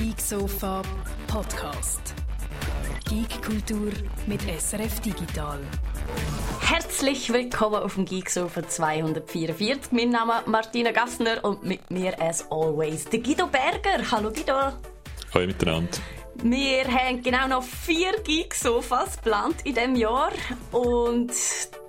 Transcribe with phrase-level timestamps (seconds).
[0.00, 0.80] Geek Sofa
[1.26, 2.14] Podcast.
[3.06, 3.92] Geek Kultur
[4.26, 5.58] mit SRF Digital.
[6.62, 9.92] Herzlich willkommen auf dem Geek Sofa 244.
[9.92, 14.10] Mein Name ist Martina Gassner und mit mir as always der Guido Berger.
[14.10, 14.72] Hallo Guido.
[15.34, 15.98] Hallo miteinander.
[16.36, 20.32] Wir haben genau noch vier Geek Sofas geplant in diesem Jahr
[20.72, 21.30] und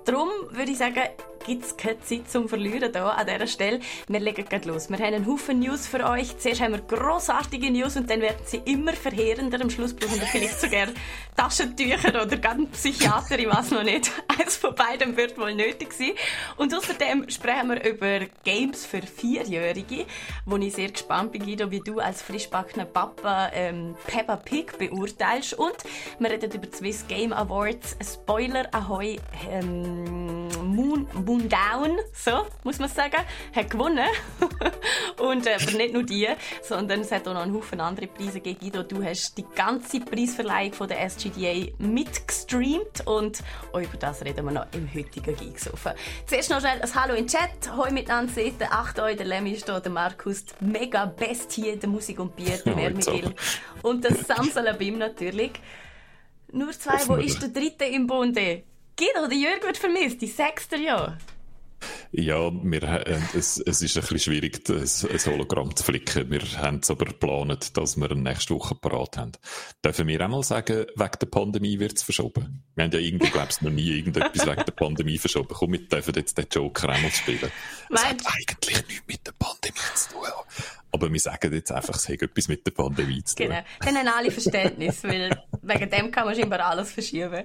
[0.04, 1.00] darum würde ich sagen,
[1.44, 3.80] gibt es keine Zeit zum Verlieren hier an dieser Stelle.
[4.08, 4.88] Wir legen gleich los.
[4.88, 6.36] Wir haben einen Haufen News für euch.
[6.38, 9.60] Zuerst haben wir grossartige News und dann werden sie immer verheerender.
[9.60, 10.88] Am Schluss brauchen wir vielleicht sogar
[11.36, 14.10] Taschentücher oder ganz Psychiater, ich weiß noch nicht.
[14.28, 16.12] Eines von beiden wird wohl nötig sein.
[16.56, 20.06] Und außerdem sprechen wir über Games für Vierjährige,
[20.46, 25.54] wo ich sehr gespannt bin, Guido, wie du als frischbackener Papa ähm, Peppa Pig beurteilst.
[25.54, 25.76] Und
[26.18, 27.96] wir reden über die Swiss Game Awards.
[28.02, 29.18] Spoiler, ahoi,
[29.50, 30.41] ähm,
[30.74, 33.18] Moon, Moon Down, so muss man sagen,
[33.54, 34.06] hat gewonnen.
[35.20, 36.28] und äh, aber nicht nur die,
[36.62, 38.62] sondern es hat auch noch einen Haufen andere Preise gegeben.
[38.62, 44.44] Guido, du hast die ganze Preisverleihung von der SGDA mitgestreamt und auch über das reden
[44.44, 45.96] wir noch im heutigen Geeksofa.
[46.26, 47.76] Zuerst noch schnell ein Hallo in den Chat.
[47.76, 51.88] Hoi miteinander seht acht euch, der Lemmy ist da, der Markus, mega best hier, der
[51.88, 53.34] Musik und Bier, der Mermigil
[53.82, 55.52] und der Samsalabim natürlich.
[56.52, 58.62] Nur zwei, wo ist der dritte im Bunde?
[58.96, 61.18] Guido, der Jörg wird vermisst, die sechste Jahr.
[62.12, 66.30] Ja, wir, äh, es, es ist ein bisschen schwierig, das, ein Hologramm zu flicken.
[66.30, 69.32] Wir haben es aber geplant, dass wir nächste Woche parat haben.
[69.84, 72.64] Dürfen wir auch mal sagen, wegen der Pandemie wird es verschoben?
[72.74, 75.48] Wir haben ja irgendwie, glaubst noch nie irgendetwas wegen der Pandemie verschoben.
[75.54, 77.50] Komm, wir dürfen jetzt den Joker auch mal spielen.
[77.90, 80.22] Es hat eigentlich nichts mit der Pandemie zu tun.
[80.92, 83.46] Aber wir sagen jetzt einfach, es hat etwas mit der Pandemie zu tun.
[83.48, 83.62] Genau.
[83.80, 85.30] Dann haben alle Verständnis, weil
[85.62, 87.44] wegen dem kann man scheinbar alles verschieben.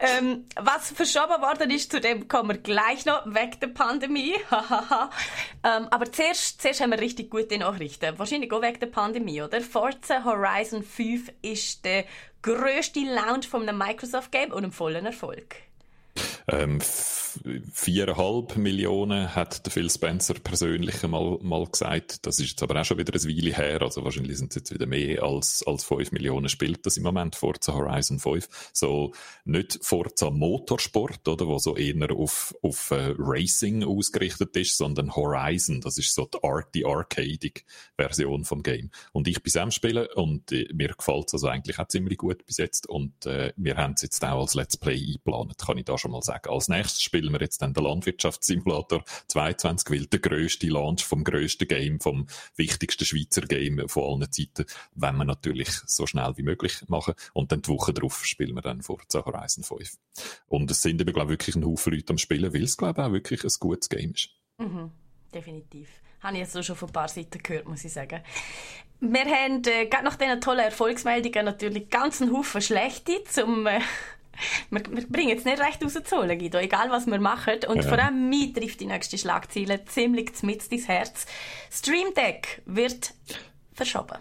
[0.00, 4.34] Ähm, was verschoben worden ist, zu dem kommen wir gleich noch, wegen der Pandemie.
[5.64, 8.18] ähm, aber zuerst, zuerst haben wir richtig gute Nachrichten.
[8.18, 9.60] Wahrscheinlich auch wegen der Pandemie, oder?
[9.60, 12.04] Forza Horizon 5 ist der
[12.40, 15.56] grösste Launch von einem Microsoft-Game und einem vollen Erfolg.
[16.48, 16.80] Ähm,
[17.72, 22.26] viereinhalb Millionen hat der Phil Spencer persönlich mal, mal gesagt.
[22.26, 23.82] Das ist jetzt aber auch schon wieder eine Weile her.
[23.82, 27.36] Also wahrscheinlich sind es jetzt wieder mehr als, als fünf Millionen spielt das im Moment
[27.36, 28.70] Forza Horizon 5.
[28.72, 29.12] So
[29.44, 35.80] nicht Forza Motorsport, oder, wo so eher auf, auf uh, Racing ausgerichtet ist, sondern Horizon.
[35.80, 37.64] Das ist so die, Art, die arcadig
[37.96, 38.90] Version vom Game.
[39.12, 42.44] Und ich bin am Spielen und äh, mir gefällt es also eigentlich auch ziemlich gut
[42.46, 42.88] bis jetzt.
[42.88, 46.05] Und äh, wir haben es jetzt auch als Let's Play eingeplant, kann ich da schon
[46.08, 46.48] mal sagen.
[46.50, 51.68] Als nächstes spielen wir jetzt dann den Landwirtschaftssimulator 22, weil der grösste Launch vom grössten
[51.68, 56.82] Game, vom wichtigsten Schweizer Game von allen Zeiten, wenn wir natürlich so schnell wie möglich
[56.88, 57.14] machen.
[57.32, 59.96] Und dann die Woche darauf spielen wir dann Forza Horizon 5.
[60.48, 63.00] Und es sind eben, glaube ich, wirklich ein Haufen Leute am Spielen, weil es, glaube
[63.00, 64.30] ich, auch wirklich ein gutes Game ist.
[64.58, 64.90] Mhm,
[65.32, 65.88] definitiv.
[66.20, 68.22] Habe ich jetzt schon von ein paar Seiten gehört, muss ich sagen.
[69.00, 73.80] Wir haben äh, gerade nach diesen tollen Erfolgsmeldungen natürlich ganz einen Haufen schlechte, zum äh,
[74.70, 77.60] wir, wir bringen jetzt nicht recht rauszuholen, Guido, egal was wir machen.
[77.68, 77.82] Und ja.
[77.82, 81.26] vor allem mich trifft die nächste Schlagzeile ziemlich mit ins Herz.
[81.70, 83.14] Stream Deck wird
[83.72, 84.18] verschoben.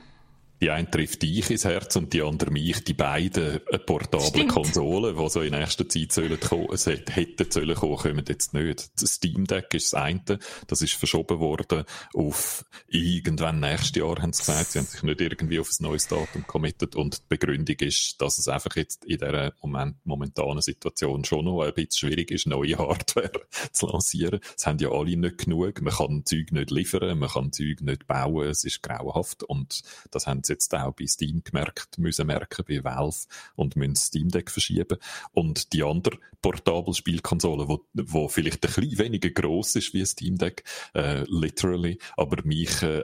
[0.66, 4.52] Die eine trifft dich ins Herz und die andere mich, die beiden portablen Stimmt.
[4.52, 8.90] Konsolen, die so in nächster Zeit sollen kommen, es hätten sollen kommen, kommen jetzt nicht.
[9.00, 11.84] Das Steam Deck ist das eine, das ist verschoben worden
[12.16, 14.72] auf irgendwann nächstes Jahr, haben sie gesagt.
[14.72, 18.40] Sie haben sich nicht irgendwie auf ein neues Datum committed und die Begründung ist, dass
[18.40, 22.76] es einfach jetzt in dieser Moment, momentanen Situation schon noch ein bisschen schwierig ist, neue
[22.76, 23.30] Hardware
[23.72, 24.40] zu lancieren.
[24.58, 28.08] Es haben ja alle nicht genug, man kann Zeug nicht liefern, man kann Zeug nicht
[28.08, 32.66] bauen, es ist grauenhaft und das haben sie jetzt auch bei Steam gemerkt, müssen merken,
[32.68, 34.98] bei Valve und müssen Steam Deck verschieben.
[35.34, 40.38] Und die andere portable Spielkonsole, wo, wo vielleicht ein bisschen weniger gross ist wie Steam
[40.38, 43.04] Deck, äh, literally, aber mich, äh,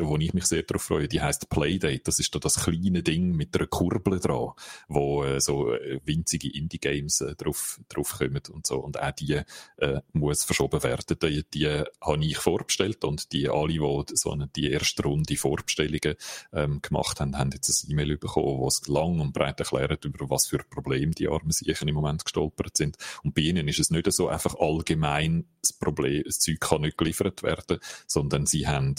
[0.00, 2.02] wo ich mich sehr darauf freue, die heißt Playdate.
[2.04, 4.50] Das ist da das kleine Ding mit einer Kurbel dran,
[4.88, 8.78] wo äh, so äh, winzige Indie-Games äh, drauf, drauf kommen und so.
[8.78, 9.40] Und auch die
[9.76, 11.16] äh, muss verschoben werden.
[11.22, 11.68] Die, die
[12.00, 16.16] habe ich vorbestellt und die alle, die so eine, die erste Runde Vorbestellungen
[16.52, 20.30] ähm, gemacht haben, haben jetzt ein E-Mail bekommen, wo es lang und breit erklärt, über
[20.30, 22.96] was für Probleme die armen Siechen im Moment gestolpert sind.
[23.22, 26.96] Und bei ihnen ist es nicht so einfach allgemein das Problem, das Zeug kann nicht
[26.96, 28.94] geliefert werden, sondern sie haben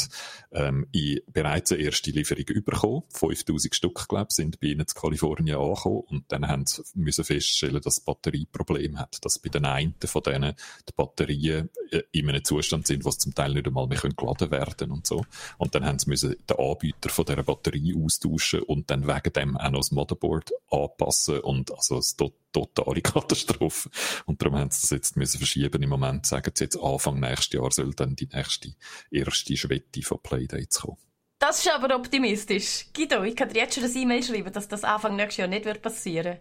[0.51, 0.87] ähm,
[1.27, 3.03] bereits eine erste Lieferung bekommen.
[3.13, 7.23] 5000 Stück, glaube ich, sind bei ihnen in Kalifornien angekommen und dann haben sie müssen
[7.23, 10.53] feststellen, dass das Batterieproblem hat, dass bei den einen von denen
[10.87, 14.51] die Batterien äh, in einem Zustand sind, wo sie zum Teil nicht einmal mehr geladen
[14.51, 15.25] werden und so.
[15.57, 17.70] Und dann haben sie müssen den Anbieter von dieser Batterie
[18.03, 22.15] austauschen und dann wegen dem auch noch das Motherboard anpassen und also es
[22.51, 23.89] totale Katastrophe.
[24.25, 25.81] Und darum haben sie das jetzt müssen verschieben.
[25.81, 28.73] Im Moment sagen sie jetzt Anfang nächstes Jahr soll dann die nächste,
[29.09, 30.97] erste Schwette von Playdates kommen.
[31.39, 32.85] Das ist aber optimistisch.
[32.93, 35.81] Guido, ich kann dir jetzt schon eine E-Mail schreiben, dass das Anfang nächstes Jahr nicht
[35.81, 36.39] passieren wird.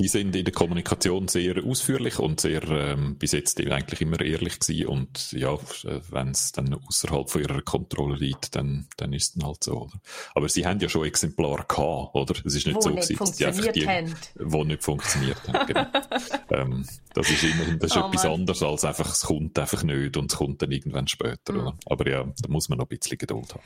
[0.00, 4.60] Die sind in der Kommunikation sehr ausführlich und sehr ähm, bis jetzt eigentlich immer ehrlich
[4.60, 5.56] gewesen und ja,
[6.10, 9.82] wenn es dann außerhalb von ihrer Kontrolle liegt, dann, dann ist es dann halt so.
[9.82, 10.00] Oder?
[10.34, 12.34] Aber sie haben ja schon Exemplare gehabt, oder?
[12.44, 14.14] Es ist nicht wo so nicht gewesen, die einfach die, haben.
[14.36, 15.66] wo nicht funktioniert haben.
[15.66, 15.86] Genau.
[16.50, 18.32] ähm, das ist immerhin das ist oh, etwas Mann.
[18.32, 21.52] anderes als einfach, es kommt einfach nicht und es kommt dann irgendwann später.
[21.52, 21.60] Mhm.
[21.60, 21.74] Oder?
[21.86, 23.62] Aber ja, da muss man noch ein bisschen Geduld haben.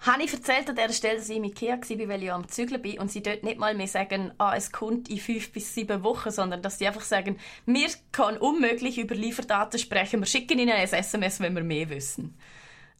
[0.00, 2.82] Habe ich erzählt an dieser Stelle, dass ich im Ikea war, weil ich am Zügeln
[2.82, 6.02] bin und sie dort nicht mal mehr sagen, ah, es kommt in fünf bis sieben
[6.02, 10.72] Wochen, sondern dass sie einfach sagen, wir können unmöglich über Lieferdaten sprechen, wir schicken ihnen
[10.72, 12.36] ein SMS, wenn wir mehr wissen.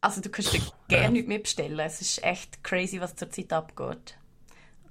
[0.00, 1.10] Also du kannst dir gerne ja.
[1.10, 1.78] nicht mehr bestellen.
[1.78, 4.16] Es ist echt crazy, was zurzeit abgeht.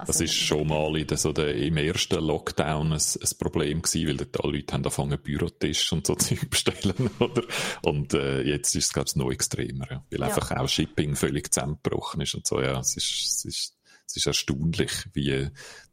[0.01, 3.83] Also, das ist schon mal in der, so der, im ersten Lockdown ein, ein Problem
[3.83, 7.43] gewesen, weil alle Leute haben angefangen, Bürotisch und so Zeug bestellen, oder?
[7.83, 10.03] Und äh, jetzt ist es, glaube ich, noch extremer, ja.
[10.09, 10.25] Weil ja.
[10.25, 12.79] einfach auch Shipping völlig zusammengebrochen ist und so, ja.
[12.79, 13.77] Es ist, es ist,
[14.07, 15.49] es ist erstaunlich, wie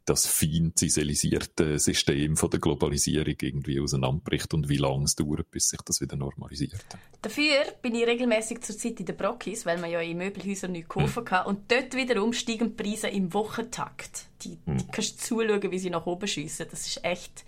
[0.09, 5.69] das fein ziselisierte System von der Globalisierung irgendwie auseinanderbricht und wie lange es dauert, bis
[5.69, 6.83] sich das wieder normalisiert.
[7.21, 10.89] Dafür bin ich regelmäßig zur Zeit in der Brockis, weil man ja in Möbelhäusern nicht
[10.89, 11.25] kaufen hm.
[11.25, 11.45] kann.
[11.45, 14.25] Und dort wiederum steigen die Preise im Wochentakt.
[14.41, 14.77] Die, hm.
[14.77, 16.65] die kannst du zuschauen, wie sie nach oben schiessen.
[16.71, 17.45] Das ist echt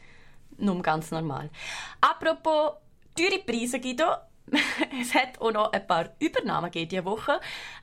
[0.58, 1.50] nur ganz normal.
[2.00, 2.74] Apropos
[3.16, 4.06] teure Preise, Guido,
[5.02, 7.40] es hat auch noch ein paar Übernahmen diese Woche.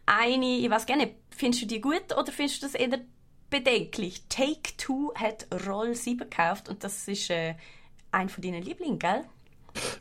[0.07, 2.99] Eine, ich weiß gerne, findest du die gut oder findest du das eher
[3.51, 4.23] bedenklich.
[4.29, 7.55] Take Two hat Roll 7 gekauft und das ist äh,
[8.11, 9.25] ein von deinen Lieblingen, gell?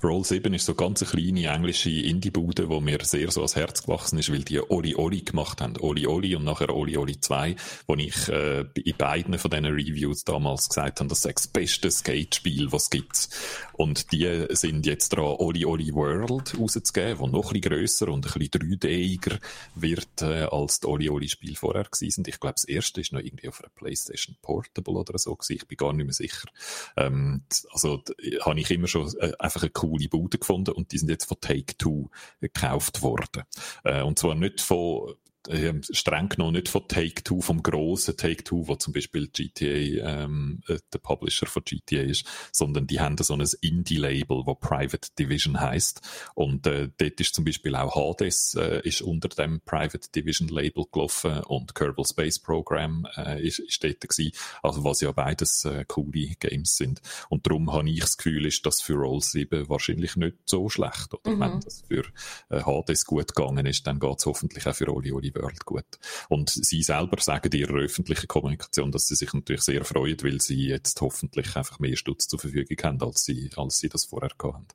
[0.03, 3.83] Roll 7 ist so ganz eine kleine englische Indie-Bude, wo mir sehr so ans Herz
[3.83, 5.77] gewachsen ist, weil die Oli Oli gemacht haben.
[5.79, 7.55] Oli Oli und nachher Oli Oli 2,
[7.87, 11.91] wo ich äh, in beiden von diesen Reviews damals gesagt habe, das ist das beste
[11.91, 13.29] Skate-Spiel, was es gibt.
[13.73, 18.25] Und die sind jetzt dran, Oli Oli World rauszugeben, wo noch ein bisschen grösser und
[18.25, 19.39] ein bisschen 3D-iger
[19.75, 23.19] wird, äh, als die Oli Oli Spiel vorher gewesen Ich glaube, das erste ist noch
[23.19, 25.57] irgendwie auf einer Playstation Portable oder so gewesen.
[25.57, 26.47] Ich bin gar nicht mehr sicher.
[26.95, 28.03] Ähm, also,
[28.41, 31.39] habe ich immer schon äh, einfach eine coole Bude gefunden und die sind jetzt von
[31.39, 32.09] Take-Two
[32.39, 33.43] gekauft worden.
[33.83, 35.15] Äh, und zwar nicht von
[35.47, 40.77] äh, streng genommen nicht von Take-Two, vom grossen Take-Two, wo zum Beispiel GTA ähm, äh,
[40.93, 46.01] der Publisher von GTA ist, sondern die haben so ein Indie-Label, wo Private Division heißt
[46.35, 50.85] und äh, dort ist zum Beispiel auch Hades äh, ist unter dem Private Division Label
[50.91, 55.85] gelaufen und Kerbal Space Program äh, ist, ist dort gewesen, also was ja beides äh,
[55.87, 57.01] coole Games sind.
[57.29, 61.13] Und darum habe ich das Gefühl, ist das für Roll 7 wahrscheinlich nicht so schlecht
[61.13, 61.35] oder?
[61.35, 61.39] Mhm.
[61.39, 62.03] wenn das für
[62.49, 65.85] äh, Hades gut gegangen ist, dann geht es hoffentlich auch für Oli Oli World gut.
[66.29, 70.41] Und sie selber sagen in ihrer öffentlichen Kommunikation, dass sie sich natürlich sehr freuen, weil
[70.41, 74.29] sie jetzt hoffentlich einfach mehr Stutz zur Verfügung haben, als sie, als sie das vorher
[74.29, 74.67] hatten.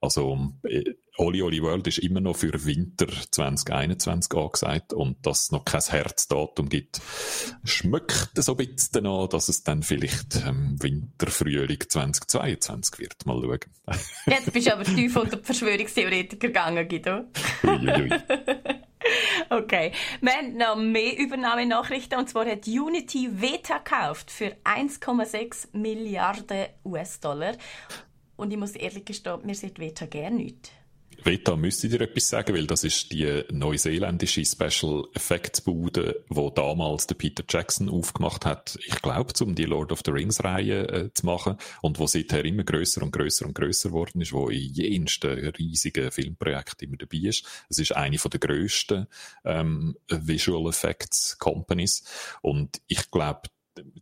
[0.00, 5.52] Also, äh, Oli Oli World ist immer noch für Winter 2021 angesagt und dass es
[5.52, 7.00] noch kein Herzdatum gibt,
[7.64, 13.24] schmeckt so ein bisschen an, dass es dann vielleicht ähm, Winter, Frühling 2022 wird.
[13.24, 14.00] Mal schauen.
[14.26, 17.24] Jetzt bist du aber tief unter die Verschwörungstheoretiker gegangen, Guido.
[17.64, 18.10] Ui,
[19.50, 19.92] Okay.
[20.20, 22.18] Wir haben noch mehr Übernahmenachrichten.
[22.18, 27.54] Und zwar hat Unity Veta gekauft für 1,6 Milliarden US-Dollar.
[28.36, 30.72] Und ich muss ehrlich gestehen, mir sieht Veta gerne nicht.
[31.26, 37.08] Veta müsste dir etwas sagen, weil das ist die neuseeländische Special Effects Bude, wo damals
[37.08, 41.12] der Peter Jackson aufgemacht hat, ich glaube, um die Lord of the Rings Reihe äh,
[41.12, 41.56] zu machen.
[41.82, 46.12] Und wo seither immer größer und größer und größer geworden ist, wo in jensten riesigen
[46.12, 47.44] Filmprojekten immer dabei ist.
[47.68, 49.08] Es ist eine von der grössten
[49.44, 52.04] ähm, Visual Effects Companies.
[52.40, 53.48] Und ich glaube,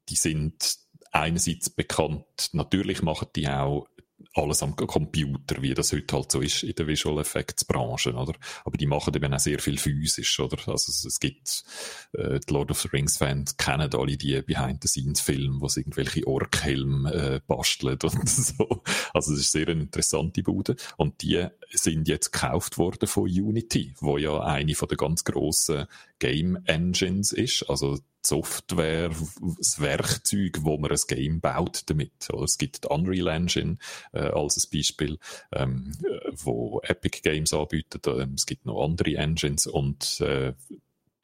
[0.09, 0.79] die sind
[1.11, 3.87] einerseits bekannt, natürlich machen die auch
[4.35, 8.35] alles am Computer, wie das heute halt so ist in der Visual Effects Branche, oder?
[8.65, 10.57] Aber die machen eben auch sehr viel physisch, oder?
[10.69, 11.65] Also es, es gibt,
[12.13, 17.13] äh, die Lord of the Rings Fans kennen alle die Behind-the-Scenes-Filme, wo sie irgendwelche Orkhelme
[17.13, 18.83] äh, basteln und so.
[19.13, 20.77] Also es ist sehr eine interessante Bude.
[20.97, 25.87] Und die sind jetzt gekauft worden von Unity, wo ja eine von der ganz grossen
[26.25, 27.69] Game Engines ist.
[27.69, 29.11] Also Software,
[29.59, 32.31] das Werkzeug, wo man ein Game baut damit.
[32.33, 33.77] Oder es gibt die Unreal Engine
[34.13, 35.19] äh, als ein Beispiel,
[35.53, 35.93] ähm,
[36.33, 38.07] wo Epic Games anbietet.
[38.07, 40.55] Ähm, es gibt noch andere Engines und äh,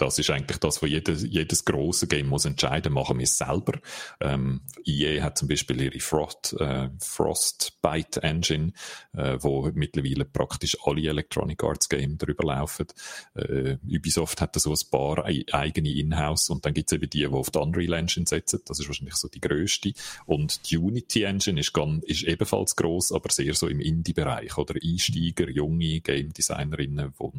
[0.00, 3.78] das ist eigentlich das, wo jedes, jedes große Game muss entscheiden, machen wir es selber.
[4.21, 8.73] Ähm, EA hat zum Beispiel ihre Frost, äh, Frostbite Engine,
[9.12, 12.87] äh, wo mittlerweile praktisch alle Electronic Arts Games darüber laufen.
[13.35, 17.26] Äh, Ubisoft hat da so ein paar eigene Inhouse und dann gibt's eben die, die
[17.26, 18.61] auf die Unreal Engine setzen.
[18.64, 19.92] Das ist wahrscheinlich so die größte.
[20.25, 24.76] Und die Unity Engine ist, ganz, ist ebenfalls groß, aber sehr so im Indie-Bereich oder
[24.83, 27.30] Einsteiger, junge Game Designerinnen, wo,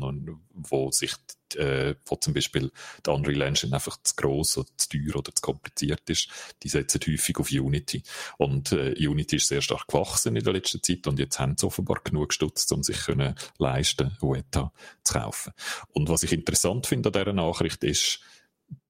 [0.53, 1.13] wo sich
[1.55, 2.71] äh, wo zum Beispiel
[3.05, 6.29] die Unreal Engine einfach zu gross oder zu teuer oder zu kompliziert ist,
[6.63, 8.03] die setzen häufig auf Unity.
[8.37, 11.65] Und äh, Unity ist sehr stark gewachsen in der letzten Zeit und jetzt haben sie
[11.65, 14.71] offenbar genug gestutzt, um sich können leisten, Weta
[15.03, 15.53] zu kaufen.
[15.93, 18.19] Und was ich interessant finde an dieser Nachricht ist,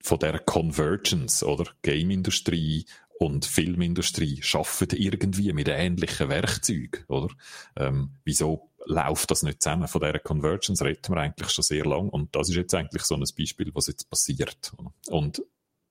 [0.03, 2.85] von der Convergence oder Game-Industrie
[3.21, 7.27] und Filmindustrie schaffen irgendwie mit ähnlichen Werkzeugen, oder?
[7.75, 9.87] Ähm, wieso läuft das nicht zusammen?
[9.87, 13.13] Von dieser Convergence reden wir eigentlich schon sehr lang und das ist jetzt eigentlich so
[13.13, 14.73] ein Beispiel, was jetzt passiert.
[15.07, 15.43] Und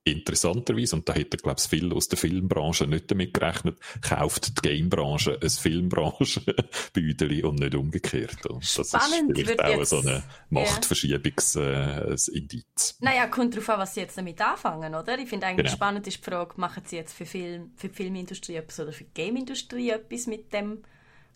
[0.05, 4.69] interessanterweise, und da hätte, glaube ich, viel aus der Filmbranche nicht damit gerechnet, kauft die
[4.69, 8.47] Gamebranche ein Filmbranche-Büdeli und nicht umgekehrt.
[8.47, 12.97] Und das Spannend ist vielleicht auch jetzt, so ein Machtverschiebungsindiz.
[13.01, 15.19] Äh, naja, kommt darauf an, was sie jetzt damit anfangen, oder?
[15.19, 15.77] Ich finde eigentlich genau.
[15.77, 19.05] spannend ist die Frage, machen sie jetzt für, Film, für die Filmindustrie etwas oder für
[19.05, 20.83] die Gameindustrie etwas mit dem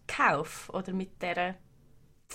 [0.07, 1.55] Kauf oder mit dieser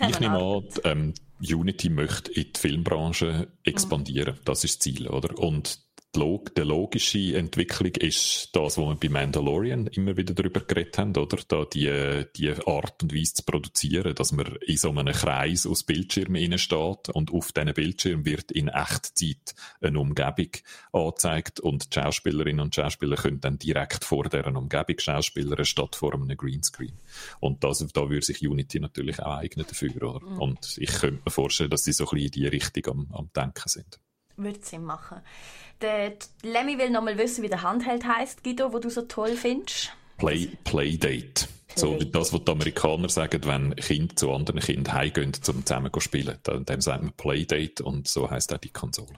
[0.07, 4.35] ich nehme an, ähm, Unity möchte in die Filmbranche expandieren.
[4.35, 4.39] Mhm.
[4.45, 5.37] Das ist das Ziel, oder?
[5.37, 5.79] Und
[6.15, 10.97] die, Log die logische Entwicklung ist das, was wir bei Mandalorian immer wieder darüber geredet
[10.97, 11.37] haben, oder?
[11.47, 15.83] Da die, die Art und Weise zu produzieren, dass man in so einem Kreis aus
[15.83, 20.51] Bildschirmen steht und auf diesen Bildschirm wird in Echtzeit eine Umgebung
[20.91, 26.13] angezeigt und die Schauspielerinnen und Schauspieler können dann direkt vor deren Umgebung Schauspieler statt vor
[26.13, 26.97] einem Greenscreen.
[27.39, 30.25] Und das, da würde sich Unity natürlich auch eignen dafür, oder?
[30.25, 30.39] Mhm.
[30.39, 33.29] Und ich könnte mir vorstellen, dass sie so ein bisschen in die Richtung am, am
[33.35, 33.99] Denken sind.
[34.39, 35.21] Würde Sinn machen.
[35.81, 39.35] Der Lemmy will noch mal wissen, wie der Handheld heißt, Guido, wo du so toll
[39.35, 39.93] findest.
[40.17, 41.47] Play, Playdate.
[41.75, 45.93] So wie das, was die Amerikaner sagen, wenn Kinder zu anderen Kindern heimgehen, um zusammen
[45.93, 46.37] zu spielen.
[46.45, 49.13] Dem sagt man Playdate und so heißt auch die Konsole.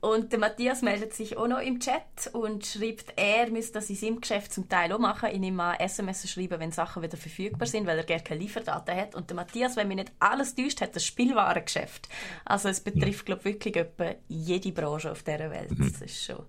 [0.00, 3.96] Und der Matthias meldet sich auch noch im Chat und schreibt, er müsste das in
[3.96, 5.30] seinem Geschäft zum Teil auch machen.
[5.32, 8.94] Ich nehme mal SMS schreiben, wenn Sachen wieder verfügbar sind, weil er gerne keine Lieferdaten
[8.94, 9.14] hat.
[9.14, 12.08] Und der Matthias, wenn mich nicht alles täuscht, hat das Spielwarengeschäft.
[12.44, 15.70] Also es betrifft, glaube ich, wirklich etwa jede Branche auf dieser Welt.
[15.70, 15.90] Mhm.
[15.90, 16.44] Das ist schon,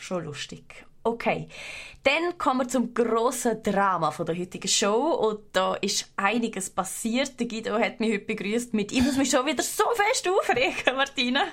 [0.00, 0.86] schon lustig.
[1.02, 1.48] Okay,
[2.02, 7.40] dann kommen wir zum grossen Drama von der heutigen Show und da ist einiges passiert.
[7.40, 10.96] Der Guido hat mich heute begrüßt mit «Ich muss mich schon wieder so fest aufregen,
[10.96, 11.44] Martina!»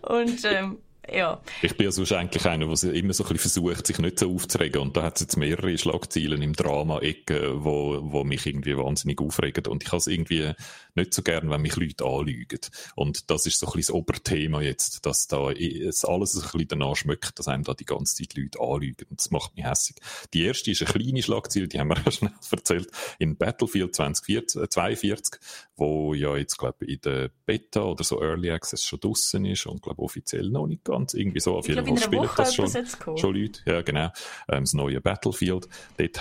[0.00, 0.78] und ähm,
[1.12, 1.40] ja.
[1.62, 4.32] Ich bin ja sonst eigentlich einer, der immer so ein bisschen versucht, sich nicht so
[4.32, 4.80] aufzuregen.
[4.80, 9.66] Und da hat es jetzt mehrere Schlagzeilen im Drama-Ecke, wo, wo mich irgendwie wahnsinnig aufregen.
[9.66, 10.52] Und ich habe es irgendwie
[10.94, 12.60] nicht so gern, wenn mich Leute anlügen.
[12.94, 16.68] Und das ist so ein bisschen das Oberthema jetzt, dass da es alles ein bisschen
[16.68, 19.06] danach schmeckt, dass einem da die ganze Zeit Leute anlügen.
[19.10, 19.98] Das macht mich hässlich.
[20.34, 25.40] Die erste ist eine kleine Schlagzeile, die haben wir ja schnell erzählt, in Battlefield 2042,
[25.76, 29.66] wo ja jetzt, glaube ich, in der Beta oder so Early Access schon draussen ist
[29.66, 31.14] und, glaube offiziell noch nicht ganz.
[31.14, 31.56] Irgendwie so.
[31.56, 33.60] Auf jeden Fall spielen das schon, schon Leute.
[33.66, 34.10] Ja, genau.
[34.48, 35.68] Ähm, das neue Battlefield.
[35.98, 36.20] Dort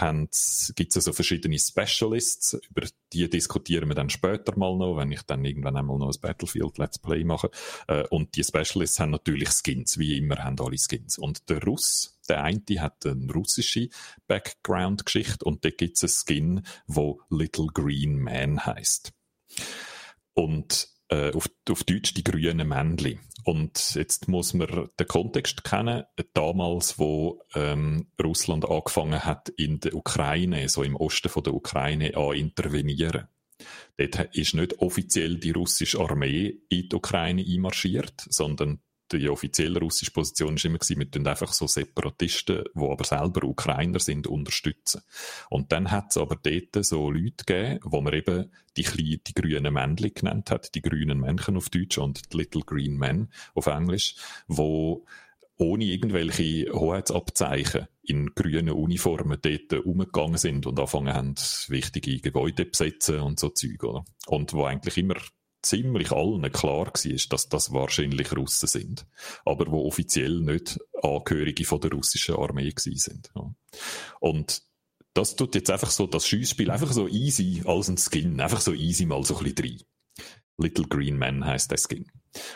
[0.75, 2.59] gibt es also verschiedene Specialists.
[2.69, 6.21] Über die diskutieren wir dann später mal noch, wenn ich dann irgendwann einmal noch ein
[6.21, 7.49] Battlefield Let's Play mache.
[7.87, 9.97] Äh, und die Specialists haben natürlich Skins.
[9.97, 11.17] Wie immer haben alle Skins.
[11.17, 13.89] Und der Russ, der eine hat eine russische
[14.27, 19.14] Background-Geschichte und dort gibt es einen Skin, wo Little Green Man heißt.
[20.33, 23.19] Und äh, auf, auf Deutsch die grünen Männli.
[23.43, 26.03] Und jetzt muss man den Kontext kennen.
[26.33, 32.17] Damals, wo ähm, Russland angefangen hat, in der Ukraine, so im Osten von der Ukraine,
[32.17, 33.27] an intervenieren.
[33.97, 38.79] Dort ist nicht offiziell die russische Armee in die Ukraine einmarschiert, sondern
[39.11, 43.47] die offizielle russische Position war immer gewesen, wir tun einfach so Separatisten, die aber selber
[43.47, 45.01] Ukrainer sind, unterstützen.
[45.49, 49.73] Und dann hat es aber dort so Leute gegeben, wo man eben die, die grünen
[49.73, 54.15] Männchen genannt hat, die grünen Männchen auf Deutsch und die Little Green Men auf Englisch,
[54.47, 55.05] wo
[55.57, 61.35] ohne irgendwelche Hoheitsabzeichen in grünen Uniformen dort umgegangen sind und angefangen haben,
[61.67, 64.05] wichtige Gebäude zu besetzen und so Zeug, oder?
[64.27, 65.15] Und wo eigentlich immer
[65.65, 69.05] ziemlich allen klar war, dass das wahrscheinlich Russen sind,
[69.45, 73.31] aber wo offiziell nicht Angehörige von der russischen Armee sind.
[73.35, 73.53] Ja.
[74.19, 74.63] Und
[75.13, 78.73] das tut jetzt einfach so das Schiessspiel einfach so easy als ein Skin, einfach so
[78.73, 79.81] easy mal so ein bisschen rein.
[80.57, 82.05] Little Green Man heißt der Skin.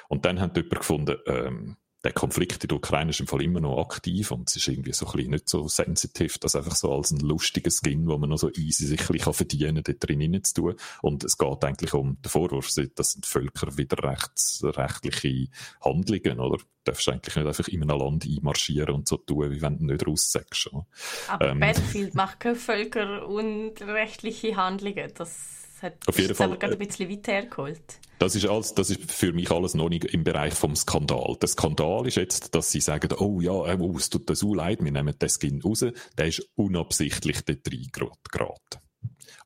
[0.08, 3.60] Und dann hat jemand gefunden, ähm, der Konflikt in der Ukraine ist im Fall immer
[3.60, 6.94] noch aktiv und es ist irgendwie so ein bisschen nicht so sensitiv, das einfach so
[6.94, 10.10] als ein lustiger Skin, wo man noch so easy sich ein bisschen verdienen kann, dort
[10.10, 10.76] drin zu tun.
[11.02, 15.50] Und es geht eigentlich um den Vorwurf, das sind völkerwiderrechtsrechtliche
[15.82, 16.58] Handlungen, oder?
[16.58, 19.84] Du darfst eigentlich nicht einfach in einem Land einmarschieren und so tun, wie wenn du
[19.86, 20.70] nicht raussagst.
[21.28, 27.10] Aber ähm, Battlefield macht keine völkerunrechtliche Handlungen, das hat auf jeden Fall, gerade ein bisschen
[27.10, 27.82] weit hergeholt.
[28.20, 31.38] Das ist, alles, das ist für mich alles noch nicht im Bereich vom Skandal.
[31.42, 34.84] Der Skandal ist jetzt, dass sie sagen, oh ja, äh, oh, es tut so leid,
[34.84, 35.86] wir nehmen den Skin raus.
[36.18, 38.89] Der ist unabsichtlich dort reingeraten.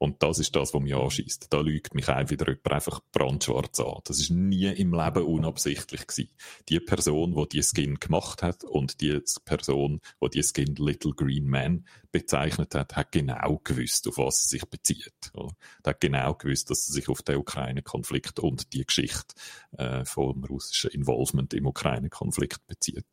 [0.04, 1.48] Und das ist das, was mich anschießt.
[1.50, 4.02] Da lügt mich auch wieder jemand einfach brandschwarz an.
[4.04, 6.30] Das ist nie im Leben unabsichtlich gewesen.
[6.68, 11.48] Die Person, die die Skin gemacht hat und die Person, die die Skin Little Green
[11.48, 15.32] Man bezeichnet hat, hat genau gewusst, auf was sie sich bezieht.
[15.34, 19.36] Er hat genau gewusst, dass sie sich auf den Ukraine-Konflikt und die Geschichte
[19.78, 23.08] äh, vom russischen Involvement im Ukraine-Konflikt bezieht.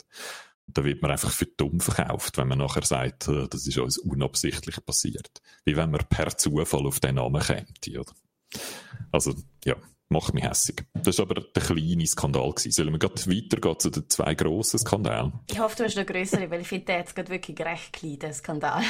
[0.72, 3.98] Da wird man einfach für dumm verkauft, wenn man nachher sagt, äh, das ist uns
[3.98, 5.42] unabsichtlich passiert.
[5.64, 8.12] Wie wenn man per Zufall auf den Namen oder?
[9.12, 9.34] Also,
[9.64, 9.76] ja,
[10.08, 10.84] macht mich hässig.
[10.94, 12.50] Das war aber der kleine Skandal.
[12.50, 12.72] Gewesen.
[12.72, 15.32] Sollen wir gerade weitergehen zu den zwei grossen Skandalen?
[15.48, 18.18] Ich hoffe, du hast noch größere, weil ich finde, der jetzt gerade wirklich recht klein,
[18.18, 18.82] der Skandal.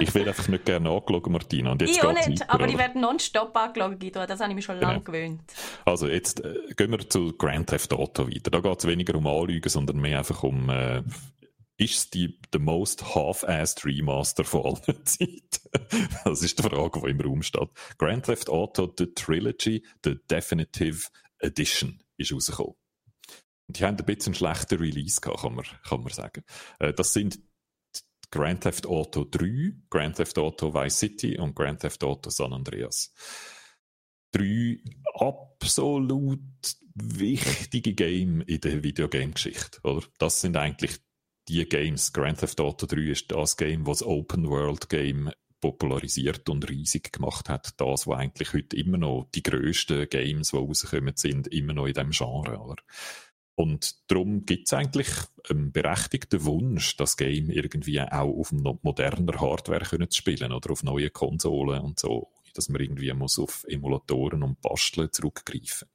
[0.00, 1.72] Ich werde einfach nicht gerne angeschaut, Martina.
[1.72, 2.72] Und jetzt ich auch nicht, weiter, aber oder?
[2.72, 4.26] ich werde nonstop angeschaut, Guido.
[4.26, 4.88] Das habe ich mich schon genau.
[4.88, 5.42] lange gewöhnt.
[5.84, 8.50] Also jetzt äh, gehen wir zu Grand Theft Auto weiter.
[8.50, 10.68] Da geht es weniger um Anlügen, sondern mehr einfach um...
[10.70, 11.02] Äh,
[11.80, 15.40] ist es die the most half-assed Remaster von allen Zeiten?
[16.24, 17.68] das ist die Frage, die im Raum steht.
[17.98, 22.74] Grand Theft Auto The Trilogy, The Definitive Edition ist rausgekommen.
[23.68, 26.42] Die haben ein bisschen schlechter Release gehabt, kann man, kann man sagen.
[26.78, 27.38] Äh, das sind
[28.30, 33.12] Grand Theft Auto 3, Grand Theft Auto Vice City und Grand Theft Auto San Andreas.
[34.32, 34.78] Drei
[35.14, 36.40] absolut
[36.94, 39.80] wichtige Game in der Videogame-Geschichte?
[40.18, 40.98] Das sind eigentlich
[41.48, 42.12] die Games.
[42.12, 45.30] Grand Theft Auto 3 ist das Game, das Open World Game
[45.60, 47.80] popularisiert und riesig gemacht hat.
[47.80, 51.94] Das, was eigentlich heute immer noch die grössten Games, die rauskommen, sind, immer noch in
[51.94, 52.76] diesem Genre, oder?
[53.58, 55.08] Und darum gibt es eigentlich
[55.50, 61.10] einen berechtigten Wunsch, das Game irgendwie auch auf moderner Hardware zu spielen oder auf neue
[61.10, 65.88] Konsolen und so, dass man irgendwie muss auf Emulatoren und Basteln zurückgreifen.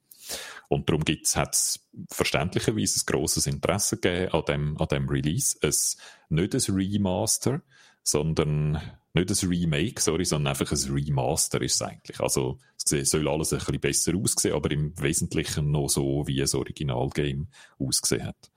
[0.68, 1.80] Und darum gibt's, hat's
[2.10, 5.56] verständlicherweise ein grosses Interesse gegeben an dem, an dem Release.
[5.62, 5.96] Es,
[6.28, 7.62] nicht ein Remaster,
[8.04, 8.80] sondern
[9.14, 12.20] nicht ein Remake, sorry, sondern einfach ein Remaster ist es eigentlich.
[12.20, 16.54] Also, es soll alles ein bisschen besser aussehen, aber im Wesentlichen noch so, wie ein
[16.54, 18.50] Originalgame ausgesehen hat.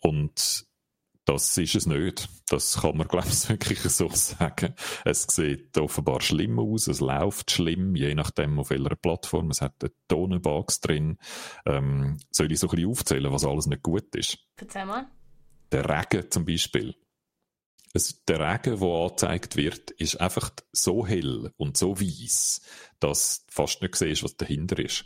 [0.00, 0.66] Und
[1.24, 2.28] das ist es nicht.
[2.48, 4.74] Das kann man, glaube ich, wirklich so sagen.
[5.04, 9.50] Es sieht offenbar schlimm aus, es läuft schlimm, je nachdem auf welcher Plattform.
[9.50, 11.18] Es hat eine Tonenbox drin.
[11.64, 14.38] Ähm, soll ich so ein bisschen aufzählen, was alles nicht gut ist?
[14.56, 15.06] Erzähl mal.
[15.70, 16.94] Der Regen zum Beispiel
[17.92, 22.60] es, der Regen, der angezeigt wird, ist einfach so hell und so weiß,
[23.00, 25.04] dass du fast nicht siehst, was dahinter ist.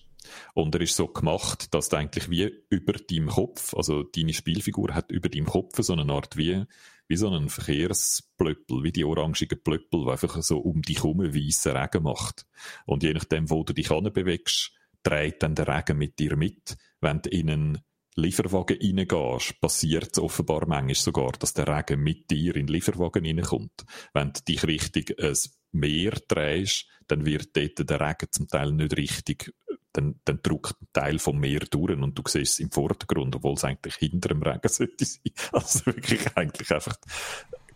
[0.55, 4.95] Und er ist so gemacht, dass du eigentlich wie über deinem Kopf, also deine Spielfigur
[4.95, 6.65] hat über deinem Kopf so eine Art wie,
[7.09, 11.77] wie so einen Verkehrsplöppel, wie die orangigen Plöppel, die einfach so um dich herum weißen
[11.77, 12.47] Regen macht.
[12.87, 14.73] Und je nachdem, wo du dich bewegst,
[15.03, 16.77] dreht dann der Regen mit dir mit.
[17.01, 17.79] Wenn du in einen
[18.17, 23.25] Lieferwagen reingehst, passiert es offenbar manchmal sogar, dass der Regen mit dir in den Lieferwagen
[23.25, 23.85] reinkommt.
[24.15, 25.37] Wenn du dich richtig ein
[25.73, 29.53] Meer drehst, dann wird dort der Regen zum Teil nicht richtig,
[29.93, 33.55] dann, dann drückt ein Teil vom Meer durch und du siehst es im Vordergrund, obwohl
[33.55, 35.33] es eigentlich hinter dem Regen sollte sein.
[35.53, 36.97] Also wirklich eigentlich einfach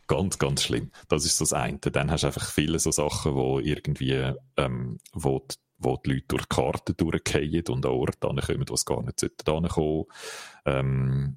[0.07, 0.91] ganz, ganz schlimm.
[1.09, 1.79] Das ist das eine.
[1.79, 6.27] Dann hast du einfach viele so Sachen, wo irgendwie, ähm, wo die wo die Leute
[6.29, 10.05] durch die Karten durchgehen und an Orte kommen, wo sie gar nicht kommen
[10.67, 11.37] ähm,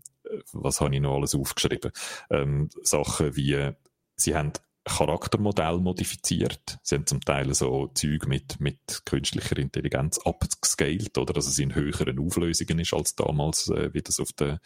[0.51, 1.91] Was habe ich noch alles aufgeschrieben?
[2.29, 3.71] Ähm, Sachen wie,
[4.15, 4.53] sie haben
[4.85, 6.77] Charaktermodell modifiziert.
[6.83, 11.73] Sie haben zum Teil so Zeug mit, mit künstlicher Intelligenz abgescaled, oder dass es in
[11.73, 14.59] höheren Auflösungen ist als damals, äh, wie das auf der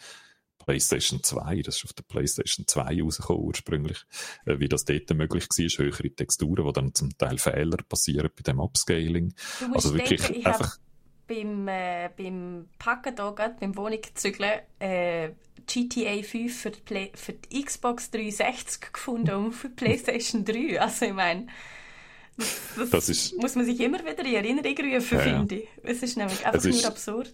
[0.68, 4.04] PlayStation 2, das ist auf der PlayStation 2 rausgekommen ursprünglich,
[4.44, 8.42] äh, wie das dort möglich war, höhere Texturen, wo dann zum Teil Fehler passieren bei
[8.42, 9.32] dem Upscaling.
[9.72, 10.76] Also wirklich denken, einfach...
[11.26, 15.30] Beim, äh, beim Packen hier, gerade, beim Wohnungszügeln, äh,
[15.66, 20.80] GTA 5 für die, Play für die Xbox 360 gefunden und für die PlayStation 3.
[20.80, 21.46] Also ich meine,
[22.76, 25.68] das, das ist, muss man sich immer wieder in Erinnerung rufen, ja, finde ich.
[25.82, 27.32] Es ist nämlich einfach ist, nur absurd.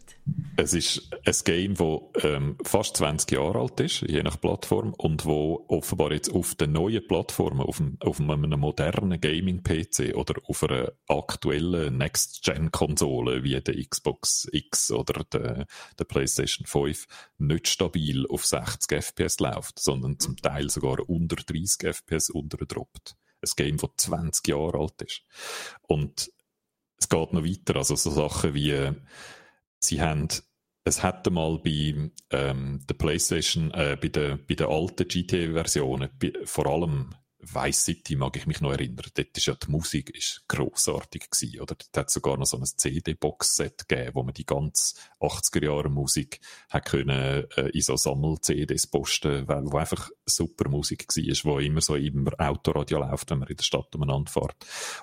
[0.57, 5.25] Es ist ein Game, das ähm, fast 20 Jahre alt ist, je nach Plattform, und
[5.25, 10.63] wo offenbar jetzt auf den neuen Plattformen, auf, einem, auf einem modernen Gaming-PC oder auf
[10.63, 15.67] einer aktuellen Next-Gen-Konsole wie der Xbox X oder der,
[15.99, 17.07] der PlayStation 5
[17.39, 23.51] nicht stabil auf 60 FPS läuft, sondern zum Teil sogar unter 30 FPS unterdroppt ein
[23.57, 25.23] Game, das 20 Jahre alt ist.
[25.83, 26.31] Und
[26.97, 28.93] es geht noch weiter, also so Sachen wie,
[29.87, 30.29] sie haben,
[30.85, 36.11] es hätte mal bei ähm, der PlayStation, äh, bei den bei der alten GTA-Versionen,
[36.45, 37.15] vor allem
[37.53, 39.07] Vice City mag ich mich noch erinnern.
[39.15, 41.75] Dort ist ja die Musik ist grossartig gewesen, oder?
[41.75, 47.45] Dort hat sogar noch so ein CD-Box-Set gegeben, wo man die ganze 80er-Jahre-Musik hat können,
[47.57, 52.29] äh, in so Sammel-CDs posten, weil, wo einfach super Musik war, wo immer so im
[52.39, 54.57] Autoradio läuft, wenn man in der Stadt umeinander fährt.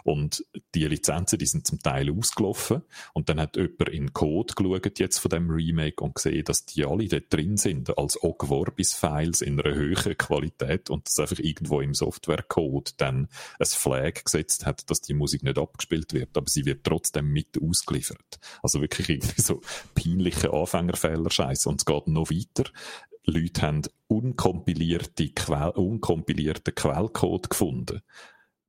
[0.03, 2.81] Und die Lizenzen, die sind zum Teil ausgelaufen.
[3.13, 6.85] Und dann hat jemand in Code geschaut, jetzt von dem Remake, und gesehen, dass die
[6.85, 11.81] alle dort drin sind, als Ogg Vorbis-Files in einer höheren Qualität und das einfach irgendwo
[11.81, 11.93] im
[12.31, 13.27] Softwarecode dann
[13.59, 17.61] ein Flag gesetzt hat, dass die Musik nicht abgespielt wird, aber sie wird trotzdem mit
[17.61, 18.39] ausgeliefert.
[18.61, 19.61] Also wirklich irgendwie so
[19.95, 21.69] peinliche Anfängerfehler-Scheiße.
[21.69, 22.69] Und es geht noch weiter.
[23.25, 28.01] Leute haben unkompilierte Quell, unkompilierten Quellcode gefunden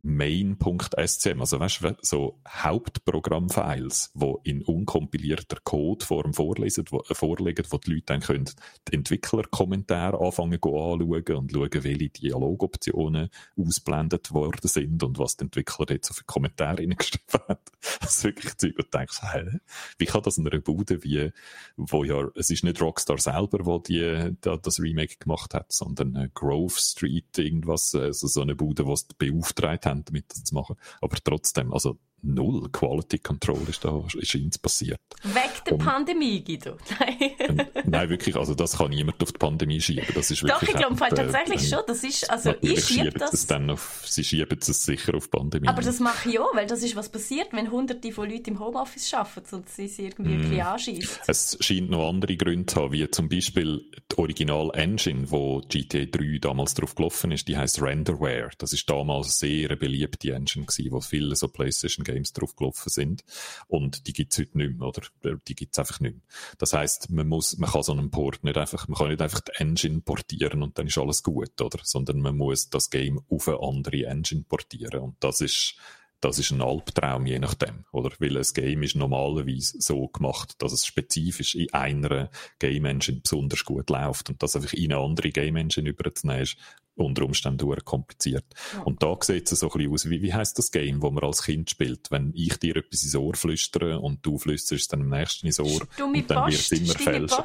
[0.03, 7.79] main.scm, also weißt du, so Hauptprogrammfiles, wo in unkompilierter Codeform vorlesen, wo, äh, vorliegen, wo
[7.79, 8.51] die Leute dann können
[8.89, 15.87] die Entwicklerkommentare anfangen anschauen und schauen, welche Dialogoptionen ausblendet worden sind und was die Entwickler
[15.91, 17.59] jetzt so für Kommentare reingeschrieben haben.
[18.01, 19.59] Das ist wirklich Zeug, wo du denkst, hä?
[19.99, 21.31] Wie kann das in einer Bude wie,
[21.77, 26.15] wo ja, es ist nicht Rockstar selber, wo die, da, das Remake gemacht hat, sondern
[26.17, 30.77] äh, Grove Street, irgendwas, also so eine Bude, was beauftragt haben, damit das zu machen.
[31.01, 35.01] Aber trotzdem, also null Quality Control ist da, ist ihnen passiert.
[35.23, 36.77] Weg der Und, Pandemie, Guido.
[37.01, 37.67] Nein.
[37.85, 40.07] nein, wirklich, also das kann niemand auf die Pandemie schieben.
[40.15, 41.81] Das ist wirklich Doch, ich glaube äh, tatsächlich schon.
[41.87, 43.33] Das ist, also ich schiebe das.
[43.33, 45.69] Es dann auf, sie schieben es sicher auf die Pandemie.
[45.69, 48.61] Aber das mache ich auch, weil das ist was passiert, wenn hunderte von Leuten im
[48.61, 50.53] Homeoffice arbeiten und sie es irgendwie mm.
[50.53, 51.21] ein anschießt.
[51.27, 56.39] Es scheint noch andere Gründe zu haben, wie zum Beispiel die Original-Engine, wo GTA 3
[56.41, 58.51] damals drauf gelaufen ist, die heißt Renderware.
[58.59, 62.89] Das ist damals sehr eine beliebte Engine gewesen, wo viele so PlayStation Games drauf gelaufen
[62.89, 63.25] sind.
[63.69, 65.03] Und die gibt's heute nicht mehr, oder?
[65.49, 66.23] Die gibt's einfach nicht mehr.
[66.59, 69.41] Das heißt, man muss, man kann so einen Port nicht einfach, man kann nicht einfach
[69.41, 71.79] die Engine portieren und dann ist alles gut, oder?
[71.83, 75.01] Sondern man muss das Game auf eine andere Engine portieren.
[75.01, 75.77] Und das ist,
[76.23, 78.11] das ist ein Albtraum, je nachdem, oder?
[78.21, 82.31] Weil ein Game ist normalerweise so gemacht, dass es spezifisch in einer
[82.61, 86.57] Game Engine besonders gut läuft und das einfach in eine andere Game Engine überzunehmen ist
[86.95, 88.45] unter Umständen kompliziert.
[88.75, 88.83] Ja.
[88.83, 91.25] Und da sieht es so ein bisschen aus, wie, wie heisst das Game, wo man
[91.25, 92.11] als Kind spielt?
[92.11, 95.59] Wenn ich dir etwas ins Ohr flüstere und du flüsterst es dann im nächsten ins
[95.59, 97.45] Ohr Stumme und dann wird es immer fälscher.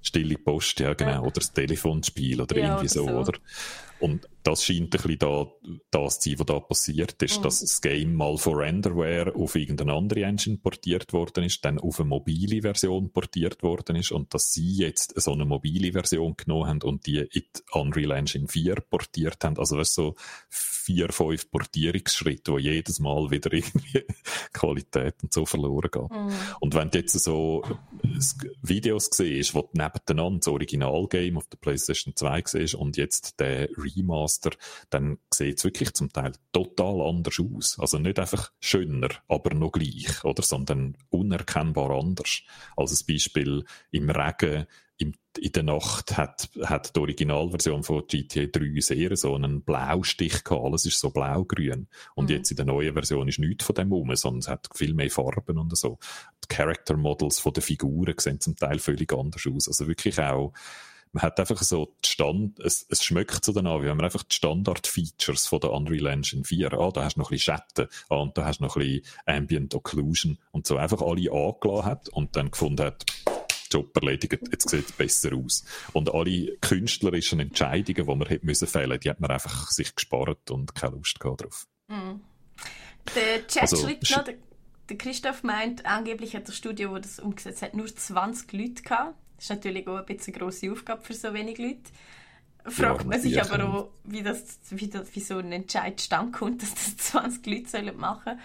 [0.00, 1.20] Stille Post, ja genau, ja.
[1.20, 3.32] oder das Telefonspiel oder ja, irgendwie so, so, oder?
[4.00, 5.46] Und das scheint ein bisschen da,
[5.90, 7.42] das zu sein, was da passiert ist, mhm.
[7.42, 12.00] dass das Game mal von Renderware auf irgendeine andere Engine portiert worden ist, dann auf
[12.00, 16.68] eine mobile Version portiert worden ist und dass sie jetzt so eine mobile Version genommen
[16.68, 19.58] haben und die in Unreal Engine 4 portiert haben.
[19.58, 20.14] Also das ist so
[20.88, 24.04] vier, fünf Portierungsschritte, wo jedes Mal wieder irgendwie
[24.54, 26.10] Qualität und so verloren geht.
[26.10, 26.32] Mhm.
[26.60, 27.62] Und wenn du jetzt so
[28.62, 33.68] Videos siehst, wo du nebeneinander das Originalgame auf der PlayStation 2 siehst und jetzt der
[33.76, 34.52] Remaster,
[34.88, 37.78] dann sieht es wirklich zum Teil total anders aus.
[37.78, 40.42] Also nicht einfach schöner, aber noch gleich, oder?
[40.42, 42.40] Sondern unerkennbar anders.
[42.78, 44.66] Als ein Beispiel im Regen
[45.38, 50.64] in der Nacht hat, hat die Originalversion von GTA 3 sehr so einen Blaustich gehabt.
[50.64, 51.88] Alles ist so blaugrün.
[52.14, 52.36] Und mhm.
[52.36, 55.10] jetzt in der neuen Version ist nichts von dem rum, sondern es hat viel mehr
[55.10, 55.98] Farben und so.
[56.44, 59.68] Die Character Models von den Figuren sehen zum Teil völlig anders aus.
[59.68, 60.52] Also wirklich auch
[61.12, 64.24] man hat einfach so die Stand, es, es schmeckt so danach, wie wenn man einfach
[64.24, 67.88] die Standard-Features von der Unreal Engine 4, ah, da hast du noch ein bisschen Schatten,
[68.08, 71.84] ah, und da hast du noch ein bisschen Ambient Occlusion und so einfach alle angelassen
[71.84, 73.06] hat und dann gefunden hat,
[73.70, 75.64] Job erledigt, jetzt sieht es besser aus.
[75.92, 80.50] Und alle künstlerischen Entscheidungen, die man hätte müssen fällen, die hat man einfach sich gespart
[80.50, 81.66] und keine Lust gehabt drauf.
[81.88, 82.20] Mm.
[83.14, 84.24] Der Chat also, schreibt noch,
[84.88, 89.14] der Christoph meint, angeblich hat das Studio, das das umgesetzt hat, nur 20 Leute gehabt.
[89.36, 91.90] Das ist natürlich auch ein bisschen eine grosse Aufgabe für so wenig Leute.
[92.64, 96.32] Fragt ja, man sich aber auch, wie, das, wie, das, wie so ein Entscheid stand
[96.32, 98.40] kommt, dass das 20 Leute machen sollen.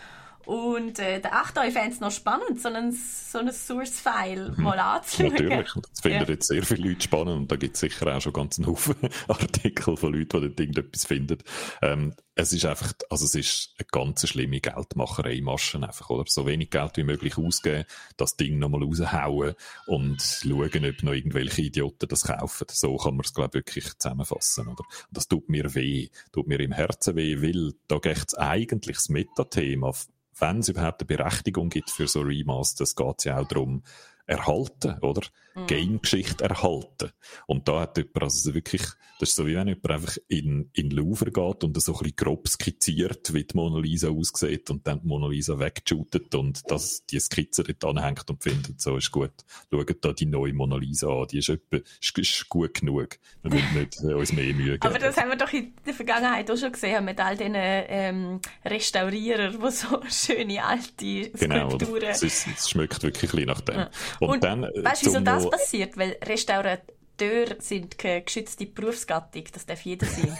[0.45, 1.31] Und äh, der
[1.67, 4.63] ich fände es noch spannend, so einen, so Source-File mhm.
[4.63, 5.31] mal anzuschauen.
[5.31, 6.29] Natürlich, das finden ja.
[6.29, 8.95] jetzt sehr viele Leute spannend und da gibt es sicher auch schon ganz einen Haufen
[9.27, 11.37] Artikel von Leuten, die dort irgendetwas finden.
[11.81, 16.23] Ähm, es ist einfach, also es ist eine ganz schlimme Geldmacherei-Masche einfach, oder?
[16.27, 17.85] So wenig Geld wie möglich ausgeben,
[18.17, 19.53] das Ding nochmal raushauen
[19.85, 22.67] und schauen, ob noch irgendwelche Idioten das kaufen.
[22.71, 24.79] So kann man es, glaube ich, wirklich zusammenfassen, oder?
[24.79, 28.97] Und das tut mir weh, tut mir im Herzen weh, weil da geht es eigentlich
[28.97, 29.93] das Metathema
[30.39, 33.83] wenn es überhaupt eine Berechtigung gibt für so Remasters, geht es ja auch darum,
[34.25, 35.21] erhalten, oder?
[35.55, 35.67] Mhm.
[35.67, 37.11] Game-Geschichte erhalten.
[37.47, 38.81] Und da hat jemand, also wirklich,
[39.19, 42.15] das ist so wie wenn jemand einfach in, in Louvre geht und so ein bisschen
[42.15, 47.05] grob skizziert, wie die Mona Lisa aussieht und dann die Mona Lisa wegshootet und das,
[47.05, 49.31] die Skizze dort anhängt und findet, so ist gut.
[49.71, 53.19] Schaut da die neue Mona Lisa an, die ist, etwa, ist, ist gut genug.
[53.43, 54.87] Wir müssen nicht äh, uns mehr Mühe geben.
[54.87, 58.41] Aber das haben wir doch in der Vergangenheit auch schon gesehen, mit all diesen ähm,
[58.65, 61.99] Restaurierern, die so schöne alte genau, Skulpturen...
[61.99, 63.75] Genau, es, ist, es schmeckt wirklich ein bisschen nach dem.
[63.75, 63.89] Ja.
[64.19, 65.97] Und, und dann, äh, weißt wieso das passiert?
[65.97, 70.37] Weil Restaurateure sind keine geschützte Berufsgattung, das darf jeder sein.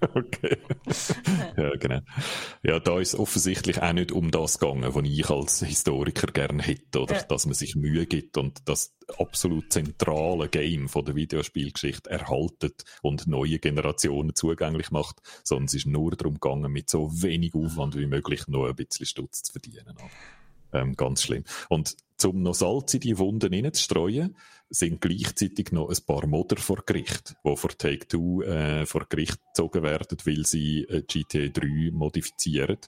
[0.14, 0.58] okay.
[1.56, 2.00] ja, genau.
[2.62, 7.00] Ja, da ist offensichtlich auch nicht um das gegangen, was ich als Historiker gerne hätte,
[7.00, 7.16] oder?
[7.16, 7.22] Ja.
[7.22, 13.26] Dass man sich Mühe gibt und das absolut zentrale Game von der Videospielgeschichte erhaltet und
[13.26, 18.06] neue Generationen zugänglich macht, sondern es ist nur darum gegangen, mit so wenig Aufwand wie
[18.06, 19.96] möglich noch ein bisschen Stutz zu verdienen.
[20.72, 21.44] Ähm, ganz schlimm.
[21.68, 24.36] Und zum noch Salz in die Wunden hineinzustreuen,
[24.70, 29.82] sind gleichzeitig noch ein paar Modder vor Gericht, die vor Take-Two äh, vor Gericht gezogen
[29.82, 32.78] werden, weil sie äh, GTA 3 modifizieren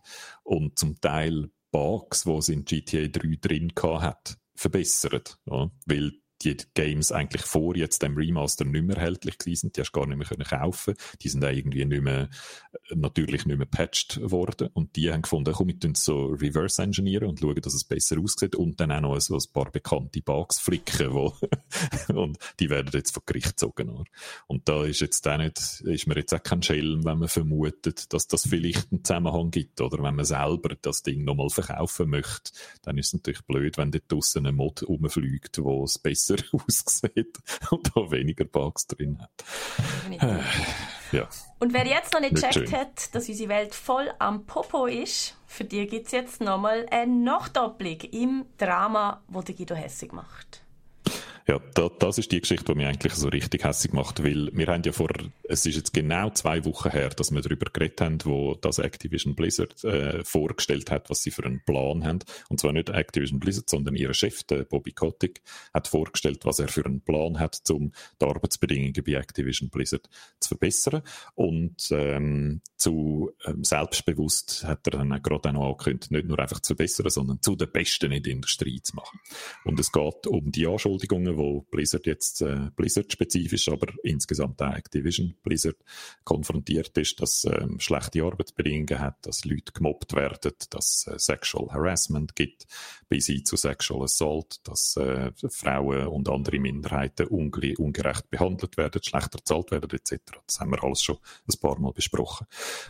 [0.44, 5.22] und zum Teil Bugs, die es in GTA 3 drin hat, verbessern.
[5.46, 5.70] Ja?
[5.86, 6.12] Weil
[6.44, 10.06] die Games eigentlich vor jetzt dem Remaster nicht mehr erhältlich gewesen Die hast du gar
[10.06, 10.94] nicht mehr können kaufen.
[11.22, 12.28] Die sind auch irgendwie nicht mehr,
[12.90, 14.68] äh, natürlich nicht mehr patched worden.
[14.74, 18.18] Und die haben gefunden, komm, wir tun so reverse engineeren und schauen, dass es besser
[18.20, 21.34] aussieht und dann auch noch so ein paar bekannte Bugs flicken, wo
[22.14, 24.04] und die werden jetzt vor Gericht gezogen.
[24.46, 28.12] Und da ist jetzt auch nicht, ist mir jetzt auch kein Schelm, wenn man vermutet,
[28.12, 32.52] dass das vielleicht einen Zusammenhang gibt, oder wenn man selber das Ding nochmal verkaufen möchte,
[32.82, 36.58] dann ist es natürlich blöd, wenn dort draussen ein Mod rumfliegt, wo es besser besser
[36.66, 37.38] aussieht
[37.70, 39.44] und da weniger Bugs drin hat.
[41.12, 41.28] ja.
[41.58, 45.64] Und wer jetzt noch nicht gecheckt hat, dass unsere Welt voll am Popo ist, für
[45.64, 50.63] die gibt es jetzt nochmal eine Nachdoppelung im Drama, das Guido Hessig macht.
[51.46, 54.66] Ja, da, das ist die Geschichte, die mich eigentlich so richtig hässlich macht, weil wir
[54.66, 55.10] haben ja vor,
[55.42, 59.34] es ist jetzt genau zwei Wochen her, dass wir darüber geredet haben, wo das Activision
[59.34, 62.20] Blizzard äh, vorgestellt hat, was sie für einen Plan haben.
[62.48, 65.42] Und zwar nicht Activision Blizzard, sondern ihr Chef, der Bobby Kotick,
[65.74, 70.08] hat vorgestellt, was er für einen Plan hat, um die Arbeitsbedingungen bei Activision Blizzard
[70.40, 71.02] zu verbessern.
[71.34, 76.60] Und ähm, zu ähm, selbstbewusst hat er dann gerade auch noch angekündigt, nicht nur einfach
[76.60, 79.20] zu verbessern, sondern zu den Besten in der Industrie zu machen.
[79.64, 85.34] Und es geht um die Anschuldigungen, wo Blizzard jetzt äh, Blizzard-spezifisch, aber insgesamt auch Activision
[85.42, 85.76] Blizzard
[86.24, 92.36] konfrontiert ist, dass ähm, schlechte Arbeitsbedingungen hat, dass Leute gemobbt werden, dass äh, Sexual Harassment
[92.36, 92.66] gibt,
[93.08, 99.02] bis hin zu Sexual Assault, dass äh, Frauen und andere Minderheiten unge ungerecht behandelt werden,
[99.02, 100.20] schlechter bezahlt werden etc.
[100.46, 101.18] Das haben wir alles schon
[101.48, 102.46] ein paar Mal besprochen.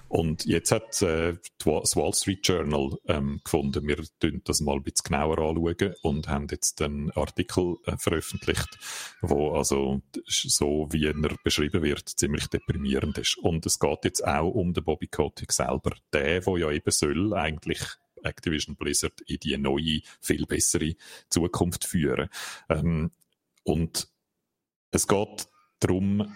[0.09, 4.05] Und jetzt hat äh, das Wall Street Journal ähm, gefunden, wir
[4.45, 8.79] das mal ein bisschen genauer anschauen und haben jetzt einen Artikel äh, veröffentlicht, veröffentlicht,
[9.21, 13.37] wo also so wie er beschrieben wird, ziemlich deprimierend ist.
[13.39, 17.35] Und es geht jetzt auch um den Bobby Kotick selber, der, der ja eben soll
[17.35, 17.81] eigentlich
[18.23, 20.95] Activision Blizzard in die neue, viel bessere
[21.29, 22.29] Zukunft führen.
[22.69, 23.11] Ähm,
[23.65, 24.09] und
[24.91, 25.49] es geht
[25.81, 26.35] darum,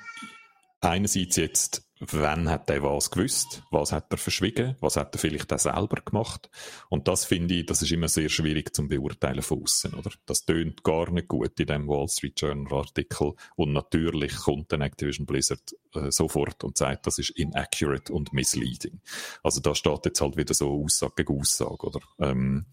[0.81, 5.53] einerseits jetzt wann hat er was gewusst, was hat er verschwiegen, was hat er vielleicht
[5.53, 6.51] auch selber gemacht.
[6.89, 10.11] Und das finde ich, das ist immer sehr schwierig zum Beurteilen von außen, oder?
[10.27, 13.35] Das tönt gar nicht gut in dem Wall Street Journal Artikel.
[13.57, 19.01] Und natürlich kommt dann Activision Blizzard äh, sofort und sagt, das ist inaccurate und misleading.
[19.43, 22.01] Also da steht jetzt halt wieder so Aussage gegen Aussage, oder?
[22.21, 22.67] Ähm,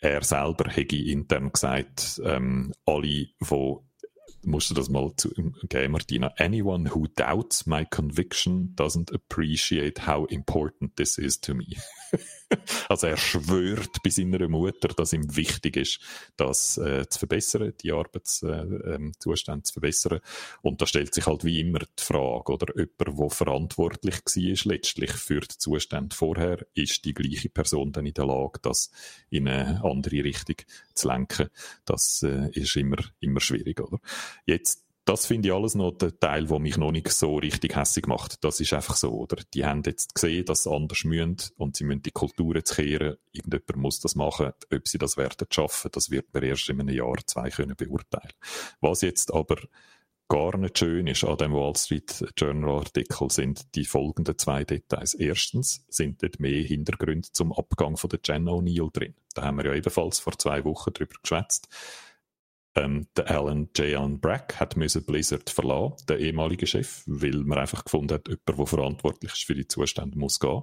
[0.00, 3.34] er selber hätte intern gesagt, ähm, alle, die
[4.74, 5.54] das mal zu geben,
[5.88, 6.32] Martina.
[6.38, 11.76] Anyone who doubts my conviction doesn't appreciate how important this is to me.
[12.88, 16.00] also er schwört bei seiner Mutter, dass ihm wichtig ist,
[16.36, 19.34] das äh, zu verbessern, die Arbeitszustände äh, ähm, zu
[19.72, 20.20] verbessern.
[20.62, 25.12] Und da stellt sich halt wie immer die Frage, oder jemand, der verantwortlich war letztlich
[25.12, 28.90] für die Zustände vorher, ist die gleiche Person dann in der Lage, das
[29.30, 30.56] in eine andere Richtung
[30.94, 31.48] zu lenken.
[31.84, 33.98] Das äh, ist immer, immer schwierig, oder?
[34.44, 38.08] Jetzt das finde ich alles noch der Teil, der mich noch nicht so richtig hässig
[38.08, 38.42] macht.
[38.42, 39.36] Das ist einfach so, oder?
[39.54, 43.16] Die haben jetzt gesehen, dass sie anders müssen und sie müssen die Kulturen zu kehren.
[43.30, 44.50] Irgendjemand muss das machen.
[44.72, 48.32] Ob sie das werden schaffen, das wird man erst in einem Jahr, zwei können beurteilen.
[48.80, 49.56] Was jetzt aber
[50.28, 55.14] gar nicht schön ist an dem Wall Street Journal Artikel sind die folgenden zwei Details.
[55.14, 59.14] Erstens sind dort mehr Hintergründe zum Abgang von der Jen O'Neill drin.
[59.34, 61.68] Da haben wir ja ebenfalls vor zwei Wochen drüber geschwätzt.
[62.76, 64.20] Ähm, der Alan J.
[64.20, 68.66] Brack hat müssen Blizzard verlassen, der ehemalige Chef, weil man einfach gefunden hat, jemand, der
[68.66, 70.62] verantwortlich ist für die Zustände, muss gehen.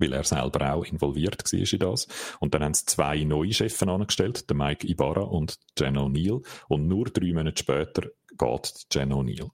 [0.00, 2.08] weil er selber auch involviert war in das.
[2.40, 6.42] Und dann haben sie zwei neue Chefs angestellt, den Mike Ibarra und Jen O'Neill.
[6.68, 9.50] Und nur drei Monate später geht Jen O'Neill.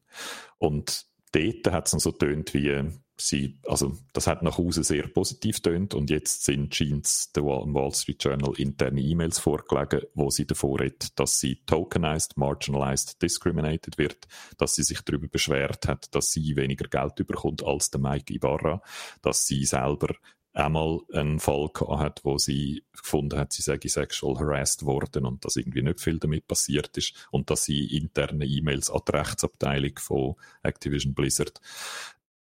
[0.59, 2.85] Und dort hat es so tönt wie,
[3.17, 7.95] sie, also das hat nach außen sehr positiv tönt und jetzt sind Jeans der Wall
[7.95, 14.27] Street Journal interne E-Mails vorgelegen, wo sie davor redet, dass sie tokenized, marginalized, discriminated wird,
[14.59, 18.83] dass sie sich darüber beschwert hat, dass sie weniger Geld überkommt als der Mike Ibarra,
[19.23, 20.15] dass sie selber
[20.57, 25.45] einmal einen Fall gehabt hat, wo sie gefunden hat, sie sei sexual harassed worden und
[25.45, 29.99] dass irgendwie nicht viel damit passiert ist und dass sie interne E-Mails an die Rechtsabteilung
[29.99, 31.61] von Activision Blizzard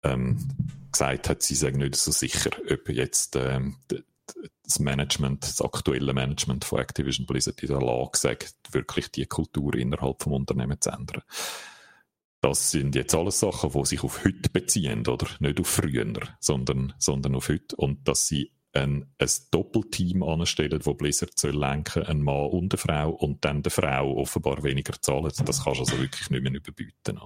[0.03, 0.37] ähm,
[0.91, 3.77] gesagt hat, sie sagen nicht so sicher, ob jetzt ähm,
[4.63, 9.75] das Management, das aktuelle Management von Activision Blizzard in der Lage sagt, wirklich die Kultur
[9.75, 11.21] innerhalb vom Unternehmen zu ändern.
[12.41, 15.27] Das sind jetzt alles Sachen, die sich auf heute beziehen, oder?
[15.39, 17.75] Nicht auf früher, sondern, sondern auf heute.
[17.75, 22.77] Und dass sie ein, ein Doppelteam anstellen, wo Blizzard soll lenken, ein Mann und eine
[22.77, 25.31] Frau und dann der Frau offenbar weniger zahlen.
[25.45, 27.19] Das kannst du also wirklich nicht mehr überbieten.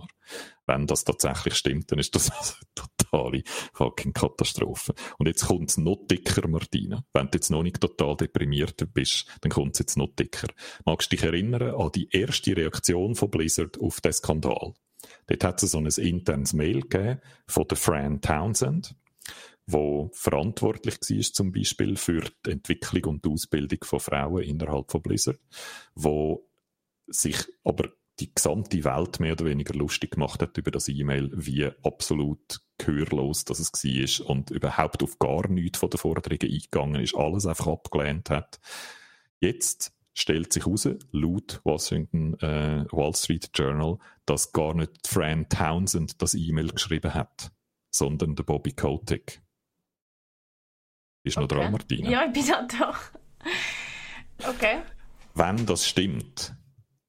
[0.65, 4.93] Wenn das tatsächlich stimmt, dann ist das also eine totale fucking Katastrophe.
[5.17, 7.03] Und jetzt kommt es noch dicker, Martina.
[7.13, 10.47] Wenn du jetzt noch nicht total deprimiert bist, dann kommt es jetzt noch dicker.
[10.85, 14.73] Magst du dich erinnern an die erste Reaktion von Blizzard auf den Skandal?
[15.27, 18.95] Dort hat es so ein internes Mail gegeben von der Fran Townsend
[19.67, 25.01] wo verantwortlich war zum Beispiel für die Entwicklung und die Ausbildung von Frauen innerhalb von
[25.01, 25.39] Blizzard,
[25.93, 26.49] wo
[27.07, 31.65] sich aber die gesamte Welt mehr oder weniger lustig gemacht hat über das E-Mail, wie
[31.83, 37.15] absolut gehörlos das es war und überhaupt auf gar nichts von den Forderungen eingegangen ist,
[37.15, 38.59] alles einfach abgelehnt hat.
[39.39, 46.21] Jetzt stellt sich heraus, laut Washington äh, Wall Street Journal, dass gar nicht Fran Townsend
[46.21, 47.51] das E-Mail geschrieben hat,
[47.91, 49.41] sondern der Bobby Kotick.
[51.27, 51.55] Bist du okay.
[51.55, 52.09] noch dran, Martina?
[52.09, 52.93] Ja, ich bin noch da.
[54.49, 54.77] Okay.
[55.35, 56.53] Wenn das stimmt,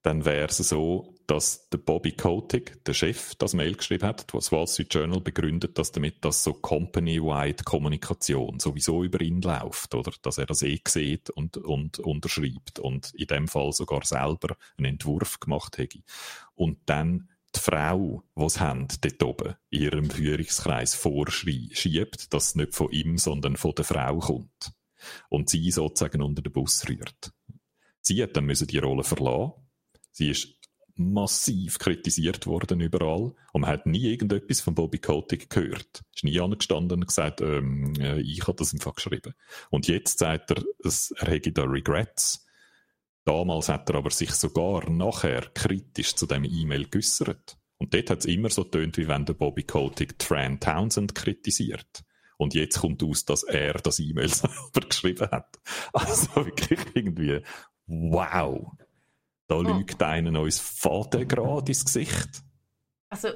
[0.03, 4.51] dann wäre es so, dass der Bobby Kotick, der Chef, das Mail geschrieben hat, was
[4.51, 10.11] Wall Street Journal begründet, dass damit das so company-wide Kommunikation sowieso über ihn läuft, oder?
[10.23, 14.95] Dass er das eh sieht und, und unterschreibt und in dem Fall sogar selber einen
[14.95, 16.01] Entwurf gemacht hätte.
[16.55, 22.55] Und dann die Frau, die es haben, dort oben, in ihrem Führungskreis vorschiebt, dass es
[22.55, 24.73] nicht von ihm, sondern von der Frau kommt.
[25.29, 27.33] Und sie sozusagen unter den Bus rührt.
[28.01, 29.53] Sie hat dann müssen die Rolle verlassen.
[30.11, 30.59] Sie ist
[30.99, 36.03] massiv kritisiert worden überall und man hat nie irgendetwas von Bobby Kotick gehört.
[36.13, 39.35] Ist nie angestanden und gesagt, ähm, äh, ich habe das einfach geschrieben.
[39.71, 42.48] Und jetzt sagt er, er hätte da Regrets
[43.29, 47.59] Damals hat er aber sich sogar nachher kritisch zu dem E-Mail geäussert.
[47.77, 52.05] Und dort hat es immer so tönt, wie wenn der Bobby Kotick Tran Townsend kritisiert.
[52.39, 55.59] Und jetzt kommt aus, dass er das E-Mail selber geschrieben hat.
[55.93, 57.43] Also wirklich irgendwie,
[57.87, 58.73] wow.
[59.47, 59.61] Da oh.
[59.61, 62.43] lügt einen uns Vater gerade ins Gesicht.
[63.11, 63.29] Also,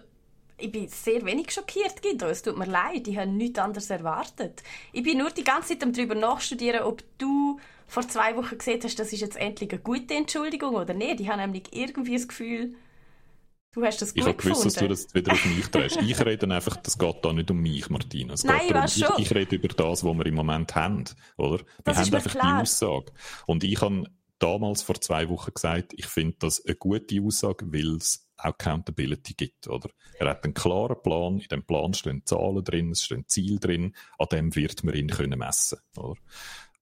[0.62, 2.26] ich bin sehr wenig schockiert, Guido.
[2.26, 4.62] Es tut mir leid, ich habe nichts anderes erwartet.
[4.92, 8.98] Ich bin nur die ganze Zeit darüber nachstudieren, ob du vor zwei Wochen gesehen hast,
[8.98, 11.20] das ist jetzt endlich eine gute Entschuldigung oder nicht.
[11.20, 12.74] Ich habe nämlich irgendwie das Gefühl,
[13.72, 16.00] du hast das gut Ich habe gewusst, dass du das wieder auf mich drehst.
[16.00, 18.34] ich rede einfach, das geht da nicht um mich, Martina.
[18.34, 19.08] Es Nein, geht darum, schon.
[19.18, 21.04] Ich, ich, rede über das, was wir im Moment haben,
[21.36, 21.58] oder?
[21.58, 22.56] Wir das haben einfach klar.
[22.56, 23.12] die Aussage.
[23.46, 24.04] Und ich habe
[24.38, 29.68] damals vor zwei Wochen gesagt, ich finde das eine gute Aussage, weil es Accountability gibt,
[29.68, 29.90] oder?
[30.18, 33.94] Er hat einen klaren Plan, in dem Plan stehen Zahlen drin, es stehen Ziele drin,
[34.18, 36.20] an dem wird man ihn können messen, oder?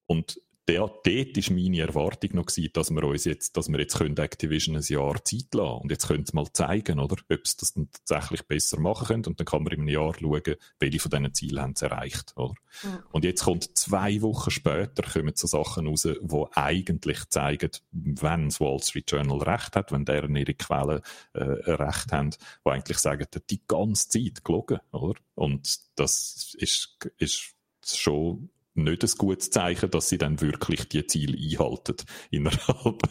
[0.05, 3.97] Und der, dort war meine Erwartung noch, gewesen, dass wir uns jetzt, dass wir jetzt
[3.97, 7.57] können Activision ein Jahr Zeit lassen und jetzt können sie mal zeigen, oder, ob sie
[7.59, 11.11] das dann tatsächlich besser machen können und dann kann man im Jahr schauen, welche von
[11.11, 12.53] diesen Zielen haben sie erreicht, oder.
[12.83, 12.99] Mhm.
[13.11, 18.59] Und jetzt kommt zwei Wochen später kommen so Sachen raus, die eigentlich zeigen, wenn das
[18.59, 21.01] Wall Street Journal recht hat, wenn deren ihre Quellen
[21.33, 25.15] äh, recht haben, die eigentlich sagen, die ganze Zeit gelogen, oder.
[25.35, 31.37] Und das ist, ist schon nicht ein gutes Zeichen, dass sie dann wirklich die Ziele
[31.37, 31.97] einhalten
[32.31, 33.01] innerhalb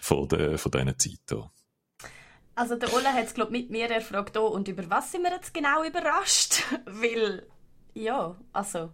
[0.00, 1.50] von, der, von diesen Zeiten.
[2.54, 5.54] Also der Ola hat es mit mir erfragt, oh, und über was sind wir jetzt
[5.54, 6.62] genau überrascht?
[6.84, 7.46] Weil,
[7.94, 8.92] ja, also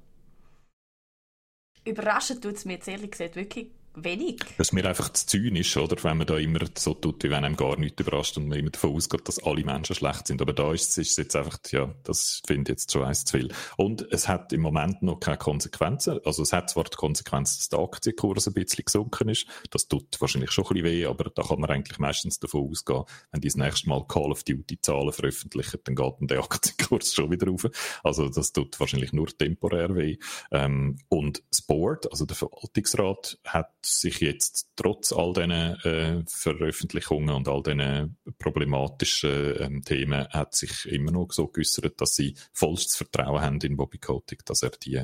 [1.84, 4.40] überraschen tut es mir jetzt ehrlich gesagt wirklich wenig.
[4.56, 5.96] Das ist mir einfach zu zynisch, oder?
[6.02, 8.70] Wenn man da immer so tut, wie wenn einem gar nichts überrascht und man immer
[8.70, 10.42] davon ausgeht, dass alle Menschen schlecht sind.
[10.42, 13.52] Aber da ist es jetzt einfach, ja, das finde ich jetzt schon eins zu viel.
[13.76, 16.20] Und es hat im Moment noch keine Konsequenzen.
[16.24, 19.46] Also es hat zwar die Konsequenz, dass der Aktienkurs ein bisschen gesunken ist.
[19.70, 23.04] Das tut wahrscheinlich schon ein bisschen weh, aber da kann man eigentlich meistens davon ausgehen,
[23.32, 27.14] wenn die das nächste Mal Call of Duty Zahlen veröffentlichen, dann geht dann der Aktienkurs
[27.14, 27.66] schon wieder rauf.
[28.04, 30.18] Also das tut wahrscheinlich nur temporär weh.
[30.50, 37.34] Ähm, und das Board, also der Verwaltungsrat, hat sich jetzt trotz all diesen äh, Veröffentlichungen
[37.34, 42.96] und all diesen problematischen ähm, Themen hat sich immer noch so geäußert, dass sie vollstes
[42.96, 45.02] Vertrauen haben in Bobby Kotick, dass er die,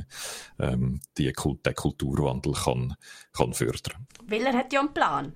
[0.59, 2.97] ähm, die Kult den Kulturwandel kann,
[3.33, 4.07] kann fördern.
[4.26, 5.35] Weil er hat ja einen Plan.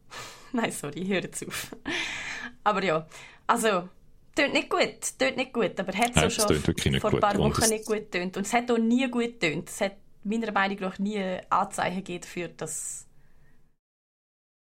[0.52, 1.76] Nein, sorry, höre jetzt auf.
[2.64, 3.06] Aber ja,
[3.46, 3.88] also
[4.34, 7.68] tönt nicht gut, tönt nicht gut, aber hat es ja, schon vor ein paar Wochen
[7.68, 9.68] nicht gut tönt und es hat auch nie gut tönt.
[9.68, 13.06] Es hat meiner Meinung nach nie Anzeichen gegeben dafür, dass,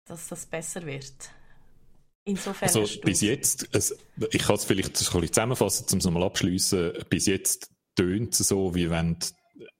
[0.05, 1.31] dass das besser wird.
[2.25, 3.97] Insofern also bis jetzt, es,
[4.31, 6.93] ich kann es vielleicht ein bisschen zusammenfassen, um es nochmal abschließen.
[7.09, 9.17] Bis jetzt tönt es so, wie wenn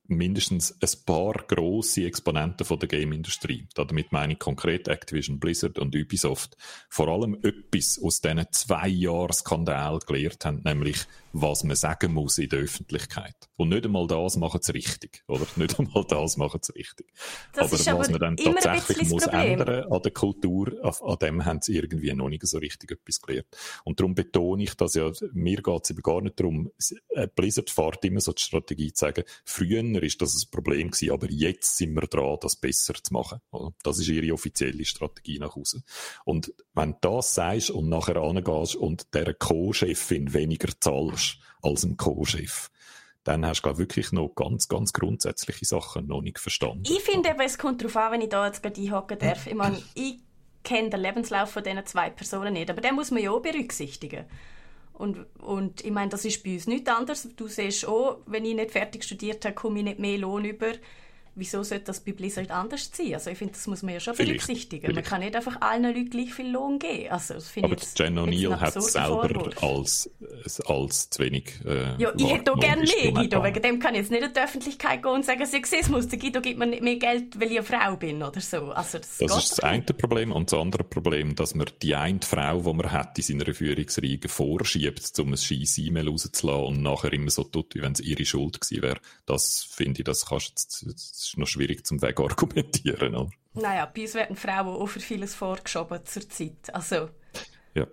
[0.10, 3.68] mindestens ein paar grosse Exponenten von der Game-Industrie.
[3.76, 6.58] Damit meine ich konkret Activision Blizzard und Ubisoft.
[6.90, 12.38] Vor allem etwas aus diesen zwei Jahren Skandal gelehrt haben, nämlich was man sagen muss
[12.38, 13.36] in der Öffentlichkeit.
[13.56, 15.46] Und nicht einmal das machen sie richtig, oder?
[15.56, 17.08] Nicht einmal das machen sie richtig.
[17.54, 21.46] Das aber was aber man dann tatsächlich muss ändern an der Kultur, an, an, dem
[21.46, 23.48] haben sie irgendwie noch nicht so richtig etwas gelernt.
[23.84, 26.72] Und darum betone ich, dass ja, mir geht es eben gar nicht darum,
[27.10, 31.12] äh, Blizzard fährt immer so die Strategie zu sagen, früher ist das ein Problem gewesen,
[31.12, 33.40] aber jetzt sind wir dran, das besser zu machen.
[33.52, 33.74] Oder?
[33.84, 35.84] Das ist ihre offizielle Strategie nach Hause.
[36.26, 41.84] Und wenn du das sagst und nachher angehst und der Co-Chefin weniger zahlst, hast als
[41.84, 42.70] ein Co-Chef,
[43.24, 46.84] dann hast du wirklich noch ganz, ganz grundsätzliche Sachen noch nicht verstanden.
[46.86, 49.46] Ich finde es kommt darauf an, wenn ich da jetzt gerade einhaken darf.
[49.46, 50.20] Ich meine, ich
[50.64, 54.26] kenne den Lebenslauf von diesen zwei Personen nicht, aber den muss man ja auch berücksichtigen.
[54.94, 57.30] Und, und ich meine, das ist bei uns nichts anderes.
[57.36, 60.74] Du siehst auch, wenn ich nicht fertig studiert habe, komme ich nicht mehr Lohn über
[61.40, 63.14] wieso sollte das bei Blizzard anders sein?
[63.14, 64.88] Also ich finde, das muss man ja schon vielleicht, berücksichtigen.
[64.88, 64.96] Vielleicht.
[64.96, 67.10] Man kann nicht einfach allen Leuten gleich viel Lohn geben.
[67.10, 70.10] Also, das Aber Jen O'Neill hat es selber als,
[70.66, 73.44] als zu wenig äh, Ja, ich hätte auch gerne mehr, Guido.
[73.44, 76.42] Wegen dem kann ich jetzt nicht in die Öffentlichkeit gehen und sagen, Sexismus, der Guido
[76.42, 78.72] gibt mir nicht mehr Geld, weil ich eine Frau bin oder so.
[78.72, 80.32] Also, das das ist das eine Problem.
[80.32, 84.30] Und das andere Problem, dass man die eine Frau, die man hat in seiner Führungsriege,
[84.30, 88.26] vorschiebt, um ein scheiß E-Mail rauszulassen und nachher immer so tut, wie wenn es ihre
[88.26, 89.00] Schuld gewesen wäre.
[89.26, 93.16] Das finde ich, das kannst du ist noch schwierig zum Weg argumentieren.
[93.16, 93.32] Oder?
[93.54, 96.74] Naja, bei uns werden Frauen auch für vieles vorgeschoben zur Zeit.
[96.74, 97.10] Also,
[97.74, 97.88] ja.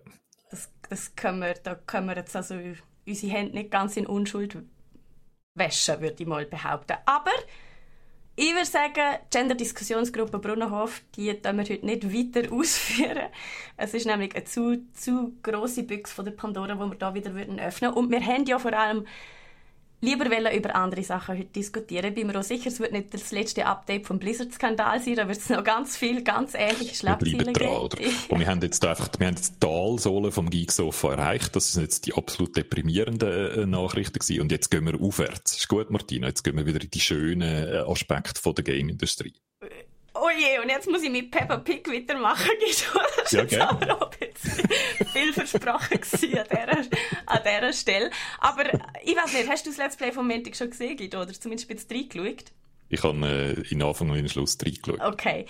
[0.51, 2.59] das, das können wir, da können wir jetzt also
[3.07, 4.57] unsere Hände nicht ganz in Unschuld
[5.55, 6.97] waschen, würde ich mal behaupten.
[7.07, 7.33] Aber
[8.39, 13.29] ich würde sagen, Gender-Diskussionsgruppe Brunnenhof, die können wir heute nicht weiter ausführen.
[13.79, 17.31] Es ist nämlich eine zu, zu grosse Büchse von der Pandora, die wir da wieder
[17.31, 17.95] öffnen würden.
[17.95, 19.07] Und wir haben ja vor allem
[20.01, 22.15] lieber über andere Sachen heute diskutieren.
[22.15, 25.39] Bin mir auch sicher, es wird nicht das letzte Update vom Blizzard-Skandal sein, da wird
[25.39, 27.71] es noch ganz viel, ganz ähnliche Schlagzeilen geben.
[27.71, 27.99] Oder?
[28.29, 31.57] Und wir haben jetzt einfach, wir haben jetzt die Talsohle vom Geeksofa erreicht.
[31.57, 34.41] Das sind jetzt die absolut deprimierenden äh, Nachrichten gewesen.
[34.41, 35.57] Und jetzt gehen wir aufwärts.
[35.57, 36.29] Ist gut, Martina.
[36.29, 39.35] Jetzt gehen wir wieder in die schönen äh, Aspekte von der Game-Industrie.
[40.21, 42.51] Oh je, und jetzt muss ich mit Peppa Pig weitermachen.
[43.27, 44.11] Das ja, jetzt aber auch
[45.13, 48.11] viel versprochen gewesen an dieser, an dieser Stelle.
[48.39, 48.65] Aber
[49.03, 51.23] ich weiß nicht, hast du das Let's Play von Montag schon gesehen, Guido?
[51.23, 52.53] Oder zumindest ein bisschen reingeschaut?
[52.89, 55.01] Ich habe äh, in Anfang und in Schluss reingeschaut.
[55.01, 55.47] Okay.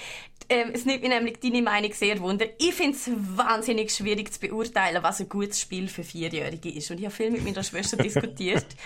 [0.49, 2.47] Ähm, es nimmt mich nämlich deine Meinung sehr wunder.
[2.59, 6.91] Ich finde es wahnsinnig schwierig zu beurteilen, was ein gutes Spiel für Vierjährige ist.
[6.91, 8.67] Und ich habe viel mit meiner Schwester diskutiert.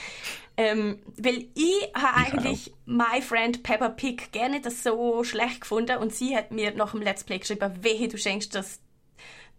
[0.56, 6.12] Ähm, weil ich habe eigentlich My Friend Peppa Pig gerne das so schlecht gefunden und
[6.12, 8.78] sie hat mir nach dem Let's Play geschrieben, wehe, du schenkst das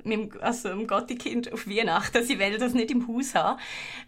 [0.03, 3.59] mit, also dem Gottikind auf Weihnachten, sie will das nicht im Haus haben.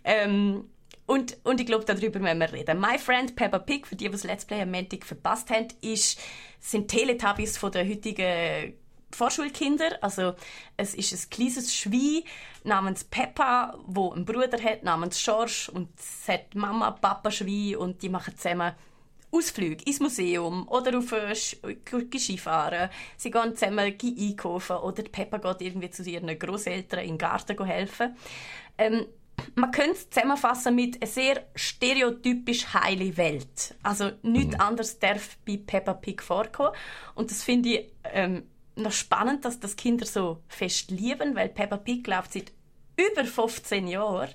[0.04, 0.66] Ähm,
[1.06, 2.80] und, und ich glaube, darüber müssen wir reden.
[2.80, 6.20] My Friend Peppa Pig, für die, die das Let's Play am Montag verpasst haben, ist,
[6.60, 8.74] sind Teletubbies von der heutigen
[9.12, 9.98] Vorschulkinder.
[10.02, 10.34] Also
[10.78, 12.24] es ist ein kleines Schwein
[12.64, 18.02] namens Peppa, wo einen Bruder hat namens George und es hat Mama, Papa Schwein und
[18.02, 18.74] die machen zusammen
[19.32, 21.14] Ausflüge ins Museum oder auf
[22.18, 22.90] Skifahren.
[23.18, 28.16] Sie gehen zusammen einkaufen oder Peppa geht irgendwie zu ihren Großeltern in den Garten helfen.
[28.78, 29.08] Ähm,
[29.56, 33.76] man könnte es zusammenfassen mit einer sehr stereotypisch heile Welt.
[33.84, 34.62] Also nichts mhm.
[34.62, 36.76] anderes darf bei Peppa Pig vorkommen.
[37.16, 38.44] Und das finde ich ähm,
[38.76, 42.52] noch spannend, dass das Kinder so fest lieben, weil Peppa Pig läuft seit
[42.98, 44.30] über 15 Jahren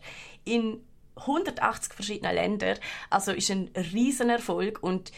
[0.45, 0.81] in
[1.17, 2.79] 180 verschiedenen Ländern.
[3.11, 5.13] Also ist ein Riesenerfolg und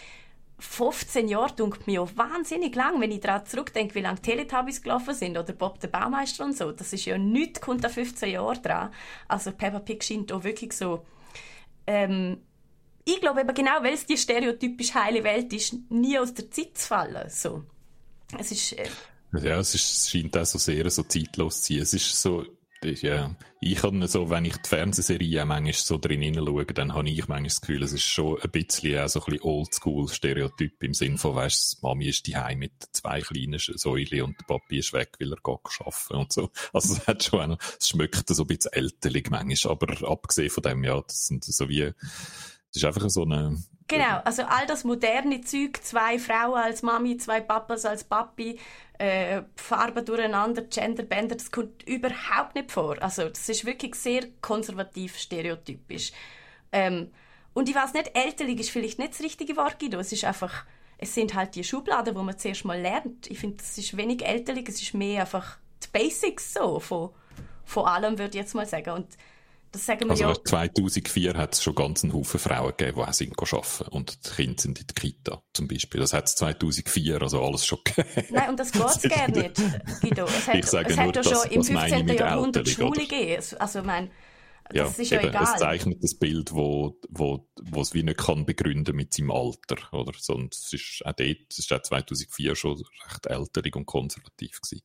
[0.61, 5.14] 15 Jahre dunkt mir ja wahnsinnig lang, wenn ich daran zurückdenke, wie lange Teletubbies gelaufen
[5.14, 6.70] sind oder Bob der Baumeister und so.
[6.70, 8.92] Das ist ja nichts, kommt da 15 Jahre dran.
[9.26, 11.04] Also Peppa Pig scheint auch wirklich so,
[11.86, 12.38] ähm,
[13.04, 16.76] ich glaube eben genau, weil es die stereotypisch heile Welt ist, nie aus der Zeit
[16.76, 17.28] zu fallen.
[17.30, 17.64] So.
[18.38, 18.88] Es ist, äh,
[19.32, 21.82] ja, es, ist, es scheint auch so sehr so zeitlos zu sein.
[21.82, 22.44] Es ist so,
[22.83, 27.28] ja, ich kann so, wenn ich die Fernsehserie manchmal so drin schaue, dann habe ich
[27.28, 31.18] manchmal das Gefühl, es ist schon ein bisschen auch so ein bisschen Oldschool-Stereotyp im Sinn
[31.18, 35.33] von, weißt, Mami ist die mit zwei kleinen Säulen und der Papi ist weg, weil
[35.33, 36.51] er geht arbeiten und so.
[36.72, 40.62] Also es hat schon auch es schmeckt so ein bisschen älterlich manchmal, aber abgesehen von
[40.62, 41.95] dem, ja, das sind so wie, es
[42.76, 43.59] ist einfach so eine,
[43.89, 48.57] Genau, also all das moderne Zeug, zwei Frauen als Mami, zwei Papas als Papi,
[49.01, 53.03] äh, Farben durcheinander, Genderbänder, das kommt überhaupt nicht vor.
[53.03, 56.12] Also das ist wirklich sehr konservativ, stereotypisch.
[56.70, 57.11] Ähm,
[57.55, 59.98] und ich weiß nicht, älterlich ist vielleicht nicht das richtige Wort, Guido.
[59.98, 60.66] Es ist einfach,
[60.98, 63.30] es sind halt die Schubladen, wo man zuerst mal lernt.
[63.30, 67.11] Ich finde, es ist wenig älterlich, es ist mehr einfach die Basics so von,
[67.64, 68.90] von allem, würde ich jetzt mal sagen.
[68.90, 69.16] Und
[69.73, 70.35] das sagen wir also ja.
[70.45, 74.31] 2004 hat es schon ganz einen Haufen Frauen gegeben, die auch sind arbeiten und die
[74.31, 76.01] Kinder sind in der Kita zum Beispiel.
[76.01, 78.27] Das hat es 2004, also alles schon gegeben.
[78.31, 79.57] Nein, und das geht gerne nicht,
[80.01, 80.25] Guido.
[80.25, 82.09] Es hat, ich sage es nur, hat ja schon im 15.
[82.09, 83.43] Jahrhundert Schule gegeben.
[83.59, 84.11] Also, mein,
[84.73, 85.45] ja, das ist ja eben, egal.
[85.45, 89.77] Es zeichnet das Bild, wo, wo, wo es wie nicht kann begründen mit seinem Alter,
[89.93, 90.12] oder?
[90.16, 90.29] Es
[90.73, 94.83] ist auch dort, es ist auch 2004 schon recht älterig und konservativ gewesen.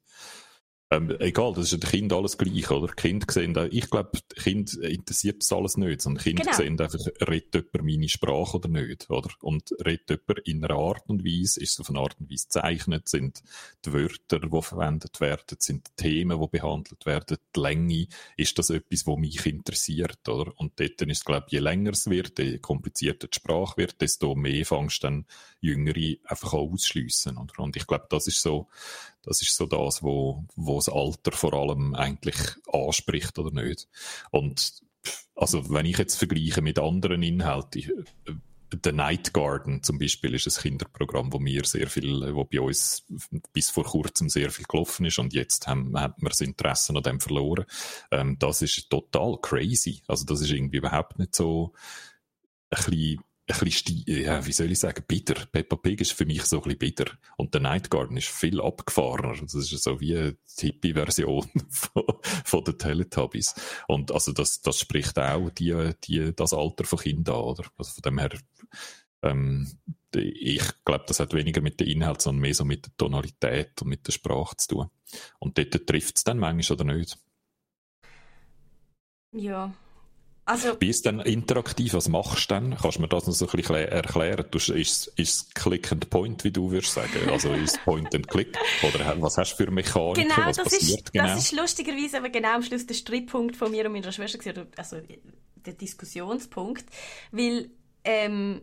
[0.92, 2.94] Ähm, egal, das ist ja den Kind alles gleich, oder?
[2.94, 6.56] Kinder sehen, ich glaube, Kind interessiert das alles nicht, sondern Kinder Genau.
[6.56, 9.30] sehen einfach, redet jemand meine Sprache oder nicht, oder?
[9.42, 12.46] Und redet jemand in einer Art und Weise, ist es auf eine Art und Weise
[12.46, 13.42] gezeichnet, sind
[13.84, 18.08] die Wörter, die verwendet werden, sind die Themen, die behandelt werden, die Länge,
[18.38, 20.52] ist das etwas, was mich interessiert, oder?
[20.56, 24.00] Und dort ist es, glaube ich, je länger es wird, je komplizierter die Sprache wird,
[24.02, 25.26] desto mehr fangst du dann
[25.62, 27.60] Jüngere einfach auch ausschliessen, oder?
[27.60, 28.68] Und ich glaube, das ist so,
[29.26, 32.38] das ist so das, wo, wo das Alter vor allem eigentlich
[32.72, 33.88] anspricht oder nicht.
[34.32, 34.74] Und
[35.36, 38.34] also wenn ich jetzt vergleiche mit anderen Inhalten, äh,
[38.84, 43.06] The Night Garden zum Beispiel ist ein Kinderprogramm, wo mir sehr viel, wo bei uns
[43.54, 47.04] bis vor kurzem sehr viel gelaufen ist und jetzt haben, hat man das Interesse an
[47.04, 47.66] dem verloren.
[48.12, 50.02] Ähm, das ist total crazy.
[50.08, 51.74] Also das ist irgendwie überhaupt nicht so
[52.72, 55.36] ein bisschen ein bisschen, ja, wie soll ich sagen, bitter.
[55.52, 57.06] Peppa Pig ist für mich so ein bisschen bitter.
[57.38, 59.36] Und der Night Garden ist viel abgefahrener.
[59.40, 62.04] Das ist so wie eine Hippie-Version von,
[62.44, 63.54] von den Teletubbies.
[63.88, 67.66] Und also das, das spricht auch die, die, das Alter von Kindern an, oder?
[67.78, 68.32] Also von dem her,
[69.22, 69.78] ähm,
[70.16, 73.90] ich glaube, das hat weniger mit dem Inhalt, sondern mehr so mit der Tonalität und
[73.90, 74.90] mit der Sprache zu tun.
[75.40, 77.18] Und dort trifft es dann manchmal oder nicht.
[79.34, 79.74] Ja.
[80.48, 81.96] Also, Wie ist denn interaktiv?
[81.96, 82.78] Was machst du dann?
[82.78, 84.46] Kannst du mir das noch so ein bisschen erklären?
[84.52, 87.30] Du, ist, ist Click and Point, wie du würdest sagen?
[87.32, 88.56] Also ist Point and Click?
[88.84, 90.28] Oder was hast du für Mechaniken?
[90.28, 91.26] genau, was das passiert ist, genau?
[91.26, 94.68] das ist lustigerweise aber genau am Schluss der Streitpunkt von mir und meiner Schwester gewesen,
[94.78, 94.98] also
[95.66, 96.86] der Diskussionspunkt,
[97.32, 97.72] weil
[98.04, 98.62] ähm,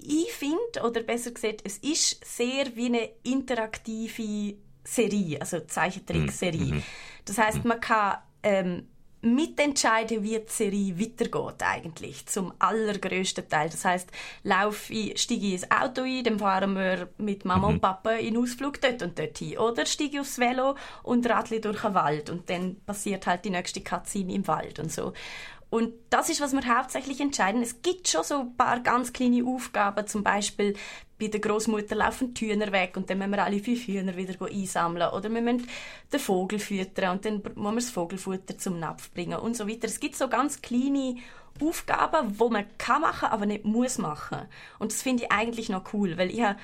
[0.00, 6.74] ich finde, oder besser gesagt, es ist sehr wie eine interaktive Serie, also Zeichentrickserie.
[6.74, 6.82] Mhm.
[7.24, 8.88] Das heißt, man kann ähm,
[9.22, 13.70] mitentscheiden, wie die Serie weitergeht eigentlich, zum allergrößten Teil.
[13.70, 14.10] Das heißt,
[14.42, 18.36] laufe ich, steige ich ins Auto ein, dann fahren wir mit Mama und Papa in
[18.36, 19.58] Ausflug dort und dorthin.
[19.58, 23.50] Oder steige ich aufs Velo und radle durch den Wald und dann passiert halt die
[23.50, 25.12] nächste Cutscene im Wald und so.
[25.70, 27.62] Und das ist, was wir hauptsächlich entscheiden.
[27.62, 30.74] Es gibt schon so ein paar ganz kleine Aufgaben, zum Beispiel
[31.22, 34.34] bei der Großmutter laufen die Hühner weg und dann müssen wir alle fünf Hühner wieder
[34.44, 35.10] einsammeln.
[35.10, 35.68] Oder wir müssen
[36.12, 39.86] den Vogel füttern und dann muss man das Vogelfutter zum Napf bringen und so weiter.
[39.86, 41.14] Es gibt so ganz kleine
[41.60, 44.48] Aufgaben, wo man kann machen, aber nicht muss machen.
[44.80, 46.58] Und das finde ich eigentlich noch cool, weil ich habe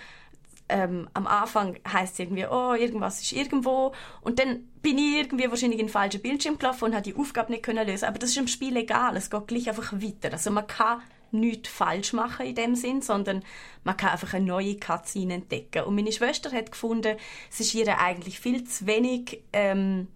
[0.69, 3.93] ähm, am Anfang heißt es irgendwie, oh, irgendwas ist irgendwo.
[4.23, 7.53] Und dann bin ich irgendwie wahrscheinlich in den falschen Bildschirm gelaufen und habe die Aufgabe
[7.53, 8.07] nicht können lösen.
[8.07, 9.17] Aber das ist im Spiel egal.
[9.17, 10.33] Es geht gleich einfach weiter.
[10.33, 11.01] Also man kann
[11.33, 13.43] nichts falsch machen in dem Sinn, sondern
[13.85, 15.85] man kann einfach eine neue Cutscene entdecken.
[15.85, 17.17] Und meine Schwester hat gefunden,
[17.51, 20.09] es ist ihr eigentlich viel zu wenig ähm,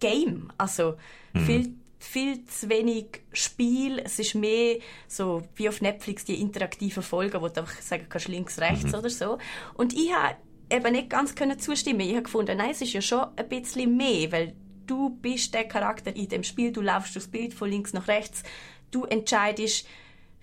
[0.00, 0.52] Game.
[0.58, 0.94] Also
[1.34, 3.98] viel viel zu wenig Spiel.
[3.98, 8.28] Es ist mehr so wie auf Netflix die interaktiven Folgen, wo du einfach sagen kannst,
[8.28, 9.38] links, rechts oder so.
[9.74, 10.36] Und ich habe
[10.70, 12.00] eben nicht ganz können zustimmen.
[12.00, 14.54] Ich habe gefunden, nein, es ist ja schon ein bisschen mehr, weil
[14.86, 18.42] du bist der Charakter in dem Spiel, du laufst durchs Bild von links nach rechts,
[18.90, 19.86] du entscheidest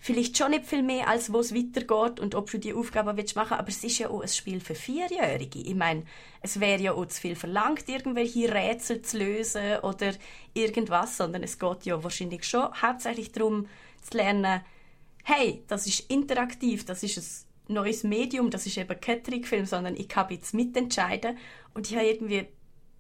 [0.02, 3.36] vielleicht schon nicht viel mehr, als wo es weitergeht und ob du die Aufgabe willst
[3.36, 5.60] machen aber es ist ja auch ein Spiel für Vierjährige.
[5.60, 6.04] Ich meine,
[6.42, 10.14] es wäre ja auch zu viel verlangt, irgendwelche Rätsel zu lösen oder
[10.56, 13.68] irgendwas, sondern es geht ja wahrscheinlich schon hauptsächlich darum,
[14.02, 14.62] zu lernen,
[15.24, 20.10] hey, das ist interaktiv, das ist neues Medium, das ist eben kein Trickfilm, sondern ich
[20.10, 21.38] kann jetzt mitentscheiden
[21.76, 22.48] und ich habe irgendwie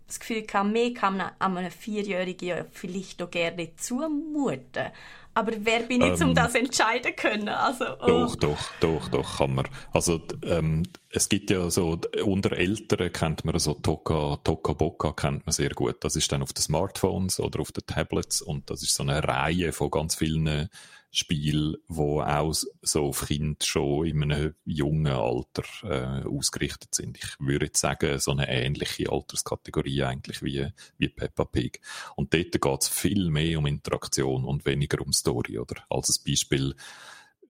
[0.05, 4.91] das Gefühl, kann mehr kann man einem Vierjährigen ja vielleicht auch gerne zumuten.
[5.33, 7.47] Aber wer bin ich, ähm, um das entscheiden können?
[7.47, 8.07] Also, oh.
[8.07, 9.67] Doch, doch, doch, doch, kann man.
[9.93, 15.45] Also, ähm, es gibt ja so, unter Eltern kennt man so Toka, Toka Boka kennt
[15.45, 16.03] man sehr gut.
[16.03, 19.23] Das ist dann auf den Smartphones oder auf den Tablets und das ist so eine
[19.23, 20.69] Reihe von ganz vielen
[21.11, 27.17] Spiel, wo auch so auf Kinder schon in einem jungen Alter äh, ausgerichtet sind.
[27.17, 31.81] Ich würde jetzt sagen, so eine ähnliche Alterskategorie eigentlich wie, wie Peppa Pig.
[32.15, 35.83] Und dort geht es viel mehr um Interaktion und weniger um Story, oder?
[35.89, 36.75] Als ein Beispiel,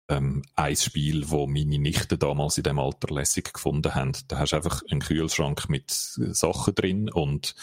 [0.10, 4.14] ähm, ein Spiel, wo meine Nichten damals in dem Alter lässig gefunden haben.
[4.28, 7.56] Da hast du einfach einen Kühlschrank mit Sachen drin und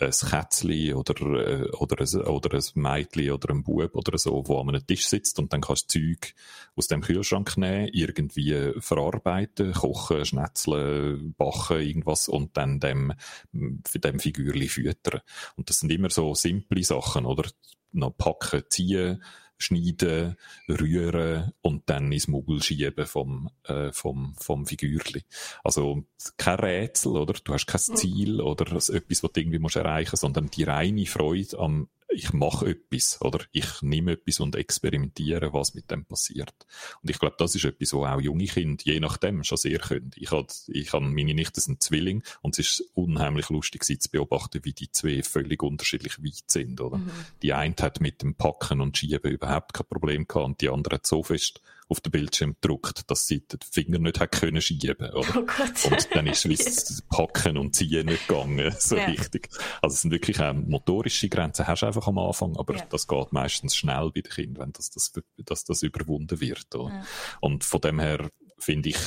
[0.00, 4.60] ein Kätzchen oder, äh, oder, ein, oder ein Mädchen oder ein Bub oder so, wo
[4.60, 6.34] an einem Tisch sitzt und dann kannst du Zeug
[6.76, 13.12] aus dem Kühlschrank nehmen, irgendwie verarbeiten, kochen, schnetzeln, backen, irgendwas und dann dem,
[13.52, 15.20] dem Figürli füttern.
[15.56, 17.48] Und das sind immer so simple Sachen, oder?
[17.90, 19.22] Noch packen, ziehen,
[19.58, 20.36] schneiden,
[20.68, 25.24] rühren und dann ins Maul schieben vom, äh, vom, vom Figürli.
[25.64, 26.04] Also
[26.36, 27.34] kein Rätsel, oder?
[27.44, 31.06] Du hast kein Ziel oder etwas, was du irgendwie musst erreichen musst, sondern die reine
[31.06, 36.54] Freude am ich mache etwas oder ich nehme etwas und experimentiere, was mit dem passiert.
[37.02, 40.10] Und ich glaube, das ist etwas, wo auch junge Kinder je nachdem schon sehr können.
[40.16, 44.64] Ich habe, ich habe meine Nichte sind Zwilling und es ist unheimlich lustig zu beobachten,
[44.64, 46.80] wie die zwei völlig unterschiedlich weit sind.
[46.80, 46.98] Oder?
[46.98, 47.10] Mhm.
[47.42, 50.96] Die eine hat mit dem Packen und Schieben überhaupt kein Problem gehabt und die andere
[50.96, 55.10] hat so fest auf den Bildschirm gedruckt, dass sie den Finger nicht hat können schieben,
[55.10, 55.28] oder?
[55.36, 55.84] Oh Gott.
[55.90, 59.06] Und dann ist das Packen und Ziehen nicht gegangen, so ja.
[59.06, 59.48] richtig.
[59.80, 62.84] Also es sind wirklich auch motorische Grenzen hast du einfach am Anfang, aber ja.
[62.90, 66.66] das geht meistens schnell bei den Kindern, wenn das, das, dass das überwunden wird.
[66.74, 67.04] Ja.
[67.40, 68.98] Und von dem her finde ich,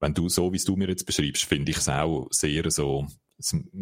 [0.00, 3.06] wenn du so, wie du mir jetzt beschreibst, finde ich es auch sehr so,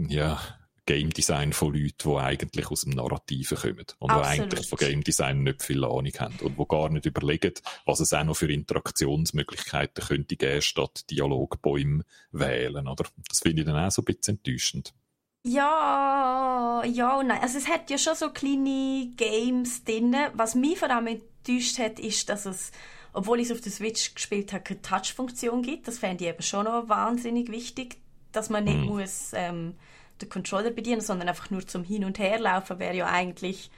[0.09, 0.41] ja,
[0.87, 4.25] Game Design von Leuten, die eigentlich aus dem Narrativen kommen und Absolut.
[4.25, 8.01] die eigentlich von Game Design nicht viel Ahnung haben und die gar nicht überlegen, was
[8.01, 13.05] es auch noch für Interaktionsmöglichkeiten könnte geben, statt Dialogbäume wählen, oder?
[13.29, 14.95] Das finde ich dann auch so ein bisschen enttäuschend.
[15.43, 17.41] Ja, ja und nein.
[17.41, 20.17] Also es hat ja schon so kleine Games drin.
[20.35, 22.73] Was mich vor allem enttäuscht hat, ist, dass es,
[23.13, 25.87] obwohl ich es auf der Switch gespielt habe, keine Touch-Funktion gibt.
[25.87, 27.99] Das fände ich eben schon noch wahnsinnig wichtig,
[28.33, 28.87] dass man nicht mm.
[28.87, 29.75] muss ähm,
[30.21, 33.71] den Controller bedienen, sondern einfach nur zum Hin- und Herlaufen wäre ja eigentlich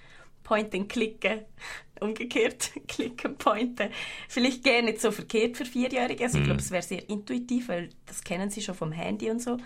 [0.45, 1.41] Point and Klicken.
[2.01, 3.91] Umgekehrt, klicken, pointen.
[4.29, 6.25] Vielleicht gar nicht so verkehrt für Vierjährige.
[6.25, 6.65] Also ich glaube, mhm.
[6.65, 9.59] es wäre sehr intuitiv, weil das kennen sie schon vom Handy und so.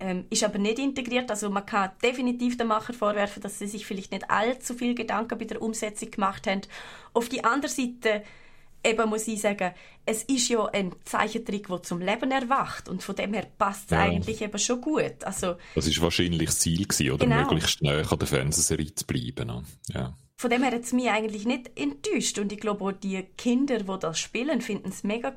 [0.00, 1.30] Ähm, ist aber nicht integriert.
[1.30, 5.38] Also man kann definitiv den Macher vorwerfen, dass sie sich vielleicht nicht allzu viel Gedanken
[5.38, 6.62] bei der Umsetzung gemacht haben.
[7.14, 8.24] Auf die andere Seite
[8.84, 9.72] eben muss ich sagen,
[10.06, 13.90] es ist ja ein Zeichentrick, der zum Leben erwacht und von dem her passt es
[13.90, 14.02] ja.
[14.02, 15.22] eigentlich eben schon gut.
[15.24, 17.42] Also, das ist wahrscheinlich das Ziel gewesen, oder genau.
[17.42, 19.66] möglichst näher an der Fernsehserie zu bleiben.
[19.88, 20.14] Ja.
[20.36, 23.78] Von dem her hat es mich eigentlich nicht enttäuscht und ich glaube auch die Kinder,
[23.78, 25.34] die das spielen, finden es mega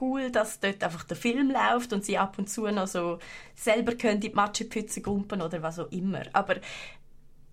[0.00, 3.18] cool, dass dort einfach der Film läuft und sie ab und zu noch so
[3.54, 6.22] selber können die Matschepfütze gumpen oder was auch immer.
[6.32, 6.56] Aber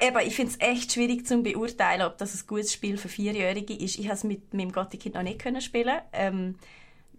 [0.01, 3.73] eben, ich finde es echt schwierig zu beurteilen, ob das ein gutes Spiel für Vierjährige
[3.73, 3.99] ist.
[3.99, 5.99] Ich habe es mit meinem Gotti-Kind noch nicht können spielen.
[6.11, 6.55] Ähm,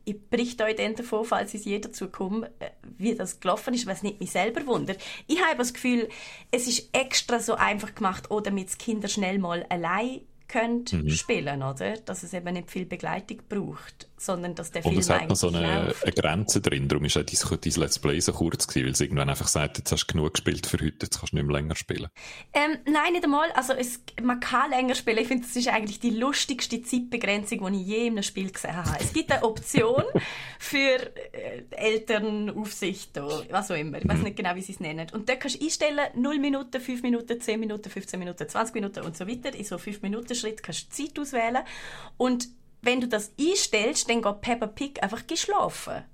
[0.05, 3.87] ich berichte euch dann davon, falls es jeder dazu kommt, äh, wie das gelaufen ist,
[3.87, 5.01] was nicht mich selber wundert.
[5.27, 6.09] Ich habe das Gefühl,
[6.51, 11.09] es ist extra so einfach gemacht, damit die Kinder schnell mal allein könnt mhm.
[11.09, 11.97] spielen, oder?
[11.99, 15.37] Dass es eben nicht viel Begleitung braucht, sondern dass der Und Film es hat noch
[15.37, 18.87] so eine, eine, Grenze drin, darum ist auch dein, dein Let's Play so kurz gewesen,
[18.87, 21.37] weil es irgendwann einfach sagt, jetzt hast du genug gespielt für heute, jetzt kannst du
[21.37, 22.09] nicht mehr länger spielen.
[22.53, 23.51] Ähm, nein, nicht einmal.
[23.53, 25.19] Also es, man kann länger spielen.
[25.19, 28.77] Ich finde, das ist eigentlich die lustigste Zeitbegrenzung, die ich je in einem Spiel gesehen
[28.77, 28.97] habe.
[29.01, 30.05] Es gibt eine Option
[30.59, 30.79] für
[31.33, 33.99] äh, Elternaufsicht oder was auch immer.
[33.99, 34.25] Ich weiß mhm.
[34.25, 35.09] nicht genau, wie sie es nennen.
[35.13, 39.01] Und dort kannst du einstellen, 0 Minuten, 5 Minuten, 10 Minuten, 15 Minuten, 20 Minuten
[39.01, 39.55] und so weiter.
[39.55, 41.63] In so 5 Minuten Schritt kannst du Zeit auswählen.
[42.17, 42.49] Und
[42.83, 46.05] wenn du das einstellst, dann geht Peppa Pig einfach geschlafen.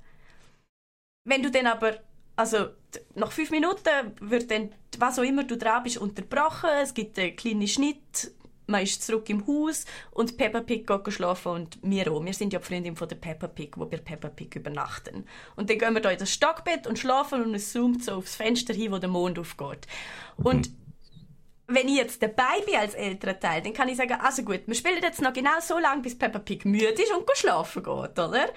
[1.25, 1.99] Wenn du dann aber,
[2.37, 2.69] also
[3.15, 7.37] nach fünf Minuten wird dann, was auch immer du dran bist, unterbrochen, es gibt einen
[7.37, 8.33] kleinen Schnitt,
[8.67, 12.23] man ist zurück im Haus und Peppa Pig geht schlafen und wir auch.
[12.23, 15.25] Wir sind ja die Freundin von der Peppa Pig, wo wir Peppa Pig übernachten.
[15.57, 18.37] Und dann gehen wir da in das Stockbett und schlafen und es zoomt so aufs
[18.37, 19.87] Fenster hin, wo der Mond aufgeht.
[20.37, 20.71] Und
[21.69, 24.75] wenn ich jetzt dabei bin als älterer Teil, dann kann ich sagen, also gut, wir
[24.75, 28.49] spielen jetzt noch genau so lange, bis Peppa Pig müde ist und schlafen geht, oder?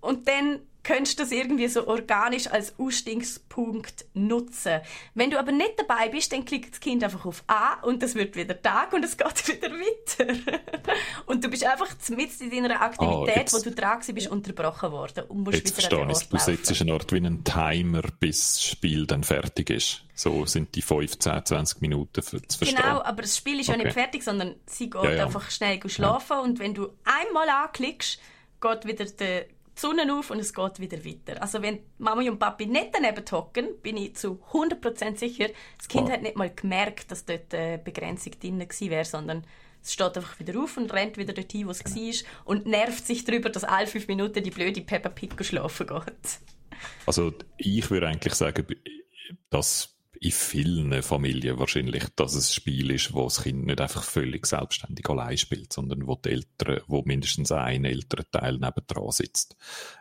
[0.00, 4.80] Und dann könntest du das irgendwie so organisch als Ausstiegspunkt nutzen.
[5.14, 8.14] Wenn du aber nicht dabei bist, dann klickt das Kind einfach auf A und es
[8.14, 10.52] wird wieder Tag und es geht wieder weiter.
[11.26, 15.24] und du bist einfach mitten in deiner Aktivität, oh, wo du dran bist, unterbrochen worden
[15.24, 16.28] und musst jetzt wieder verstehe ich.
[16.28, 20.04] Du setzt eine Art wie einen Timer, bis das Spiel dann fertig ist.
[20.14, 22.80] So sind die 15, 20 Minuten für zu verstehen.
[22.80, 23.78] Genau, aber das Spiel ist okay.
[23.78, 25.24] ja nicht fertig, sondern sie geht ja, ja.
[25.24, 26.40] einfach schnell schlafen ja.
[26.40, 28.20] und wenn du einmal anklickst,
[28.60, 29.04] geht wieder
[29.76, 31.40] die Sonne auf und es geht wieder weiter.
[31.42, 36.08] Also wenn Mama und Papi nicht daneben hocken, bin ich zu 100% sicher, das Kind
[36.08, 36.12] oh.
[36.12, 39.44] hat nicht mal gemerkt, dass dort eine Begrenzung drin wäre, sondern
[39.82, 41.96] es steht einfach wieder auf und rennt wieder dorthin, wo es genau.
[41.96, 42.14] war
[42.44, 46.40] und nervt sich darüber, dass alle fünf Minuten die blöde Peppa Pig schlafen geht.
[47.06, 48.66] Also ich würde eigentlich sagen,
[49.50, 54.02] dass in vielen Familien wahrscheinlich, dass es ein Spiel ist, wo das Kind nicht einfach
[54.02, 59.56] völlig selbstständig allein spielt, sondern wo die Eltern, wo mindestens ein älterer Teil nebendran sitzt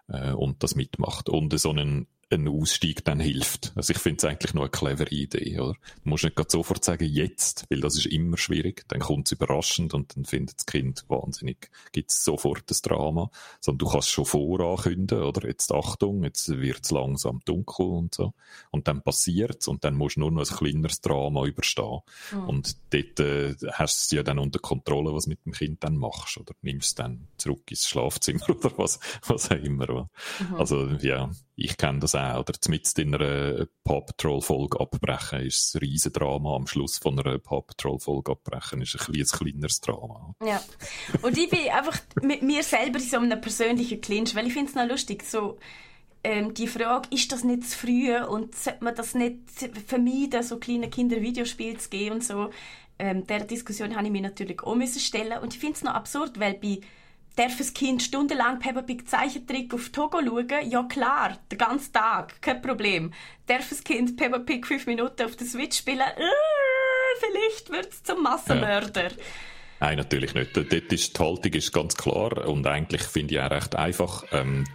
[0.07, 1.30] äh, und das mitmacht.
[1.30, 3.72] Und so einen ein Ausstieg dann hilft.
[3.76, 5.74] Also ich finde es eigentlich nur eine clevere Idee, oder?
[6.04, 8.84] Du musst nicht sofort sagen, jetzt, weil das ist immer schwierig.
[8.88, 13.30] Dann kommt es überraschend und dann findet das Kind wahnsinnig, gibt es sofort das Drama.
[13.62, 15.48] Sondern du kannst schon vorankündigen, oder?
[15.48, 18.34] Jetzt Achtung, jetzt wird es langsam dunkel und so.
[18.72, 22.00] Und dann passiert es und dann musst du nur noch ein kleineres Drama überstehen.
[22.32, 22.50] Mhm.
[22.50, 25.98] Und dort äh, hast du es ja dann unter Kontrolle, was mit dem Kind dann
[25.98, 26.54] machst, oder?
[26.64, 30.10] Nimmst es dann zurück ins Schlafzimmer oder was, was auch immer.
[30.40, 30.56] Mhm.
[30.56, 35.76] Also, ja, ich kenne das auch, oder zumindest in einer Paw Patrol Folge abbrechen ist
[35.76, 36.56] ein riesen Drama.
[36.56, 40.36] Am Schluss von einer Paw Patrol Folge abbrechen ist ein, ein kleineres Drama.
[40.43, 40.62] Ja.
[41.22, 44.70] Und ich bin einfach mit mir selber in so einem persönlichen Clinch, weil ich finde
[44.70, 45.58] es noch lustig, so,
[46.26, 49.38] ähm, die Frage, ist das nicht zu früh und sollte man das nicht
[49.88, 52.49] vermeiden, so kleine Kinder Videospiele zu geben und so.
[52.97, 56.39] Ähm, der Diskussion habe ich mir natürlich auch stellen und ich finde es noch absurd,
[56.39, 56.80] weil bei
[57.36, 60.70] Darf das Kind stundenlang Peppa Pig Zeichentrick auf Togo schauen?
[60.70, 63.14] Ja klar, den ganzen Tag, kein Problem.
[63.48, 66.00] Darf das Kind Peppa Pig fünf Minuten auf der Switch spielen?
[66.00, 69.10] Äh, vielleicht wird es zum Massenmörder.
[69.10, 69.18] Ja.
[69.82, 70.56] Nein, natürlich nicht.
[70.56, 74.24] Dort ist, die Haltung ist ganz klar und eigentlich finde ich auch recht einfach.
[74.32, 74.66] Ähm,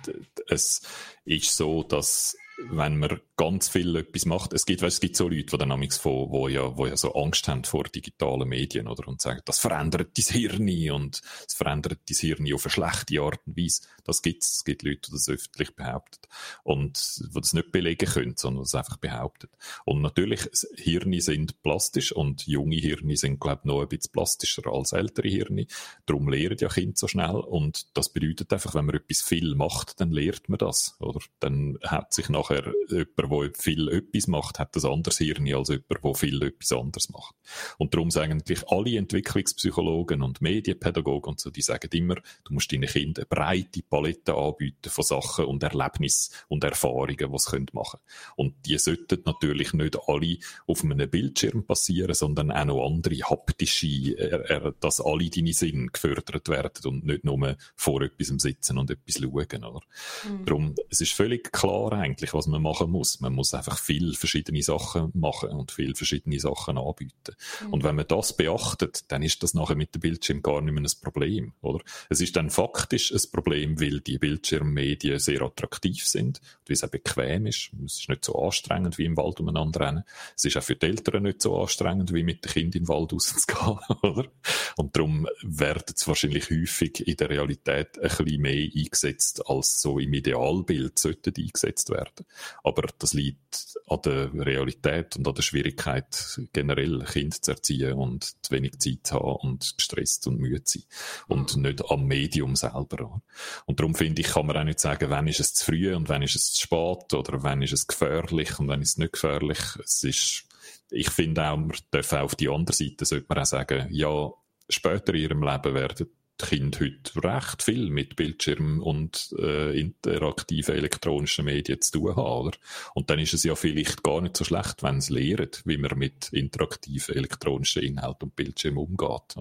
[0.49, 0.83] es
[1.25, 2.37] ist so, dass
[2.69, 4.53] wenn man ganz viel etwas macht.
[4.53, 7.14] Es gibt, weißt, es gibt so Leute, die dann von, wo ja, wo ja so
[7.14, 9.09] Angst haben vor digitalen Medien, oder?
[9.09, 13.41] Und sagen, das verändert dein Hirn und es verändert dein Hirn auf eine schlechte Art
[13.47, 13.80] und Weise.
[14.05, 14.57] Das gibt's.
[14.57, 16.20] Es gibt Leute, die das öffentlich behaupten.
[16.64, 19.49] Und, die das nicht belegen können, sondern das einfach behaupten.
[19.86, 20.41] Und natürlich,
[20.76, 25.28] Hirne sind plastisch und junge Hirne sind, glaube ich, noch ein bisschen plastischer als ältere
[25.28, 25.66] Hirne.
[26.05, 27.36] Darum lernen ja Kinder so schnell.
[27.36, 31.20] Und das bedeutet einfach, wenn man etwas viel macht, dann lernt man das, oder?
[31.38, 36.05] Dann hat sich nachher jemand, der viel etwas macht, hat ein anderes Hirn als jemand,
[36.05, 37.35] der viel etwas anderes macht.
[37.78, 42.72] Und darum sagen eigentlich alle Entwicklungspsychologen und Medienpädagogen und so, die sagen immer, du musst
[42.72, 48.01] deinen Kindern eine breite Palette anbieten von Sachen und Erlebnissen und Erfahrungen, die sie machen
[48.01, 48.35] können.
[48.37, 54.72] Und die sollten natürlich nicht alle auf einem Bildschirm passieren, sondern auch noch andere haptische,
[54.81, 59.64] dass alle deine Sinne gefördert werden und nicht nur vor etwas sitzen und etwas schauen.
[59.64, 59.81] Oder?
[60.28, 60.45] Mhm.
[60.45, 63.20] Darum, es ist völlig klar eigentlich, was man machen muss.
[63.21, 67.35] Man muss einfach viel verschiedene Sachen machen und viel verschiedene Sachen anbieten.
[67.64, 67.73] Mhm.
[67.73, 70.83] Und wenn man das beachtet, dann ist das nachher mit dem Bildschirm gar nicht mehr
[70.83, 71.81] ein Problem, oder?
[72.09, 76.89] Es ist dann faktisch ein Problem, weil die Bildschirmmedien sehr attraktiv sind, weil es auch
[76.89, 77.71] bequem ist.
[77.85, 80.05] Es ist nicht so anstrengend wie im Wald umeinander rennen.
[80.37, 82.89] Es ist auch für die Eltern nicht so anstrengend wie mit dem Kind in den
[82.89, 84.29] Wald rauszugehen, oder?
[84.77, 89.99] Und darum werden es wahrscheinlich häufig in der Realität ein bisschen mehr eingesetzt, als so
[89.99, 92.27] im Idealbild sollten eingesetzt werden.
[92.62, 98.37] Aber das liegt an der Realität und an der Schwierigkeit, generell Kind zu erziehen und
[98.45, 100.89] zu wenig Zeit zu haben und gestresst und müde zu sein.
[101.29, 101.63] Und mhm.
[101.63, 103.21] nicht am Medium selber.
[103.67, 106.09] Und darum finde ich, kann man auch nicht sagen, wann ist es zu früh und
[106.09, 109.13] wann ist es zu spät oder wann ist es gefährlich und wann ist es nicht
[109.13, 109.59] gefährlich.
[109.85, 110.45] Es ist,
[110.91, 114.31] ich finde auch, man darf auch auf die andere Seite, sollte man auch sagen, ja,
[114.69, 116.09] später in ihrem Leben werden
[116.41, 122.47] Kinder heute recht viel mit Bildschirm und äh, interaktiven elektronischen Medien zu tun haben.
[122.47, 122.59] Oder?
[122.95, 125.99] Und dann ist es ja vielleicht gar nicht so schlecht, wenn sie lernen, wie man
[125.99, 129.36] mit interaktiven elektronischen Inhalten und Bildschirm umgeht.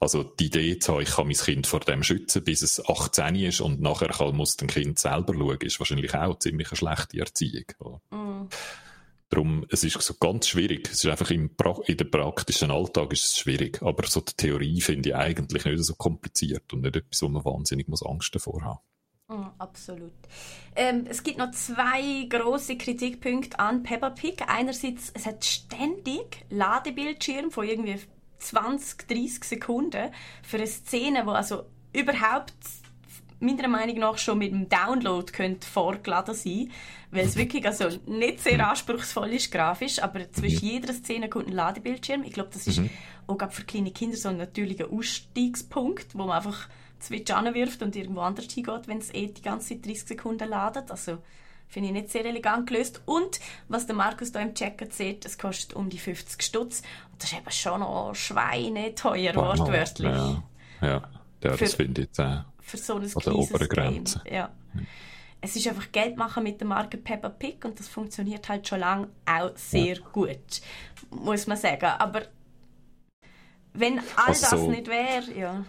[0.00, 3.36] Also die Idee zu haben, ich kann mein Kind vor dem schützen, bis es 18
[3.36, 7.20] ist und nachher kann, muss ein Kind selber schauen, ist wahrscheinlich auch ziemlich eine schlechte
[7.20, 7.64] Erziehung.
[8.10, 8.48] Mm.
[9.34, 10.88] Darum, es ist so ganz schwierig.
[10.92, 13.82] Es ist einfach im pra in der praktischen Alltag ist es schwierig.
[13.82, 17.44] Aber so die Theorie finde ich eigentlich nicht so kompliziert und nicht etwas, wo man
[17.44, 18.78] wahnsinnig muss Angst davor haben.
[19.26, 20.12] Mm, absolut.
[20.76, 24.44] Ähm, es gibt noch zwei große Kritikpunkte an Peppa Pig.
[24.46, 27.98] Einerseits, es hat ständig Ladebildschirm von irgendwie
[28.38, 30.12] 20, 30 Sekunden
[30.44, 32.54] für eine Szene, wo also überhaupt
[33.40, 36.70] meiner Meinung nach schon mit dem Download könnte vorgeladen sein,
[37.14, 40.72] weil es wirklich also nicht sehr anspruchsvoll ist grafisch, aber zwischen mhm.
[40.72, 42.24] jeder Szene kommt ein Ladebildschirm.
[42.24, 42.90] Ich glaube, das ist mhm.
[43.26, 46.68] auch gerade für kleine Kinder so ein natürlicher Ausstiegspunkt, wo man einfach
[47.00, 50.90] Switch anwirft und irgendwo anders hingeht, wenn es eh die ganze Zeit 30 Sekunden ladet.
[50.90, 51.18] Also
[51.68, 53.02] finde ich nicht sehr elegant gelöst.
[53.04, 56.82] Und was der Markus da im Checker sieht, es kostet um die 50 Stutz.
[57.12, 60.10] Und das ist eben schon noch schweineteuer, wortwörtlich.
[60.10, 60.42] Ja,
[60.80, 61.02] ja.
[61.42, 62.44] ja das finde ich auch.
[62.60, 64.34] Für so ein kleines Game.
[64.34, 64.50] Ja.
[65.44, 68.80] Es ist einfach Geld machen mit der Marke Peppa Pig und das funktioniert halt schon
[68.80, 70.02] lange auch sehr ja.
[70.10, 70.62] gut,
[71.10, 71.84] muss man sagen.
[71.84, 72.22] Aber
[73.74, 75.64] wenn all also, das nicht wäre, ja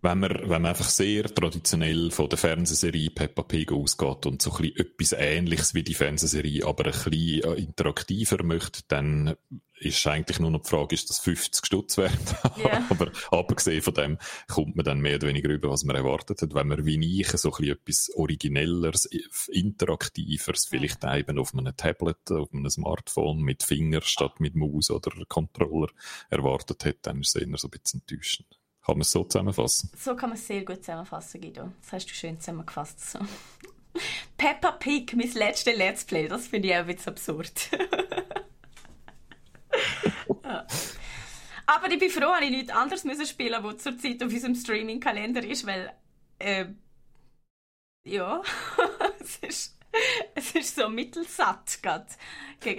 [0.00, 4.52] wenn man, wenn man einfach sehr traditionell von der Fernsehserie Peppa Pig ausgeht und so
[4.52, 9.36] ein bisschen etwas Ähnliches wie die Fernsehserie, aber ein bisschen äh, interaktiver möchte, dann
[9.80, 12.12] ist eigentlich nur noch die Frage, ist das 50 Stutz wert?
[12.58, 12.84] Yeah.
[12.90, 14.18] aber abgesehen von dem
[14.48, 16.54] kommt man dann mehr oder weniger über, was man erwartet hat.
[16.54, 19.08] Wenn man wie ich so ein bisschen etwas Originelleres,
[19.52, 25.12] Interaktiveres, vielleicht eben auf einem Tablet, auf einem Smartphone mit Finger statt mit Maus oder
[25.28, 25.88] Controller
[26.30, 28.57] erwartet hat, dann ist es eher so ein bisschen enttäuschend.
[28.88, 29.90] Kann man es so zusammenfassen?
[29.98, 31.70] So kann man es sehr gut zusammenfassen, Guido.
[31.82, 33.10] Das hast du schön zusammengefasst.
[33.10, 33.18] So.
[34.38, 37.52] Peppa Pig, mein letztes Let's Play, das finde ich auch ein bisschen absurd.
[41.66, 45.44] Aber ich bin froh, dass ich nichts anderes müssen spielen was zurzeit auf unserem Streaming-Kalender
[45.44, 45.92] ist, weil,
[46.38, 46.64] äh,
[48.04, 48.40] ja,
[49.20, 49.76] es ist
[50.38, 52.06] es ist so mittelsatt gerade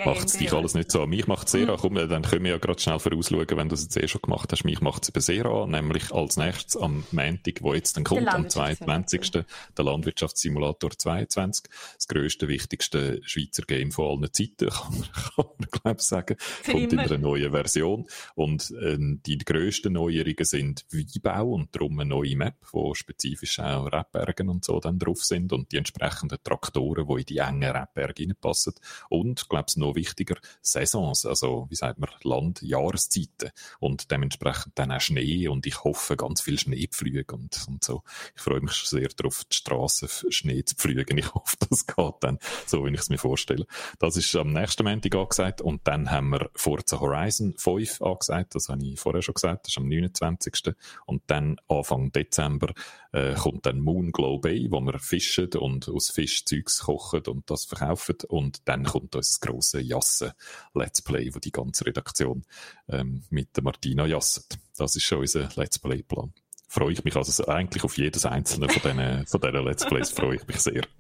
[0.04, 1.10] Macht es dich alles nicht so an.
[1.10, 1.70] Mich macht es sehr mhm.
[1.70, 1.78] an.
[1.78, 4.52] Komm, dann können wir ja gerade schnell vorausschauen, wenn du es jetzt eh schon gemacht
[4.52, 4.66] hast.
[4.66, 8.28] Mich macht es eben sehr an, nämlich als nächstes am Montag, wo jetzt dann kommt,
[8.28, 9.32] am 22.
[9.32, 9.46] der
[9.86, 11.72] Landwirtschaftssimulator 22.
[11.96, 16.36] Das grösste, wichtigste Schweizer Game von allen Zeiten, kann man, kann man glaube ich sagen.
[16.38, 17.04] Für kommt immer.
[17.04, 18.06] in einer neuen Version.
[18.36, 23.86] Und ähm, die grössten Neuerungen sind Weinbau und darum eine neue Map, wo spezifisch auch
[23.86, 28.24] Rebbergen und so dann drauf sind und die entsprechenden Traktoren, die in die engen Rebberge
[28.24, 28.74] reinpassen.
[29.10, 33.52] Und, glaube ich, noch wichtiger, Saisons, also, wie sagt man, Land, Jahreszeiten.
[33.80, 38.04] Und dementsprechend dann auch Schnee und ich hoffe ganz viel Schneepflüge und, und so.
[38.36, 41.18] Ich freue mich sehr darauf, die Straße Schnee zu pflügen.
[41.18, 43.66] Ich hoffe, das geht dann, so wie ich es mir vorstelle.
[44.00, 48.70] Das ist am nächsten Montag angesagt und dann haben wir Forza Horizon 5 angesagt, das
[48.70, 50.74] habe ich vorher schon gesagt, das ist am 29.
[51.06, 52.74] Und dann Anfang Dezember
[53.12, 57.66] äh, kommt dann Moon Glow Bay, wo wir fischen und aus Fischzeugs kochen und das
[57.66, 58.16] verkaufen.
[58.28, 62.44] Und dann kommt unser grosses Jassen-Let's Play, wo die ganze Redaktion
[62.88, 64.58] ähm, mit der Martina jasset.
[64.78, 66.34] Das ist schon unser Let's Play-Plan.
[66.68, 70.36] Freue ich mich also eigentlich auf jedes einzelne von diesen, von diesen Let's Plays, freue
[70.36, 70.84] ich mich sehr.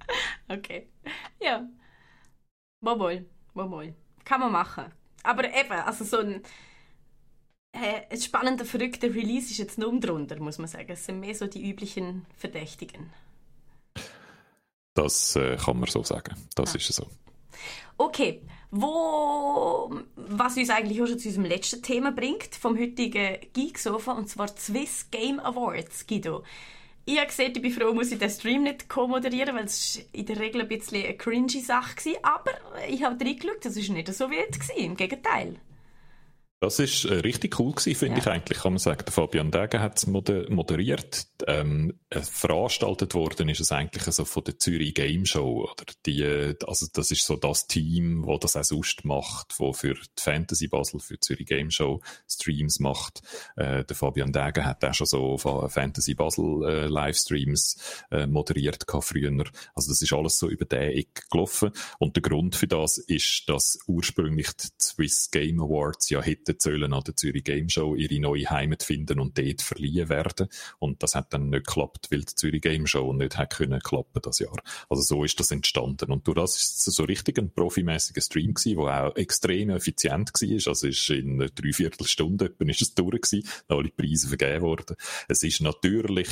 [0.51, 0.89] Okay.
[1.39, 1.69] Ja.
[2.81, 3.95] Wohl, wohl.
[4.25, 4.85] Kann man machen.
[5.21, 6.41] Aber eben, also so ein
[7.71, 10.91] ein spannender, verrückter Release ist jetzt nur drunter, muss man sagen.
[10.91, 13.11] Es sind mehr so die üblichen Verdächtigen.
[15.00, 16.36] Das äh, kann man so sagen.
[16.56, 16.78] Das ah.
[16.78, 17.08] ist so.
[17.97, 24.12] Okay, wo, was uns eigentlich auch schon zu unserem letzten Thema bringt, vom heutigen Geeksofa,
[24.12, 26.43] und zwar Swiss Game Awards, Guido.
[27.06, 30.26] Ich habe gesehen, ich bin froh, muss ich den Stream nicht co-moderieren, weil es in
[30.26, 32.52] der Regel ein bisschen eine cringy Sache war, aber
[32.88, 35.56] ich habe reingeschaut, das war nicht so wild, im Gegenteil.
[36.62, 38.22] Das ist äh, richtig cool gewesen, finde ja.
[38.22, 39.03] ich eigentlich, kann man sagen.
[39.05, 41.28] Der Fabian Degen hat es moderiert.
[41.47, 45.86] Ähm, äh, veranstaltet worden ist es eigentlich so von der Zürich Game Show, oder?
[46.05, 49.93] Die, äh, also das ist so das Team, wo das auch sonst macht, wo für
[49.93, 53.22] die Fantasy Basel, für die Zürich Game Show Streams macht.
[53.55, 57.78] Äh, der Fabian Degen hat auch schon so Fantasy Basel äh, Livestreams
[58.12, 59.45] äh, moderiert früher.
[59.76, 61.72] Also das ist alles so über den Eck gelaufen.
[61.99, 66.93] Und der Grund für das ist, dass ursprünglich die Swiss Game Awards ja hätten sollen
[66.93, 70.47] an der Zürich Game Show ihre neue Heimat finden und dort verliehen werden.
[70.80, 74.22] Und das hat dann nicht geklappt, weil die Zürich Game Show nicht hat können klappen
[74.22, 74.58] das Jahr.
[74.89, 76.12] Also so ist das entstanden.
[76.12, 80.32] Und durch das ist es so richtig ein profimäßiger Stream gewesen, der auch extrem effizient
[80.34, 80.68] war.
[80.68, 84.95] Also ist in drei Viertelstunden ist es durch gewesen, alle Preise vergeben worden.
[85.28, 86.30] Es ist natürlich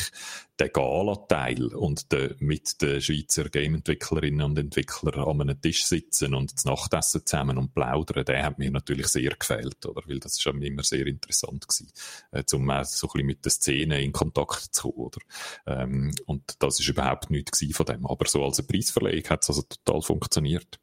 [0.59, 6.53] der Gala-Teil und der, mit den Schweizer Game-Entwicklerinnen und Entwicklern an einem Tisch sitzen und
[6.53, 10.06] das Nachtessen zusammen und plaudern, der hat mir natürlich sehr gefällt, oder?
[10.07, 11.91] Weil das ist immer sehr interessant gewesen,
[12.31, 15.19] äh, um auch so ein bisschen mit der Szene in Kontakt zu kommen, oder?
[15.65, 18.05] Ähm, und das ist überhaupt nichts von dem.
[18.05, 20.79] Aber so als Preisverleihung hat es also total funktioniert.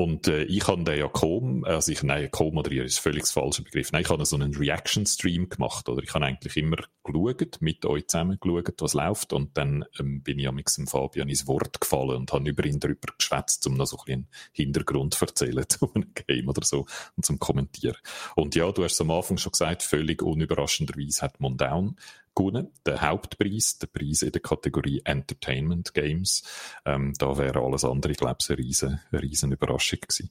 [0.00, 3.32] Und äh, ich habe den ja kaum, also ich, nein, kaum moderieren ist völlig das
[3.32, 3.92] falsche Begriff.
[3.92, 8.06] Nein, ich habe so einen Reaction-Stream gemacht, oder ich habe eigentlich immer geschaut, mit euch
[8.06, 11.82] zusammen geschaut, was läuft, und dann ähm, bin ich ja mit dem Fabian ins Wort
[11.82, 15.64] gefallen und habe über ihn drüber geschwätzt, um noch so ein bisschen Hintergrund zu erzählen
[15.68, 16.86] zu einem Game oder so
[17.18, 17.98] und zum Kommentieren.
[18.36, 21.96] Und ja, du hast es am Anfang schon gesagt, völlig unüberraschenderweise hat Mondown
[22.40, 26.42] gewonnen, den Hauptpreis, den Preis in der Kategorie Entertainment Games.
[26.84, 30.30] Ähm, da wäre alles andere, glaube ich, eine riesen, riesen Überraschung gewesen.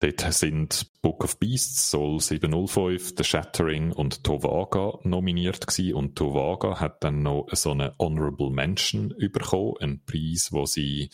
[0.00, 5.94] Dort sind Book of Beasts, Soul 705, The Shattering und Tovaga nominiert gewesen.
[5.94, 11.08] Und Tovaga hat dann noch so eine Honorable Mention bekommen, einen Preis, wo sie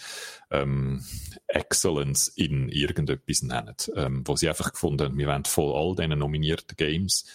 [0.50, 1.04] ähm,
[1.46, 3.76] Excellence in irgendetwas nennen.
[3.94, 7.26] Ähm, wo sie einfach gefunden haben, wir wollen voll all diesen nominierten Games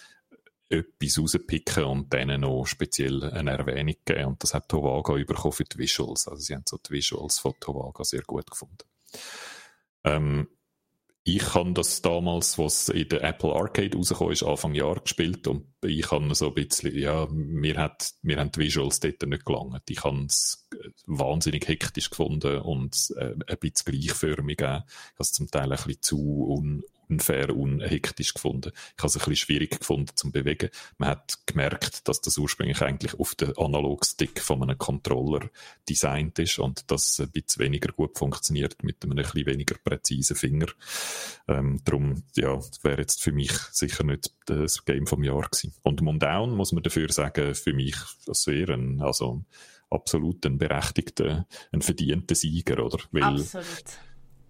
[0.68, 4.24] etwas rauspicken und denen noch speziell eine Erwähnung geben.
[4.26, 6.26] Und das hat Tovaga bekommen für die Visuals.
[6.28, 8.84] Also sie haben so die Visuals von Tovaga sehr gut gefunden.
[10.04, 10.48] Ähm,
[11.28, 15.66] ich habe das damals, was in der Apple Arcade rausgekommen ist, Anfang Jahr gespielt und
[15.84, 19.82] ich habe so ein bisschen, ja, mir hat, mir haben die Visuals dort nicht gelangt.
[19.88, 20.68] Ich habe es
[21.06, 24.84] wahnsinnig hektisch gefunden und äh, ein bisschen gleichförmig auch.
[24.86, 28.72] Ich habe es zum Teil ein bisschen zu un, unfair, unhektisch gefunden.
[28.74, 30.70] Ich habe es ein bisschen schwierig gefunden zum Bewegen.
[30.98, 35.48] Man hat gemerkt, dass das ursprünglich eigentlich auf den Analogstick von einem Controller
[35.88, 40.36] designt ist und das ein bisschen weniger gut funktioniert mit einem ein bisschen weniger präzisen
[40.36, 40.66] Finger.
[41.48, 45.74] Ähm, darum, ja, wäre jetzt für mich sicher nicht das Game vom Jahr gewesen.
[45.82, 47.96] Und Mundown muss man dafür sagen, für mich,
[48.26, 49.44] das wäre ein, also,
[49.90, 52.98] absolut ein berechtigter, ein verdienter Sieger, oder?
[53.12, 53.84] Weil, Absolut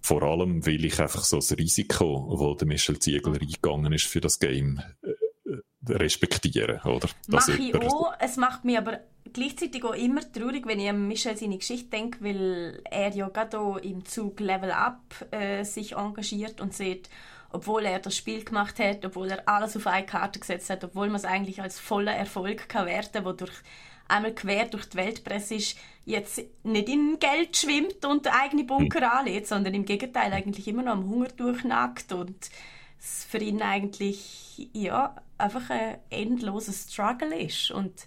[0.06, 4.20] vor allem, weil ich einfach so das Risiko, wo der Michel Ziegler eingegangen ist für
[4.20, 7.08] das Game, äh, äh respektieren, oder?
[7.26, 8.12] Mache ich auch.
[8.20, 9.00] Es macht mich aber
[9.32, 13.80] gleichzeitig auch immer traurig, wenn ich an Michel seine Geschichte denke, weil er ja gerade
[13.82, 15.02] im Zug Level Up
[15.32, 17.10] äh, sich engagiert und sieht,
[17.50, 21.08] obwohl er das Spiel gemacht hat, obwohl er alles auf eine Karte gesetzt hat, obwohl
[21.08, 23.62] man es eigentlich als voller Erfolg kann werten, wodurch
[24.08, 29.18] einmal quer durch die Weltpresse ist, jetzt nicht in Geld schwimmt und eigene Bunker mhm.
[29.18, 32.50] anlädt, sondern im Gegenteil eigentlich immer noch am Hunger durchnackt und
[32.98, 37.70] es für ihn eigentlich ja, einfach ein endloser Struggle ist.
[37.70, 38.06] Und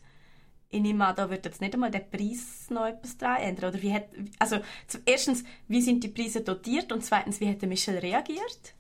[0.70, 3.72] ich nehme an, da wird jetzt nicht einmal der Preis noch etwas dran ändern.
[3.72, 4.06] Oder wie hat,
[4.40, 4.60] also,
[5.06, 8.74] erstens, wie sind die Preise dotiert und zweitens, wie hat der Michel reagiert?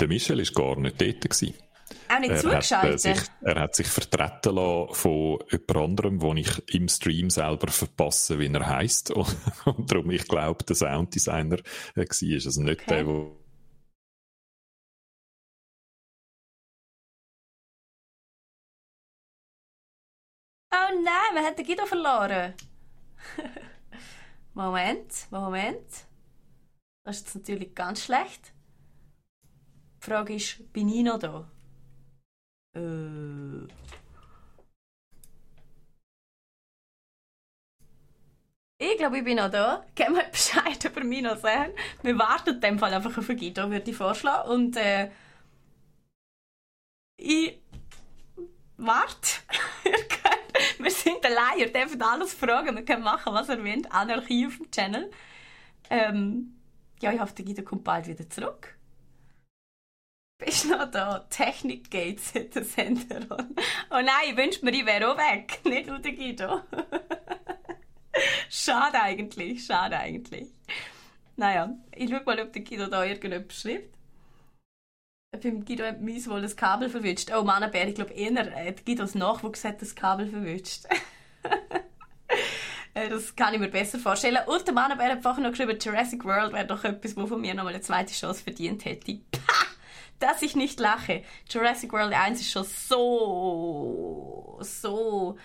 [0.00, 1.20] Der Michel war gar nicht dort.
[1.20, 1.54] Gewesen.
[2.08, 2.92] Auch nicht er zugeschaltet?
[2.92, 7.68] Hat, sich, er hat sich vertreten lassen von jemand anderem, den ich im Stream selber
[7.68, 9.10] verpasse, wie er heisst.
[9.10, 11.58] Und, und darum, ich glaube, der Sounddesigner
[11.94, 12.04] äh, war.
[12.32, 13.04] Also nicht okay.
[13.04, 13.42] der, der
[20.74, 22.54] Oh nein, man hat den Guido verloren.
[24.54, 26.06] Moment, Moment.
[27.04, 28.54] Das ist jetzt natürlich ganz schlecht.
[29.44, 31.51] Die Frage ist, bin ich noch da?
[32.74, 33.68] Äh.
[38.78, 39.86] Ich glaube, ich bin noch da.
[39.94, 41.72] Gib mal Bescheid über mich noch sehen.
[42.02, 44.50] Wir warten in dem Fall einfach auf Guido, würde ich vorschlagen.
[44.50, 45.10] Und äh,
[47.16, 47.60] ich
[48.76, 49.38] warte.
[50.78, 52.74] wir sind allein, ihr dürft alles fragen.
[52.74, 53.92] Wir können machen, was ihr wollt.
[53.92, 55.10] Anarchie auf dem Channel.
[55.88, 56.58] Ähm,
[57.00, 58.76] ja, ich hoffe, der Guido kommt bald wieder zurück.
[60.44, 61.20] Bist noch da?
[61.30, 63.20] Technik geht's in der Sender.
[63.90, 65.60] Oh nein, ich wünschte mir, ich wäre auch weg.
[65.64, 66.60] Nicht nur der Guido.
[68.48, 70.48] schade eigentlich, schade eigentlich.
[71.36, 73.96] Naja, ich schau mal, ob der Guido da irgendetwas schreibt.
[75.40, 77.30] Beim Guido hat mich wohl das Kabel verwünscht.
[77.34, 80.84] Oh Mann, Bär, ich glaube eher, äh, Guidos Nachwuchs hat das Kabel verwünscht.
[82.94, 84.36] Äh, das kann ich mir besser vorstellen.
[84.46, 87.54] Und der Mannenbär hat vorhin noch geschrieben, Jurassic World wäre doch etwas, wo von mir
[87.54, 89.18] noch mal eine zweite Chance verdient hätte.
[90.22, 91.24] Dass ich nicht lache.
[91.50, 95.36] Jurassic World 1 ist schon so, so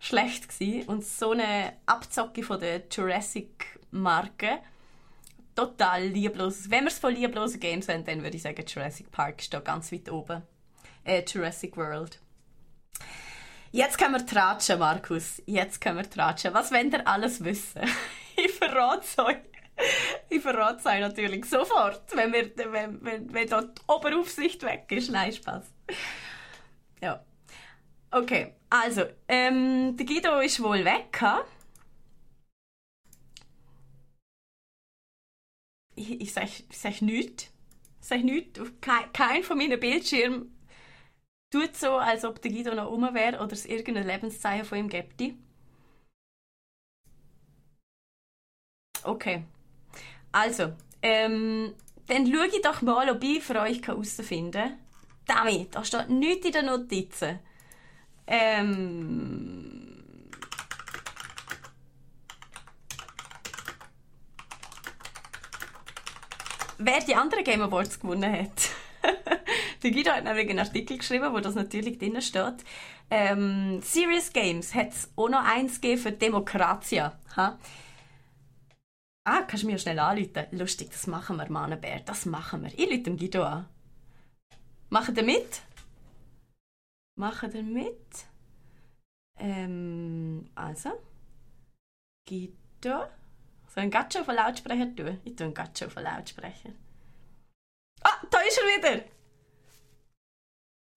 [0.00, 4.58] schlecht gewesen und so eine Abzocke von der Jurassic-Marke.
[5.54, 6.68] Total lieblos.
[6.68, 9.92] Wenn wir es von lieblosen Games haben, dann würde ich sagen, Jurassic Park steht ganz
[9.92, 10.42] weit oben.
[11.04, 12.18] Äh, Jurassic World.
[13.70, 15.40] Jetzt können wir tratschen, Markus.
[15.46, 16.52] Jetzt können wir tratschen.
[16.52, 17.82] Was wollt ihr alles wissen?
[18.36, 19.36] ich verrate es euch.
[20.28, 24.86] Ich verrate es euch natürlich sofort, wenn, wir, wenn, wenn, wenn da die Oberaufsicht weg
[24.90, 25.10] ist.
[25.10, 25.64] Nein, Spaß.
[27.00, 27.24] Ja.
[28.10, 31.20] Okay, also, ähm, der Guido ist wohl weg.
[31.20, 31.44] Ha?
[35.94, 37.52] Ich, ich sage sag nichts.
[38.10, 38.60] Ich nichts.
[38.80, 40.56] Kein, kein von meinen Bildschirmen
[41.50, 44.88] tut so, als ob der Guido noch rum wäre oder es irgendein Lebenszeichen von ihm
[44.88, 45.36] gäbe.
[49.04, 49.44] Okay.
[50.36, 51.72] Also, ähm,
[52.08, 54.78] dann schaue ich doch mal, ob ich für euch herausfinden kann.
[55.26, 57.38] Damit, da steht nichts in den Notizen.
[58.26, 60.04] Ähm,
[66.76, 68.70] wer die anderen Game Awards gewonnen hat.
[69.82, 72.56] Der Guido hat nämlich einen Artikel geschrieben, wo das natürlich drin steht.
[73.10, 77.18] Ähm, Serious Games hat es auch noch eins gegeben für Demokratia.
[77.36, 77.58] Ha?
[79.28, 80.46] Ah, kannst du mir schnell anrufen?
[80.52, 82.72] Lustig, das machen wir, Manenbär, das machen wir.
[82.78, 83.68] Ich rufe Guido an.
[84.88, 85.62] Machen ihr mit?
[87.16, 88.06] Machen ihr mit?
[89.40, 90.90] Ähm, also.
[92.28, 92.54] Guido.
[93.66, 95.20] Soll ich einen auf den Lautsprecher tun?
[95.24, 96.70] Ich tue einen Gatscho auf den Lautsprecher.
[98.02, 99.04] Ah, da ist er wieder!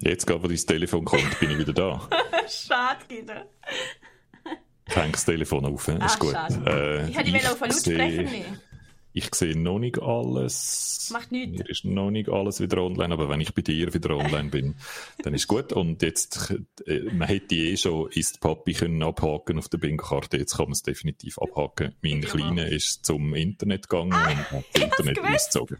[0.01, 2.07] Jetzt, gerade wo dein Telefon kommt, bin ich wieder da.
[2.47, 3.33] schade, Guido.
[4.89, 6.35] Fängt das Telefon auf, ist ah, gut.
[6.67, 8.59] Äh, ich hätte die auf Lautsprecher nehmen.
[9.11, 11.09] Ich sehe noch nicht alles.
[11.11, 11.57] Macht nichts.
[11.57, 14.75] Mir ist noch nicht alles wieder online, aber wenn ich bei dir wieder online bin,
[15.23, 15.73] dann ist gut.
[15.73, 16.53] Und jetzt,
[16.85, 20.37] äh, man hätte eh schon ist Papi können abhaken auf der Bingo-Karte.
[20.37, 21.95] Jetzt kann man es definitiv abhaken.
[22.03, 22.29] Mein ja.
[22.29, 25.77] Kleiner ist zum Internet gegangen ah, und hat das Internet ausgezogen.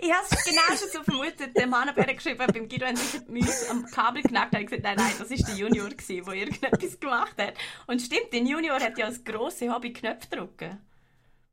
[0.00, 1.56] Ich habe es genau schon so vermutet.
[1.56, 4.54] Der Mann hat geschrieben, beim Guido haben sich die am Kabel knackt.
[4.54, 7.54] Er hat gesagt, nein, nein, das ist der Junior gewesen, der irgendetwas gemacht hat.
[7.86, 10.78] Und stimmt, der Junior hat ja als grosse Hobby Knöpfe drücken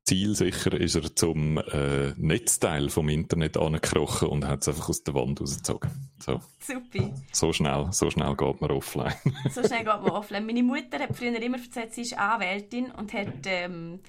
[0.05, 5.13] zielsicher ist er zum äh, Netzteil vom Internet angekrochen und hat es einfach aus der
[5.13, 5.89] Wand rausgezogen.
[6.19, 6.39] So.
[6.59, 7.13] Super.
[7.31, 9.13] So schnell, so schnell geht man offline.
[9.51, 10.45] so schnell geht man offline.
[10.45, 13.99] Meine Mutter hat früher immer erzählt, sie ist Anwältin und hat ähm,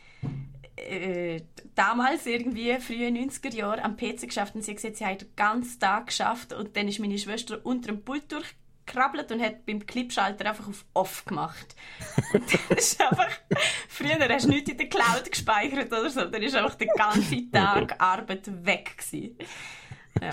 [0.76, 1.40] äh,
[1.74, 5.36] damals irgendwie frühe 90er Jahre am PC geschafft und sie hat gesagt, sie hat den
[5.36, 8.46] ganzen Tag geschafft und dann ist meine Schwester unter dem Pult durch
[8.86, 11.74] gekrabbelt und hat beim Clipschalter einfach auf Off gemacht.
[12.32, 13.30] Und das ist einfach,
[13.88, 17.50] früher hast du nichts in der Cloud gespeichert oder so, dann ist einfach der ganze
[17.50, 19.36] Tag Arbeit weg gewesen.
[20.20, 20.30] Ja.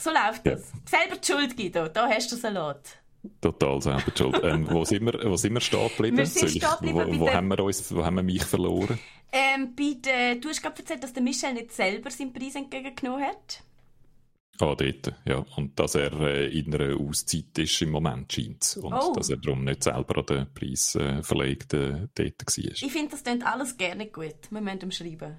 [0.00, 0.72] So läuft das.
[0.72, 0.98] Ja.
[1.00, 2.98] Selber die Schuld, Guido, da hast du Salat.
[3.40, 4.40] Total selber die Schuld.
[4.44, 6.16] Ähm, wo, sind wir, wo sind wir stehen geblieben?
[6.18, 8.98] Wir sind stehen geblieben wo, wo haben wir uns, wo haben wir mich verloren?
[9.30, 13.26] Ähm, bei der, du hast gerade erzählt, dass der Michel nicht selber seinen Preis entgegengenommen
[13.26, 13.62] hat.
[14.60, 15.44] Ah, dort, ja.
[15.56, 19.12] Und dass er äh, in einer Auszeit ist im Moment, scheint Und oh.
[19.14, 22.64] dass er darum nicht selber an den Preis äh, verlegt äh, dort war.
[22.64, 24.50] Ich finde, das klingt alles gerne gut.
[24.50, 25.38] Wir müssen ihm schreiben.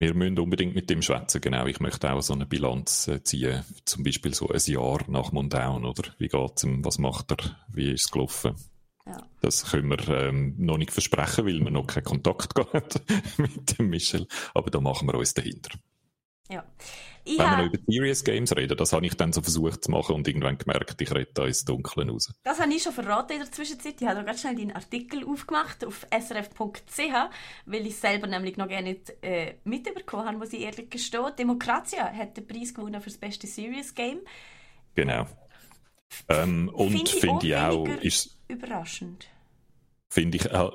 [0.00, 1.66] Wir müssen unbedingt mit dem schwätzen, genau.
[1.66, 3.64] Ich möchte auch so eine Bilanz äh, ziehen.
[3.84, 6.04] Zum Beispiel so ein Jahr nach Mondown, oder?
[6.18, 6.84] Wie geht's ihm?
[6.84, 7.56] Was macht er?
[7.72, 8.54] Wie ist es gelaufen?
[9.04, 9.16] Ja.
[9.40, 12.54] Das können wir ähm, noch nicht versprechen, weil wir noch keinen Kontakt
[13.38, 14.28] mit dem Michel.
[14.54, 15.70] Aber da machen wir uns dahinter.
[16.48, 16.64] Ja.
[17.28, 19.90] Ich Wenn wir noch über Serious Games reden, das habe ich dann so versucht zu
[19.90, 22.32] machen und irgendwann gemerkt, ich rede da ins Dunkle raus.
[22.42, 24.00] Das habe ich schon verraten in der Zwischenzeit.
[24.00, 26.98] Ich habe da ganz schnell deinen Artikel aufgemacht auf srf.ch,
[27.66, 31.30] weil ich selber nämlich noch gerne nicht äh, mitbekommen habe, muss ich ehrlich gestehen.
[31.38, 34.20] Demokratia hat den Preis gewonnen für das beste Serious Game.
[34.94, 35.26] Genau.
[36.30, 37.86] Ähm, und finde ich, find ich auch...
[38.00, 39.26] Ist, überraschend.
[40.08, 40.46] Finde ich...
[40.46, 40.70] Äh,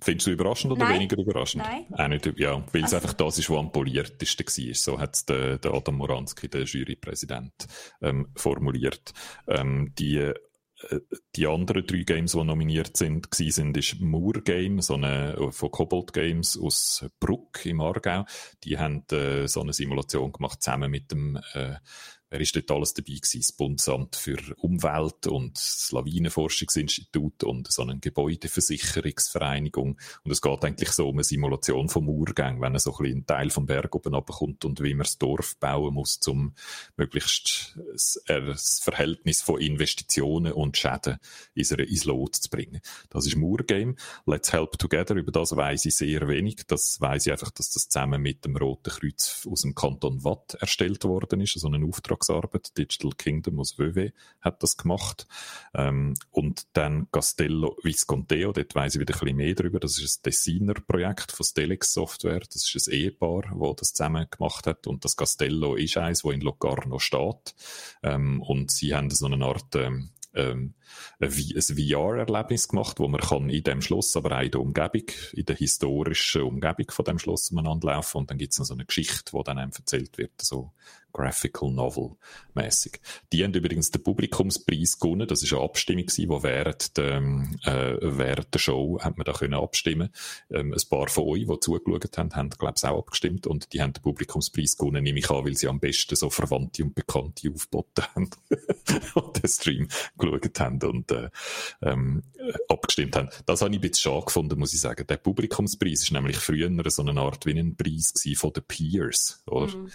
[0.00, 0.94] Findest du überraschend oder Nein.
[0.94, 1.64] weniger überraschend?
[1.64, 1.86] Nein.
[1.92, 2.96] Auch nicht, ja, weil es also.
[2.96, 4.74] einfach das ist, was am poliertesten war.
[4.74, 7.66] So hat es der, der Adam Moranski, der Jurypräsident,
[8.00, 9.12] ähm, formuliert.
[9.48, 10.34] Ähm, die, äh,
[11.34, 15.70] die anderen drei Games, die nominiert sind, sind, ist Moor Game, so eine, äh, von
[15.72, 18.24] Cobalt Games aus Bruck im Aargau.
[18.62, 21.74] Die haben äh, so eine Simulation gemacht, zusammen mit dem äh,
[22.30, 23.40] Wer ist dort alles dabei gewesen?
[23.40, 29.98] Das Bundesamt für Umwelt und das Lawinenforschungsinstitut und so eine Gebäudeversicherungsvereinigung.
[30.24, 33.26] Und es geht eigentlich so um eine Simulation vom Urgang, wenn er so ein bisschen
[33.26, 36.54] Teil vom Berg oben runterkommt und wie man das Dorf bauen muss, um
[36.98, 41.16] möglichst das Verhältnis von Investitionen und Schäden
[41.54, 42.82] ins Lot zu bringen.
[43.08, 43.94] Das ist Moorgame.
[44.26, 46.66] Let's Help Together, über das weiß ich sehr wenig.
[46.66, 50.58] Das weiß ich einfach, dass das zusammen mit dem Roten Kreuz aus dem Kanton Watt
[50.60, 52.76] erstellt worden ist, so also ein Auftrag Auftragsarbeit.
[52.76, 54.10] Digital Kingdom aus WW
[54.40, 55.26] hat das gemacht.
[55.74, 59.80] Ähm, und dann Castello Visconteo, dort weiss ich wieder ein bisschen mehr darüber.
[59.80, 62.40] Das ist ein Designer-Projekt von Stelex Software.
[62.40, 64.86] Das ist ein Ehepaar, das das zusammen gemacht hat.
[64.86, 67.54] Und das Castello ist eins, das in Locarno steht.
[68.02, 70.74] Ähm, und sie haben so eine Art ähm, ähm,
[71.20, 75.44] ein VR-Erlebnis gemacht, wo man kann in dem Schloss, aber auch in der Umgebung, in
[75.46, 78.84] der historischen Umgebung von dem Schloss umeinander laufen und dann gibt es noch so eine
[78.84, 80.72] Geschichte, wo dann einem erzählt wird, so
[81.12, 82.12] Graphical Novel
[82.54, 83.00] mäßig.
[83.32, 85.26] Die haben übrigens den Publikumspreis gewonnen.
[85.26, 87.16] Das ist eine Abstimmung gewesen, wo während der,
[87.64, 90.10] äh, während der Show hat man da können abstimmen.
[90.50, 93.82] Ähm, ein paar von euch, die zugeschaut haben, haben glaube ich auch abgestimmt und die
[93.82, 97.50] haben den Publikumspreis gewonnen, nehme ich an, weil sie am besten so Verwandte und Bekannte
[97.50, 98.30] aufgeboten haben
[99.14, 101.30] und den Stream geschaut haben und äh,
[101.82, 102.22] ähm,
[102.68, 103.28] abgestimmt haben.
[103.46, 105.06] Das habe ich ein bisschen schade gefunden, muss ich sagen.
[105.06, 107.54] Der Publikumspreis ist nämlich früher so eine Art wie
[108.34, 109.74] von den Peers, oder?
[109.76, 109.90] Mhm.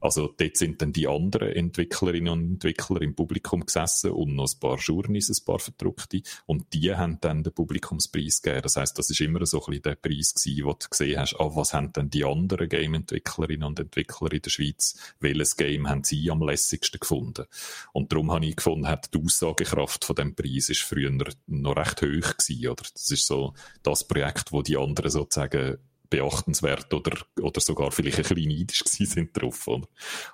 [0.00, 4.60] Also dort sind dann die anderen Entwicklerinnen und Entwickler im Publikum gesessen und noch ein
[4.60, 6.22] paar Journeys, ein paar Verdruckte.
[6.46, 8.62] Und die haben dann den Publikumspreis gegeben.
[8.62, 11.36] Das heißt, das ist immer so ein bisschen der Preis gewesen, wo du gesehen hast,
[11.38, 16.04] ah, was haben denn die anderen Game-Entwicklerinnen und Entwickler in der Schweiz, welches Game haben
[16.04, 17.44] sie am lässigsten gefunden?
[17.92, 21.10] Und darum habe ich gefunden, hat die Aussagekraft von dem Preis ist früher
[21.46, 22.84] noch recht hoch gewesen, oder?
[22.92, 25.78] Das ist so das Projekt, wo die anderen sozusagen
[26.10, 29.66] beachtenswert oder, oder sogar vielleicht ein bisschen neidisch gewesen sind drauf.
[29.68, 29.86] Oder?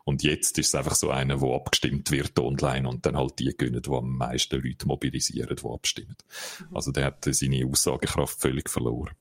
[0.05, 3.55] Und jetzt ist es einfach so einer, wo abgestimmt wird online und dann halt die
[3.57, 6.17] gewinnen, die am meisten Leute mobilisieren, die abstimmen.
[6.61, 6.77] Mhm.
[6.77, 9.15] Also der hat seine Aussagekraft völlig verloren.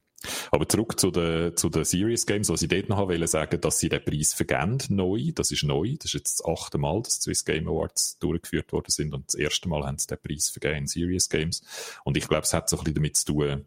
[0.52, 3.80] Aber zurück zu den, zu den Serious Games, was ich dort noch wollte sagen, dass
[3.80, 5.32] sie den Preis vergeben, neu.
[5.34, 5.96] Das ist neu.
[5.98, 9.28] Das ist jetzt das achte Mal, dass die Swiss Game Awards durchgeführt worden sind und
[9.28, 11.62] das erste Mal haben sie den Preis vergeben in Serious Games.
[12.04, 13.66] Und ich glaube, es hat so ein bisschen damit zu tun,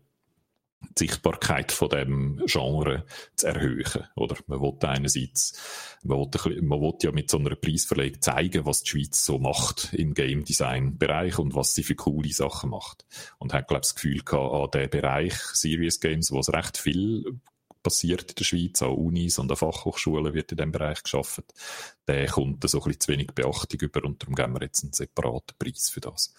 [0.80, 3.04] die Sichtbarkeit von dem Genre
[3.34, 4.04] zu erhöhen.
[4.14, 8.66] Oder man will einerseits, man will, bisschen, man will ja mit so einer Preisverlegung zeigen,
[8.66, 12.70] was die Schweiz so macht im Game Design Bereich und was sie für coole Sachen
[12.70, 13.04] macht.
[13.38, 16.78] Und hat, glaube ich, das Gefühl gehabt, an dem Bereich Serious Games, wo es recht
[16.78, 17.24] viel
[17.82, 21.44] passiert in der Schweiz, an Unis und an Fachhochschulen wird in diesem Bereich geschaffen.
[22.08, 24.92] Der kommt so ein bisschen zu wenig Beachtung über und darum geben wir jetzt einen
[24.92, 26.34] separaten Preis für das.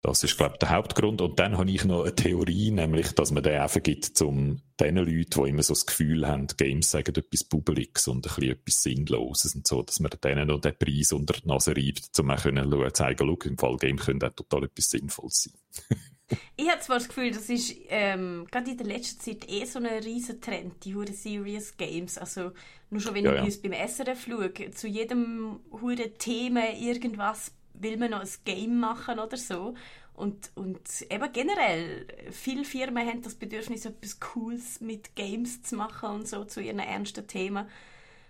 [0.00, 1.20] Das ist, glaube ich, der Hauptgrund.
[1.20, 4.96] Und dann habe ich noch eine Theorie, nämlich, dass man den einfach gibt, zum den
[4.96, 8.82] Leuten, die immer so das Gefühl haben, Games sagen etwas Bubbliges und ein bisschen etwas
[8.82, 12.40] Sinnloses und so, dass man denen noch den Preis unter die Nase reibt, um auch
[12.40, 15.98] können schauen, zeigen, schau, im Fall Game könnte auch total etwas Sinnvolles sein.
[16.56, 19.80] ich habe zwar das Gefühl, das ist ähm, gerade in der letzten Zeit eh so
[19.80, 22.18] ein riesen Trend, die hure Serious Games.
[22.18, 22.52] Also
[22.90, 23.68] nur schon wenn ja, ich ja.
[23.68, 27.52] beim SRF schaue, zu jedem hure Thema irgendwas
[27.82, 29.74] will man noch ein Game machen oder so.
[30.14, 30.80] Und, und
[31.10, 36.44] eben generell, viele Firmen haben das Bedürfnis, etwas Cooles mit Games zu machen und so
[36.44, 37.68] zu ihren ernsten Themen.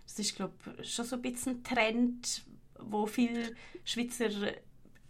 [0.07, 2.43] Das ist, glaube ich, schon so ein bisschen ein Trend,
[2.79, 3.55] wo viele
[3.85, 4.29] Schweizer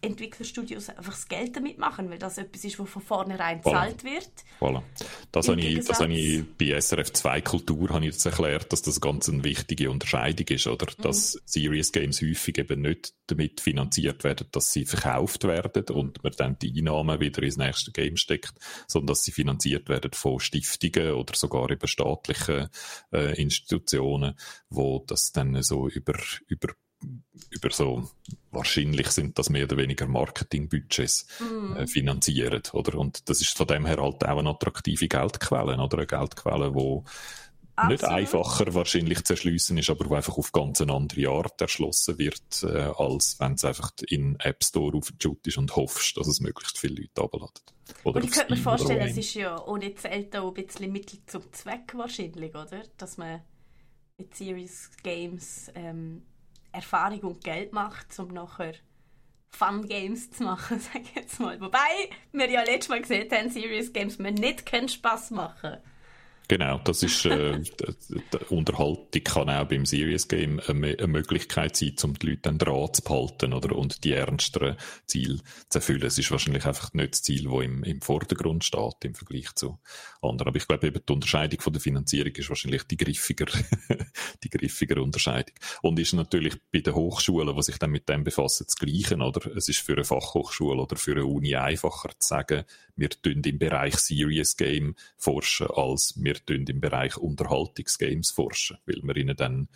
[0.01, 4.31] Entwicklerstudios einfach das Geld damit machen, weil das etwas ist, was von vornherein gezahlt wird.
[4.61, 4.83] Voilà.
[5.33, 8.83] Das, habe ich, das habe ich bei SRF 2 Kultur habe ich jetzt erklärt, dass
[8.83, 10.87] das ganz eine wichtige Unterscheidung ist, oder?
[10.87, 11.03] Mhm.
[11.03, 16.33] Dass Serious Games häufig eben nicht damit finanziert werden, dass sie verkauft werden und man
[16.37, 18.55] dann die Einnahmen wieder ins nächste Game steckt,
[18.87, 22.69] sondern dass sie finanziert werden von Stiftungen oder sogar über staatlichen
[23.13, 24.35] äh, Institutionen,
[24.71, 26.15] wo das dann so über,
[26.47, 26.69] über
[27.51, 28.09] über so,
[28.51, 31.77] wahrscheinlich sind das mehr oder weniger Marketingbudgets mm.
[31.77, 32.99] äh, finanzieren, oder?
[32.99, 35.99] Und das ist von dem her halt auch eine attraktive Geldquelle, oder?
[35.99, 37.05] Eine Geldquelle, wo
[37.77, 38.03] Absolut.
[38.03, 42.19] nicht einfacher wahrscheinlich zu erschliessen ist, aber wo einfach auf ganz eine andere Art erschlossen
[42.19, 46.41] wird, äh, als wenn es einfach in App Store aufgeschaut ist und hoffst, dass es
[46.41, 47.63] möglichst viele Leute abladen.
[48.05, 51.21] Oder und ich könnte mir vorstellen, es ist ja ohne Zelt auch ein bisschen Mittel
[51.27, 52.83] zum Zweck wahrscheinlich, oder?
[52.97, 53.43] Dass man
[54.19, 56.23] mit Serious Games ähm,
[56.73, 58.75] Erfahrung und Geld macht, um nachher
[59.51, 61.61] Fun Games zu machen, sage ich jetzt mal.
[61.61, 65.79] Wobei wir ja letztes Mal gesehen haben, Serious Games mir nicht Spaß machen.
[66.49, 67.61] Genau, das ist äh,
[68.49, 72.89] Unterhaltung kann auch beim Serious Game eine, eine, Möglichkeit sein, um die Leute dann dran
[72.95, 76.05] zu behalten oder und die ernsteren Ziele zu erfüllen.
[76.05, 79.79] Es ist wahrscheinlich einfach nicht das Ziel, das im, im Vordergrund steht im Vergleich zu
[80.23, 80.49] anderen.
[80.49, 83.47] Aber ich glaube eben die Unterscheidung von der Finanzierung ist wahrscheinlich die griffiger,
[84.43, 85.55] die griffiger Unterscheidung.
[85.83, 89.55] Und ist natürlich bei den Hochschulen, die sich dann mit dem befassen, das Gleiche, oder?
[89.55, 92.65] Es ist für eine Fachhochschule oder für eine Uni einfacher zu sagen,
[92.97, 99.17] wir tun im Bereich Serious Game forschen, als wir im Bereich Unterhaltungsgames forschen, weil wir
[99.17, 99.69] ihnen dann,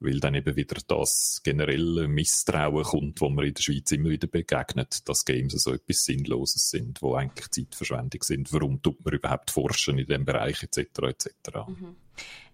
[0.00, 4.26] weil dann eben wieder das generelle Misstrauen kommt, wo man in der Schweiz immer wieder
[4.26, 8.52] begegnet, dass Games so etwas Sinnloses sind, wo eigentlich Zeitverschwendung sind.
[8.52, 10.78] Warum tut man überhaupt forschen in dem Bereich etc.
[10.78, 11.30] etc.
[11.66, 11.96] Mhm.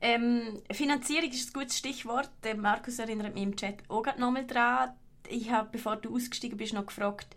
[0.00, 2.30] Ähm, Finanzierung ist ein gutes Stichwort.
[2.42, 4.90] Der Markus erinnert mich im Chat auch noch mal dran.
[5.28, 7.34] Ich habe, bevor du ausgestiegen bist, noch gefragt,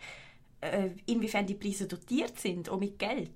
[0.62, 3.32] äh, inwiefern die Preise dotiert sind, auch mit Geld.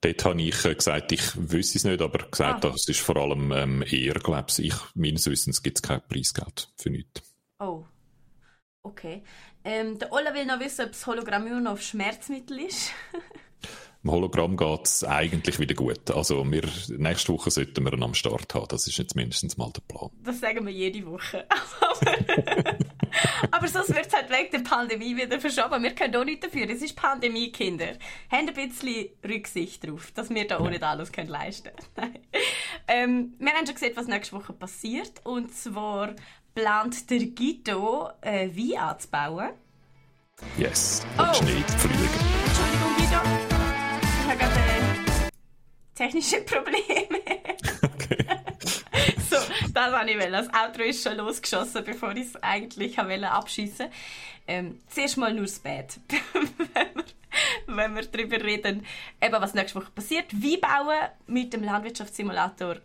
[0.00, 2.70] Dort habe ich äh, gesagt, ich wüsste es nicht, aber gesagt, ah.
[2.70, 6.90] das ist vor allem ähm, eher, glaube ich, meines Wissens gibt es kein Preisgeld für
[6.90, 7.22] nichts.
[7.58, 7.84] Oh,
[8.82, 9.22] okay.
[9.64, 12.90] Ähm, der Ola will noch wissen, ob das Hologramm immer noch auf Schmerzmittel ist.
[14.02, 16.10] Im Hologramm geht es eigentlich wieder gut.
[16.10, 18.68] Also wir, nächste Woche sollten wir ihn am Start haben.
[18.68, 20.10] Das ist jetzt mindestens mal der Plan.
[20.22, 21.46] Das sagen wir jede Woche.
[23.50, 25.82] Aber sonst wird es halt wegen der Pandemie wieder verschoben.
[25.82, 26.68] Wir können auch nichts dafür.
[26.68, 27.92] Es ist Pandemie, Kinder.
[28.30, 32.18] Haben ein bisschen Rücksicht darauf, dass wir da auch nicht alles können leisten können.
[32.88, 35.20] ähm, wir haben schon gesehen, was nächste Woche passiert.
[35.24, 36.14] Und zwar
[36.54, 39.50] plant der Guido äh, Wein anzubauen.
[40.58, 41.32] Yes, oh.
[41.32, 41.62] Schnee.
[41.66, 42.08] Entschuldigung,
[42.96, 43.43] Guido
[45.94, 47.20] technische Probleme.
[47.82, 48.26] Okay.
[49.30, 49.36] so,
[49.72, 50.30] das wollte ich.
[50.30, 53.94] Das Outro ist schon losgeschossen, bevor ich es eigentlich abschießen wollte.
[54.46, 55.98] Ähm, zuerst mal nur das Bad,
[56.32, 57.04] wenn, wir,
[57.66, 58.84] wenn wir darüber reden,
[59.20, 60.26] eben, was nächste Woche passiert.
[60.30, 62.76] Wie bauen mit dem Landwirtschaftssimulator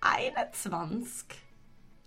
[0.00, 1.26] 21?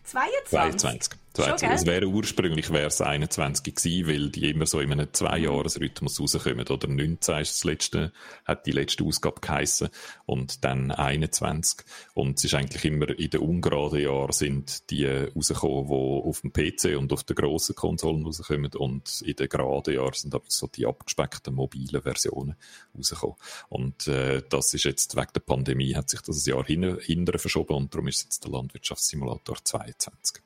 [0.04, 0.50] 22?
[0.50, 1.25] 22.
[1.36, 1.70] 22.
[1.70, 6.68] Es wäre ursprünglich wäre es 21 gewesen, weil die immer so in einem Zwei-Jahres-Rhythmus rauskommen.
[6.68, 8.14] Oder 19 ist das letzte,
[8.46, 9.90] hat die letzte Ausgabe geheissen.
[10.26, 11.86] Und dann 21.
[12.14, 16.54] Und es ist eigentlich immer in den ungeraden Jahren sind die rausgekommen, die auf dem
[16.54, 18.72] PC und auf den grossen Konsolen rauskommen.
[18.76, 22.56] Und in den geraden Jahren sind aber so die abgespeckten mobilen Versionen
[22.98, 23.36] rausgekommen.
[23.70, 27.40] Und äh, das ist jetzt wegen der Pandemie hat sich das ein Jahr hin, hinterher
[27.40, 30.42] verschoben und darum ist jetzt der Landwirtschaftssimulator 22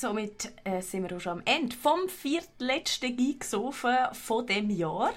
[0.00, 5.12] somit äh, sind wir auch schon am Ende vom viertletzten Geeksofen von dem Jahr.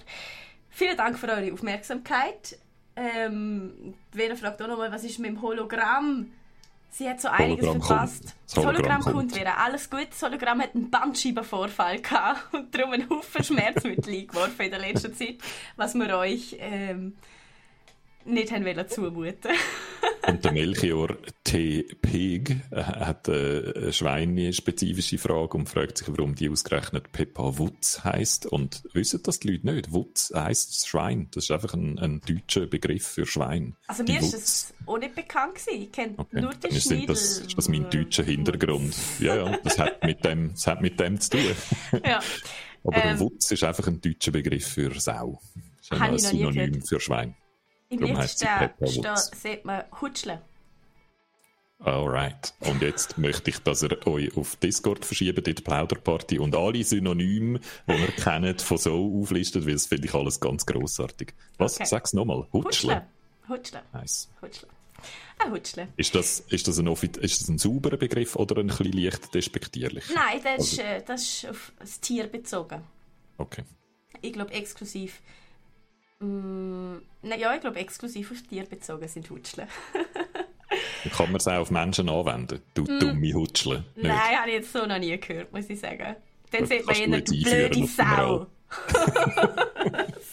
[0.69, 2.57] Vielen Dank für eure Aufmerksamkeit.
[2.95, 6.31] Ähm, Vera fragt auch nochmal, was ist mit dem Hologramm?
[6.91, 8.23] Sie hat so einiges Hologramm verpasst.
[8.23, 8.35] Kommt.
[8.45, 9.35] Das Hologramm, Hologramm kommt.
[9.35, 9.53] Vera.
[9.63, 10.07] Alles gut.
[10.09, 15.13] Das Hologramm hat einen Bandscheibenvorfall gehabt und darum einen Haufen Schmerzmittel eingeworfen in der letzten
[15.13, 15.37] Zeit,
[15.75, 17.15] was wir euch ähm,
[18.25, 19.51] nicht haben zumuten
[20.27, 21.83] Und der Melchior T.
[22.01, 28.03] Peg äh, hat äh, eine schweinespezifische Frage und fragt sich, warum die ausgerechnet Peppa Wutz
[28.03, 28.45] heisst.
[28.45, 29.91] Und wissen das die Leute nicht?
[29.91, 31.29] Wutz heisst Schwein.
[31.31, 33.75] Das ist einfach ein, ein deutscher Begriff für Schwein.
[33.87, 35.81] Also mir ist das auch nicht bekannt gewesen.
[35.81, 36.41] Ich kenne okay.
[36.41, 37.07] nur den Schneidel.
[37.07, 38.95] Das ist das mein deutscher Hintergrund.
[39.19, 41.55] Ja, ja, das hat mit dem, das hat mit dem zu tun.
[42.05, 42.19] ja.
[42.83, 45.41] Aber ähm, Wutz ist einfach ein deutscher Begriff für Sau.
[45.77, 47.35] Das ist ein Synonym für Schwein.
[47.89, 48.71] Im Lichtstern
[49.33, 50.41] sieht man Hutschle.
[51.79, 52.53] Alright.
[52.59, 56.83] Und jetzt möchte ich, dass ihr euch auf Discord verschiebt, in die Plauderparty und alle
[56.83, 61.33] Synonyme, die ihr kennt, von so auflistet, weil das finde ich alles ganz grossartig.
[61.57, 61.75] Was?
[61.75, 61.85] Okay.
[61.85, 62.45] Sag's nochmal.
[62.51, 63.07] Hutschle.
[63.47, 63.81] Hutschle.
[63.93, 64.29] Nice.
[64.41, 64.67] Hutschle.
[65.39, 65.87] Ein Hutschle.
[65.95, 70.03] Ist das, ist, das ein, ist das ein sauberer Begriff oder ein bisschen leicht despektierlich?
[70.13, 72.83] Nein, das, also, ist, äh, das ist auf das Tier bezogen.
[73.37, 73.63] Okay.
[74.21, 75.21] Ich glaube exklusiv
[76.19, 79.67] Mm, ja, ich glaube, exklusiv auf Tiere bezogen sind Hutschle.
[81.15, 82.61] Kann man es auch auf Menschen anwenden?
[82.73, 82.99] Du mm.
[82.99, 83.85] dumme Hutschle.
[83.95, 86.15] Nein, habe ich jetzt so noch nie gehört, muss ich sagen.
[86.51, 88.47] Dann sieht man eher die blöde Sau.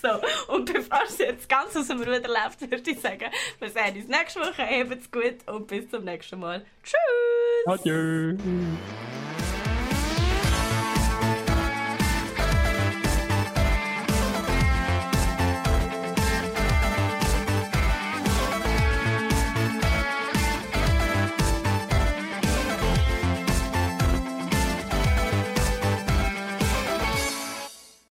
[0.03, 3.97] so, und bevor es jetzt ganz aus dem Ruder läuft, würde ich sagen, wir sehen
[3.97, 6.65] uns nächste Woche, habt's gut und bis zum nächsten Mal.
[6.83, 7.67] Tschüss!
[7.67, 8.37] Adieu!